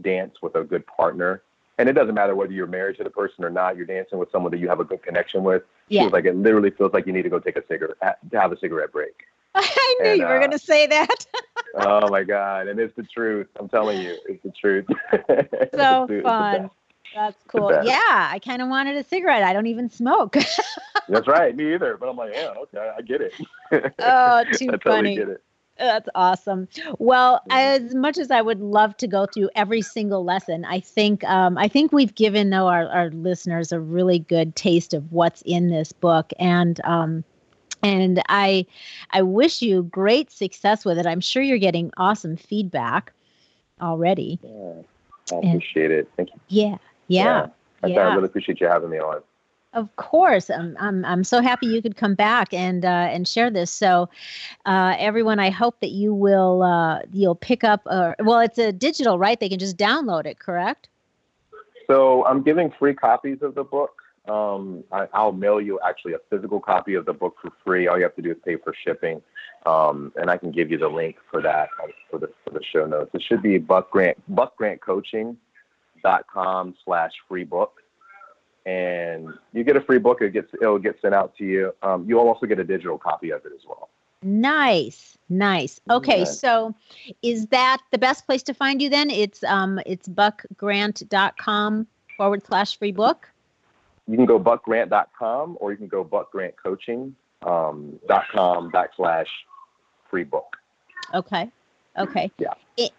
dance 0.00 0.36
with 0.42 0.54
a 0.54 0.64
good 0.64 0.86
partner, 0.86 1.42
and 1.78 1.88
it 1.88 1.92
doesn't 1.92 2.14
matter 2.14 2.34
whether 2.34 2.52
you're 2.52 2.66
married 2.66 2.96
to 2.96 3.04
the 3.04 3.10
person 3.10 3.44
or 3.44 3.50
not. 3.50 3.76
You're 3.76 3.86
dancing 3.86 4.18
with 4.18 4.30
someone 4.30 4.50
that 4.52 4.58
you 4.58 4.68
have 4.68 4.80
a 4.80 4.84
good 4.84 5.02
connection 5.02 5.44
with. 5.44 5.62
Yeah. 5.88 6.02
Feels 6.02 6.12
like 6.12 6.24
it 6.24 6.36
literally 6.36 6.70
feels 6.70 6.92
like 6.92 7.06
you 7.06 7.12
need 7.12 7.22
to 7.22 7.28
go 7.28 7.38
take 7.38 7.56
a 7.56 7.66
cigarette, 7.66 8.18
to 8.30 8.40
have 8.40 8.52
a 8.52 8.58
cigarette 8.58 8.92
break. 8.92 9.26
I 9.54 9.96
knew 10.00 10.10
and, 10.10 10.18
you 10.18 10.26
were 10.26 10.36
uh, 10.36 10.38
going 10.38 10.50
to 10.50 10.58
say 10.58 10.86
that. 10.86 11.26
oh 11.76 12.08
my 12.08 12.22
god! 12.22 12.68
And 12.68 12.78
it's 12.78 12.94
the 12.96 13.02
truth. 13.02 13.46
I'm 13.58 13.68
telling 13.68 14.00
you, 14.00 14.16
it's 14.26 14.42
the 14.42 14.50
truth. 14.50 14.86
so 15.74 16.06
the, 16.08 16.20
fun. 16.22 16.70
That's 17.14 17.42
cool. 17.48 17.72
Yeah, 17.82 18.28
I 18.30 18.38
kind 18.44 18.60
of 18.60 18.68
wanted 18.68 18.96
a 18.96 19.04
cigarette. 19.04 19.42
I 19.42 19.54
don't 19.54 19.66
even 19.66 19.88
smoke. 19.88 20.36
That's 21.08 21.26
right. 21.26 21.56
Me 21.56 21.72
either. 21.72 21.96
But 21.96 22.10
I'm 22.10 22.16
like, 22.16 22.32
yeah, 22.34 22.52
okay, 22.64 22.92
I 22.94 23.00
get 23.00 23.22
it. 23.22 23.32
oh, 23.72 24.44
too 24.52 24.70
I 24.72 24.76
funny. 24.84 25.16
Totally 25.16 25.36
that's 25.78 26.08
awesome. 26.14 26.68
Well, 26.98 27.42
as 27.50 27.94
much 27.94 28.18
as 28.18 28.30
I 28.30 28.40
would 28.40 28.60
love 28.60 28.96
to 28.98 29.06
go 29.06 29.26
through 29.26 29.50
every 29.54 29.82
single 29.82 30.24
lesson, 30.24 30.64
I 30.64 30.80
think 30.80 31.24
um, 31.24 31.58
I 31.58 31.68
think 31.68 31.92
we've 31.92 32.14
given 32.14 32.50
though 32.50 32.68
our, 32.68 32.88
our 32.88 33.10
listeners 33.10 33.72
a 33.72 33.80
really 33.80 34.18
good 34.18 34.56
taste 34.56 34.94
of 34.94 35.12
what's 35.12 35.42
in 35.42 35.68
this 35.68 35.92
book, 35.92 36.32
and 36.38 36.80
um, 36.84 37.24
and 37.82 38.22
I 38.28 38.66
I 39.10 39.22
wish 39.22 39.62
you 39.62 39.82
great 39.84 40.30
success 40.30 40.84
with 40.84 40.98
it. 40.98 41.06
I'm 41.06 41.20
sure 41.20 41.42
you're 41.42 41.58
getting 41.58 41.90
awesome 41.96 42.36
feedback 42.36 43.12
already. 43.80 44.38
Yeah, 44.42 44.82
I 45.32 45.36
appreciate 45.36 45.90
and, 45.90 46.00
it. 46.00 46.10
Thank 46.16 46.30
you. 46.30 46.40
Yeah, 46.48 46.76
yeah. 47.08 47.24
yeah. 47.24 47.46
I, 47.82 47.86
yeah. 47.88 48.00
I 48.00 48.14
really 48.14 48.26
appreciate 48.26 48.60
you 48.60 48.66
having 48.66 48.90
me 48.90 48.98
on. 48.98 49.20
Of 49.76 49.94
course, 49.96 50.48
I'm, 50.48 50.74
I'm, 50.80 51.04
I'm 51.04 51.22
so 51.22 51.42
happy 51.42 51.66
you 51.66 51.82
could 51.82 51.96
come 51.96 52.14
back 52.14 52.54
and 52.54 52.82
uh, 52.82 53.12
and 53.12 53.28
share 53.28 53.50
this. 53.50 53.70
So, 53.70 54.08
uh, 54.64 54.96
everyone, 54.98 55.38
I 55.38 55.50
hope 55.50 55.80
that 55.80 55.90
you 55.90 56.14
will 56.14 56.62
uh, 56.62 57.00
you'll 57.12 57.34
pick 57.34 57.62
up. 57.62 57.82
Uh, 57.84 58.14
well, 58.20 58.40
it's 58.40 58.56
a 58.56 58.72
digital, 58.72 59.18
right? 59.18 59.38
They 59.38 59.50
can 59.50 59.58
just 59.58 59.76
download 59.76 60.24
it, 60.24 60.38
correct? 60.38 60.88
So 61.88 62.24
I'm 62.24 62.42
giving 62.42 62.72
free 62.78 62.94
copies 62.94 63.42
of 63.42 63.54
the 63.54 63.64
book. 63.64 64.00
Um, 64.26 64.82
I, 64.90 65.22
will 65.22 65.32
mail 65.32 65.60
you 65.60 65.78
actually 65.86 66.14
a 66.14 66.20
physical 66.30 66.58
copy 66.58 66.94
of 66.94 67.04
the 67.04 67.12
book 67.12 67.36
for 67.42 67.50
free. 67.62 67.86
All 67.86 67.98
you 67.98 68.04
have 68.04 68.16
to 68.16 68.22
do 68.22 68.30
is 68.30 68.38
pay 68.46 68.56
for 68.56 68.74
shipping, 68.82 69.20
um, 69.66 70.10
and 70.16 70.30
I 70.30 70.38
can 70.38 70.52
give 70.52 70.70
you 70.70 70.78
the 70.78 70.88
link 70.88 71.16
for 71.30 71.42
that 71.42 71.68
uh, 71.82 71.88
for 72.10 72.18
the 72.18 72.30
for 72.44 72.50
the 72.50 72.64
show 72.72 72.86
notes. 72.86 73.10
It 73.12 73.22
should 73.28 73.42
be 73.42 73.58
Buck 73.58 73.90
Grant 73.90 74.16
coaching 74.80 75.36
dot 76.02 76.24
com 76.32 76.74
slash 76.82 77.12
free 77.28 77.44
book 77.44 77.82
and 78.66 79.32
you 79.52 79.64
get 79.64 79.76
a 79.76 79.80
free 79.80 79.98
book. 79.98 80.20
It 80.20 80.32
gets 80.32 80.52
it'll 80.60 80.78
get 80.78 81.00
sent 81.00 81.14
out 81.14 81.34
to 81.36 81.44
you. 81.44 81.74
Um, 81.82 82.04
you'll 82.06 82.28
also 82.28 82.46
get 82.46 82.58
a 82.58 82.64
digital 82.64 82.98
copy 82.98 83.30
of 83.30 83.46
it 83.46 83.52
as 83.54 83.62
well. 83.66 83.88
Nice, 84.22 85.16
nice. 85.28 85.80
Okay, 85.88 86.24
so 86.24 86.74
is 87.22 87.46
that 87.46 87.78
the 87.92 87.98
best 87.98 88.26
place 88.26 88.42
to 88.44 88.54
find 88.54 88.82
you 88.82 88.90
then? 88.90 89.08
It's 89.08 89.42
um 89.44 89.80
it's 89.86 90.08
buckgrant.com 90.08 91.86
forward 92.16 92.44
slash 92.44 92.78
free 92.78 92.92
book. 92.92 93.30
You 94.08 94.16
can 94.16 94.26
go 94.26 94.38
buckgrant.com 94.38 95.58
or 95.60 95.70
you 95.70 95.78
can 95.78 95.88
go 95.88 96.04
buckgrantcoaching.com 96.04 97.14
um, 97.46 97.98
.com 98.32 98.70
backslash 98.70 99.28
free 100.10 100.24
book. 100.24 100.56
Okay. 101.14 101.50
Okay. 101.98 102.30
Yeah. 102.38 102.54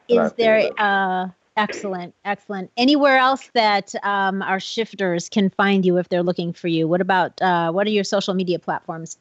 Is 0.08 0.32
there 0.34 0.70
uh 0.78 1.28
Excellent, 1.58 2.14
excellent. 2.24 2.72
Anywhere 2.78 3.18
else 3.18 3.50
that 3.54 3.94
um, 4.04 4.42
our 4.44 4.60
shifters 4.60 5.28
can 5.28 5.50
find 5.50 5.86
you 5.86 5.98
if 5.98 6.08
they're 6.10 6.24
looking 6.24 6.54
for 6.54 6.68
you? 6.68 6.88
What 6.88 7.02
about 7.02 7.42
uh, 7.42 7.72
what 7.72 7.88
are 7.88 7.90
your 7.90 8.04
social 8.04 8.34
media 8.34 8.60
platforms? 8.60 9.18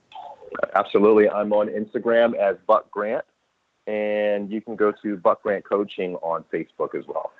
Absolutely, 0.74 1.28
I'm 1.28 1.52
on 1.52 1.68
Instagram 1.68 2.36
as 2.36 2.56
Buck 2.66 2.90
Grant, 2.90 3.24
and 3.86 4.50
you 4.50 4.60
can 4.60 4.76
go 4.76 4.92
to 5.02 5.16
Buck 5.16 5.42
Grant 5.42 5.64
Coaching 5.64 6.16
on 6.16 6.44
Facebook 6.52 6.94
as 6.94 7.06
well. 7.06 7.32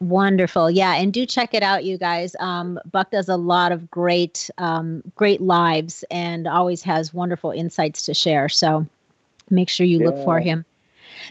Wonderful. 0.00 0.70
Yeah. 0.70 0.94
And 0.94 1.12
do 1.12 1.24
check 1.24 1.54
it 1.54 1.62
out, 1.62 1.84
you 1.84 1.96
guys. 1.96 2.36
Um, 2.38 2.78
Buck 2.90 3.10
does 3.10 3.30
a 3.30 3.36
lot 3.36 3.72
of 3.72 3.90
great, 3.90 4.50
um, 4.58 5.02
great 5.14 5.40
lives 5.40 6.04
and 6.10 6.46
always 6.46 6.82
has 6.82 7.14
wonderful 7.14 7.50
insights 7.50 8.04
to 8.04 8.12
share. 8.12 8.50
So 8.50 8.86
make 9.48 9.70
sure 9.70 9.86
you 9.86 10.00
yeah. 10.00 10.06
look 10.06 10.16
for 10.16 10.38
him. 10.38 10.66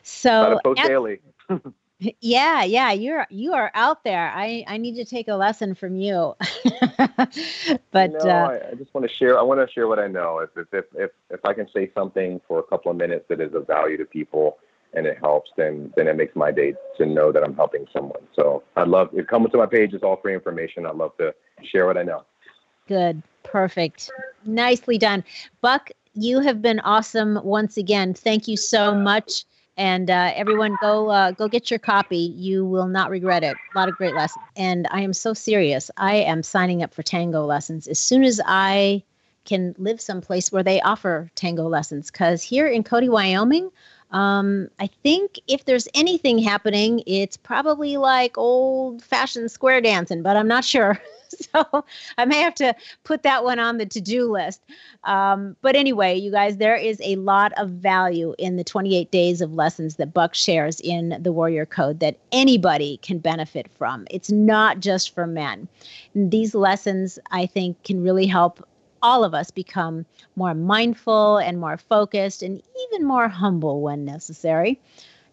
So, 0.01 0.59
daily. 0.75 1.19
yeah, 2.21 2.63
yeah, 2.63 2.91
you're 2.91 3.27
you 3.29 3.53
are 3.53 3.71
out 3.73 4.03
there. 4.03 4.31
I 4.33 4.63
I 4.67 4.77
need 4.77 4.95
to 4.95 5.05
take 5.05 5.27
a 5.27 5.35
lesson 5.35 5.75
from 5.75 5.95
you. 5.95 6.35
but 7.91 8.11
no, 8.11 8.19
uh, 8.19 8.49
I, 8.51 8.71
I, 8.71 8.73
just 8.75 8.93
want 8.93 9.07
to 9.07 9.13
share. 9.15 9.37
I 9.39 9.41
want 9.41 9.65
to 9.65 9.73
share 9.73 9.87
what 9.87 9.99
I 9.99 10.07
know. 10.07 10.39
If 10.39 10.49
if 10.71 10.85
if 10.95 11.11
if 11.29 11.39
I 11.45 11.53
can 11.53 11.67
say 11.73 11.91
something 11.95 12.41
for 12.47 12.59
a 12.59 12.63
couple 12.63 12.91
of 12.91 12.97
minutes 12.97 13.25
that 13.29 13.41
is 13.41 13.53
of 13.53 13.67
value 13.67 13.97
to 13.97 14.05
people, 14.05 14.57
and 14.93 15.05
it 15.05 15.17
helps, 15.19 15.51
then 15.57 15.93
then 15.95 16.07
it 16.07 16.15
makes 16.15 16.35
my 16.35 16.51
day 16.51 16.73
to 16.97 17.05
know 17.05 17.31
that 17.31 17.43
I'm 17.43 17.55
helping 17.55 17.85
someone. 17.91 18.21
So 18.35 18.63
I'd 18.75 18.87
love 18.87 19.09
if 19.13 19.27
coming 19.27 19.51
to 19.51 19.57
my 19.57 19.67
page 19.67 19.93
is 19.93 20.03
all 20.03 20.17
free 20.17 20.33
information. 20.33 20.85
I'd 20.85 20.95
love 20.95 21.15
to 21.17 21.33
share 21.63 21.85
what 21.85 21.97
I 21.97 22.03
know. 22.03 22.23
Good, 22.87 23.23
perfect, 23.43 24.11
nicely 24.45 24.97
done, 24.97 25.23
Buck. 25.61 25.89
You 26.17 26.39
have 26.39 26.61
been 26.61 26.79
awesome 26.81 27.39
once 27.43 27.75
again. 27.75 28.13
Thank 28.13 28.47
you 28.47 28.55
so 28.55 28.95
much. 28.95 29.43
And 29.77 30.09
uh, 30.09 30.31
everyone, 30.35 30.77
go 30.81 31.09
uh, 31.09 31.31
go 31.31 31.47
get 31.47 31.69
your 31.69 31.79
copy. 31.79 32.17
You 32.17 32.65
will 32.65 32.87
not 32.87 33.09
regret 33.09 33.43
it. 33.43 33.57
A 33.73 33.77
lot 33.77 33.89
of 33.89 33.97
great 33.97 34.15
lessons. 34.15 34.45
And 34.55 34.87
I 34.89 35.01
am 35.01 35.13
so 35.13 35.33
serious. 35.33 35.91
I 35.97 36.15
am 36.15 36.43
signing 36.43 36.81
up 36.81 36.93
for 36.93 37.03
tango 37.03 37.45
lessons 37.45 37.87
as 37.87 37.99
soon 37.99 38.23
as 38.23 38.39
I 38.45 39.03
can 39.43 39.75
live 39.77 40.01
someplace 40.01 40.51
where 40.51 40.63
they 40.63 40.81
offer 40.81 41.29
tango 41.35 41.67
lessons. 41.67 42.09
Because 42.09 42.41
here 42.41 42.67
in 42.67 42.83
Cody, 42.83 43.09
Wyoming, 43.09 43.69
um, 44.11 44.69
I 44.79 44.87
think 44.87 45.39
if 45.47 45.65
there's 45.65 45.87
anything 45.93 46.39
happening, 46.39 47.03
it's 47.05 47.37
probably 47.37 47.97
like 47.97 48.37
old 48.37 49.03
fashioned 49.03 49.51
square 49.51 49.81
dancing, 49.81 50.21
but 50.21 50.37
I'm 50.37 50.47
not 50.47 50.63
sure. 50.63 51.01
so 51.29 51.83
I 52.17 52.25
may 52.25 52.39
have 52.39 52.55
to 52.55 52.75
put 53.03 53.23
that 53.23 53.43
one 53.43 53.59
on 53.59 53.77
the 53.77 53.85
to 53.87 54.01
do 54.01 54.31
list. 54.31 54.61
Um, 55.03 55.55
but 55.61 55.75
anyway, 55.75 56.15
you 56.15 56.31
guys, 56.31 56.57
there 56.57 56.75
is 56.75 57.01
a 57.03 57.15
lot 57.17 57.51
of 57.57 57.69
value 57.69 58.35
in 58.37 58.55
the 58.55 58.63
28 58.63 59.11
days 59.11 59.41
of 59.41 59.53
lessons 59.53 59.95
that 59.95 60.13
Buck 60.13 60.35
shares 60.35 60.79
in 60.79 61.17
the 61.19 61.31
Warrior 61.31 61.65
Code 61.65 61.99
that 61.99 62.17
anybody 62.31 62.97
can 62.97 63.19
benefit 63.19 63.69
from. 63.77 64.07
It's 64.11 64.31
not 64.31 64.79
just 64.79 65.13
for 65.13 65.27
men. 65.27 65.67
These 66.13 66.55
lessons, 66.55 67.19
I 67.31 67.45
think, 67.45 67.83
can 67.83 68.03
really 68.03 68.27
help 68.27 68.65
all 69.05 69.23
of 69.23 69.35
us 69.35 69.51
become 69.51 70.03
more 70.35 70.55
mindful 70.55 71.37
and 71.37 71.59
more 71.59 71.77
focused 71.77 72.41
and 72.41 72.59
even 72.87 73.05
more 73.05 73.27
humble 73.27 73.79
when 73.81 74.03
necessary. 74.03 74.81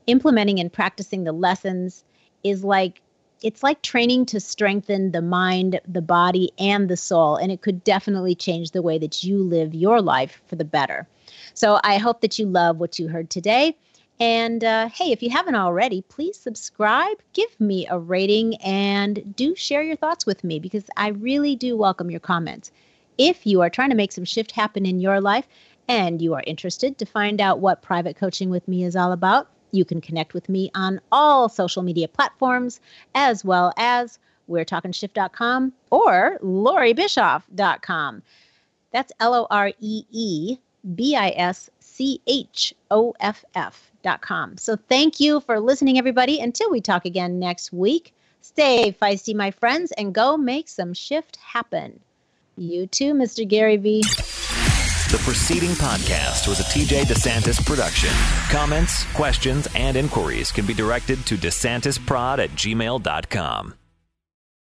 Implementing 0.06 0.60
and 0.60 0.70
practicing 0.70 1.24
the 1.24 1.32
lessons 1.32 2.04
is 2.44 2.62
like 2.62 3.00
it's 3.42 3.62
like 3.62 3.80
training 3.80 4.26
to 4.26 4.38
strengthen 4.38 5.10
the 5.10 5.22
mind, 5.22 5.80
the 5.88 6.02
body, 6.02 6.52
and 6.58 6.88
the 6.88 6.98
soul. 6.98 7.36
And 7.36 7.50
it 7.50 7.62
could 7.62 7.82
definitely 7.82 8.34
change 8.34 8.70
the 8.70 8.82
way 8.82 8.98
that 8.98 9.24
you 9.24 9.38
live 9.42 9.74
your 9.74 10.02
life 10.02 10.42
for 10.46 10.54
the 10.56 10.66
better. 10.66 11.08
So 11.54 11.80
I 11.82 11.96
hope 11.96 12.20
that 12.20 12.38
you 12.38 12.46
love 12.46 12.78
what 12.78 12.98
you 12.98 13.08
heard 13.08 13.30
today. 13.30 13.74
And 14.20 14.62
uh, 14.62 14.90
hey, 14.90 15.12
if 15.12 15.22
you 15.22 15.30
haven't 15.30 15.56
already, 15.56 16.02
please 16.02 16.38
subscribe, 16.38 17.16
give 17.32 17.58
me 17.58 17.86
a 17.88 17.98
rating, 17.98 18.56
and 18.56 19.34
do 19.34 19.56
share 19.56 19.82
your 19.82 19.96
thoughts 19.96 20.26
with 20.26 20.44
me 20.44 20.60
because 20.60 20.84
I 20.96 21.08
really 21.08 21.56
do 21.56 21.74
welcome 21.76 22.10
your 22.10 22.20
comments. 22.20 22.70
If 23.18 23.46
you 23.46 23.60
are 23.60 23.70
trying 23.70 23.90
to 23.90 23.96
make 23.96 24.12
some 24.12 24.24
shift 24.24 24.52
happen 24.52 24.86
in 24.86 25.00
your 25.00 25.20
life 25.20 25.46
and 25.88 26.22
you 26.22 26.34
are 26.34 26.42
interested 26.46 26.98
to 26.98 27.06
find 27.06 27.40
out 27.40 27.60
what 27.60 27.82
private 27.82 28.16
coaching 28.16 28.50
with 28.50 28.66
me 28.68 28.84
is 28.84 28.96
all 28.96 29.12
about, 29.12 29.48
you 29.72 29.84
can 29.84 30.00
connect 30.00 30.34
with 30.34 30.48
me 30.48 30.70
on 30.74 31.00
all 31.10 31.48
social 31.48 31.82
media 31.82 32.08
platforms 32.08 32.80
as 33.14 33.44
well 33.44 33.72
as 33.76 34.18
we're 34.46 34.64
talkingshift.com 34.64 35.72
or 35.90 36.38
loreebischoff.com. 36.42 38.22
That's 38.92 39.12
L 39.20 39.34
O 39.34 39.46
R 39.50 39.72
E 39.80 40.04
E 40.10 40.58
B 40.94 41.16
I 41.16 41.30
S 41.30 41.70
C 41.80 42.20
H 42.26 42.74
O 42.90 43.14
F 43.20 43.44
F.com. 43.54 44.58
So 44.58 44.76
thank 44.88 45.20
you 45.20 45.40
for 45.40 45.60
listening, 45.60 45.98
everybody. 45.98 46.40
Until 46.40 46.70
we 46.70 46.80
talk 46.80 47.04
again 47.06 47.38
next 47.38 47.72
week, 47.72 48.14
stay 48.40 48.94
feisty, 49.00 49.34
my 49.34 49.50
friends, 49.50 49.92
and 49.92 50.14
go 50.14 50.36
make 50.36 50.68
some 50.68 50.92
shift 50.92 51.36
happen. 51.36 52.00
You 52.56 52.86
too, 52.86 53.14
Mr. 53.14 53.46
Gary 53.46 53.76
V. 53.76 54.02
The 54.02 55.18
preceding 55.24 55.70
podcast 55.70 56.48
was 56.48 56.60
a 56.60 56.64
TJ 56.64 57.02
DeSantis 57.02 57.64
production. 57.66 58.10
Comments, 58.50 59.04
questions, 59.12 59.68
and 59.74 59.96
inquiries 59.96 60.50
can 60.50 60.64
be 60.66 60.74
directed 60.74 61.24
to 61.26 61.36
DeSantisProd 61.36 62.38
at 62.38 62.50
gmail.com. 62.50 63.74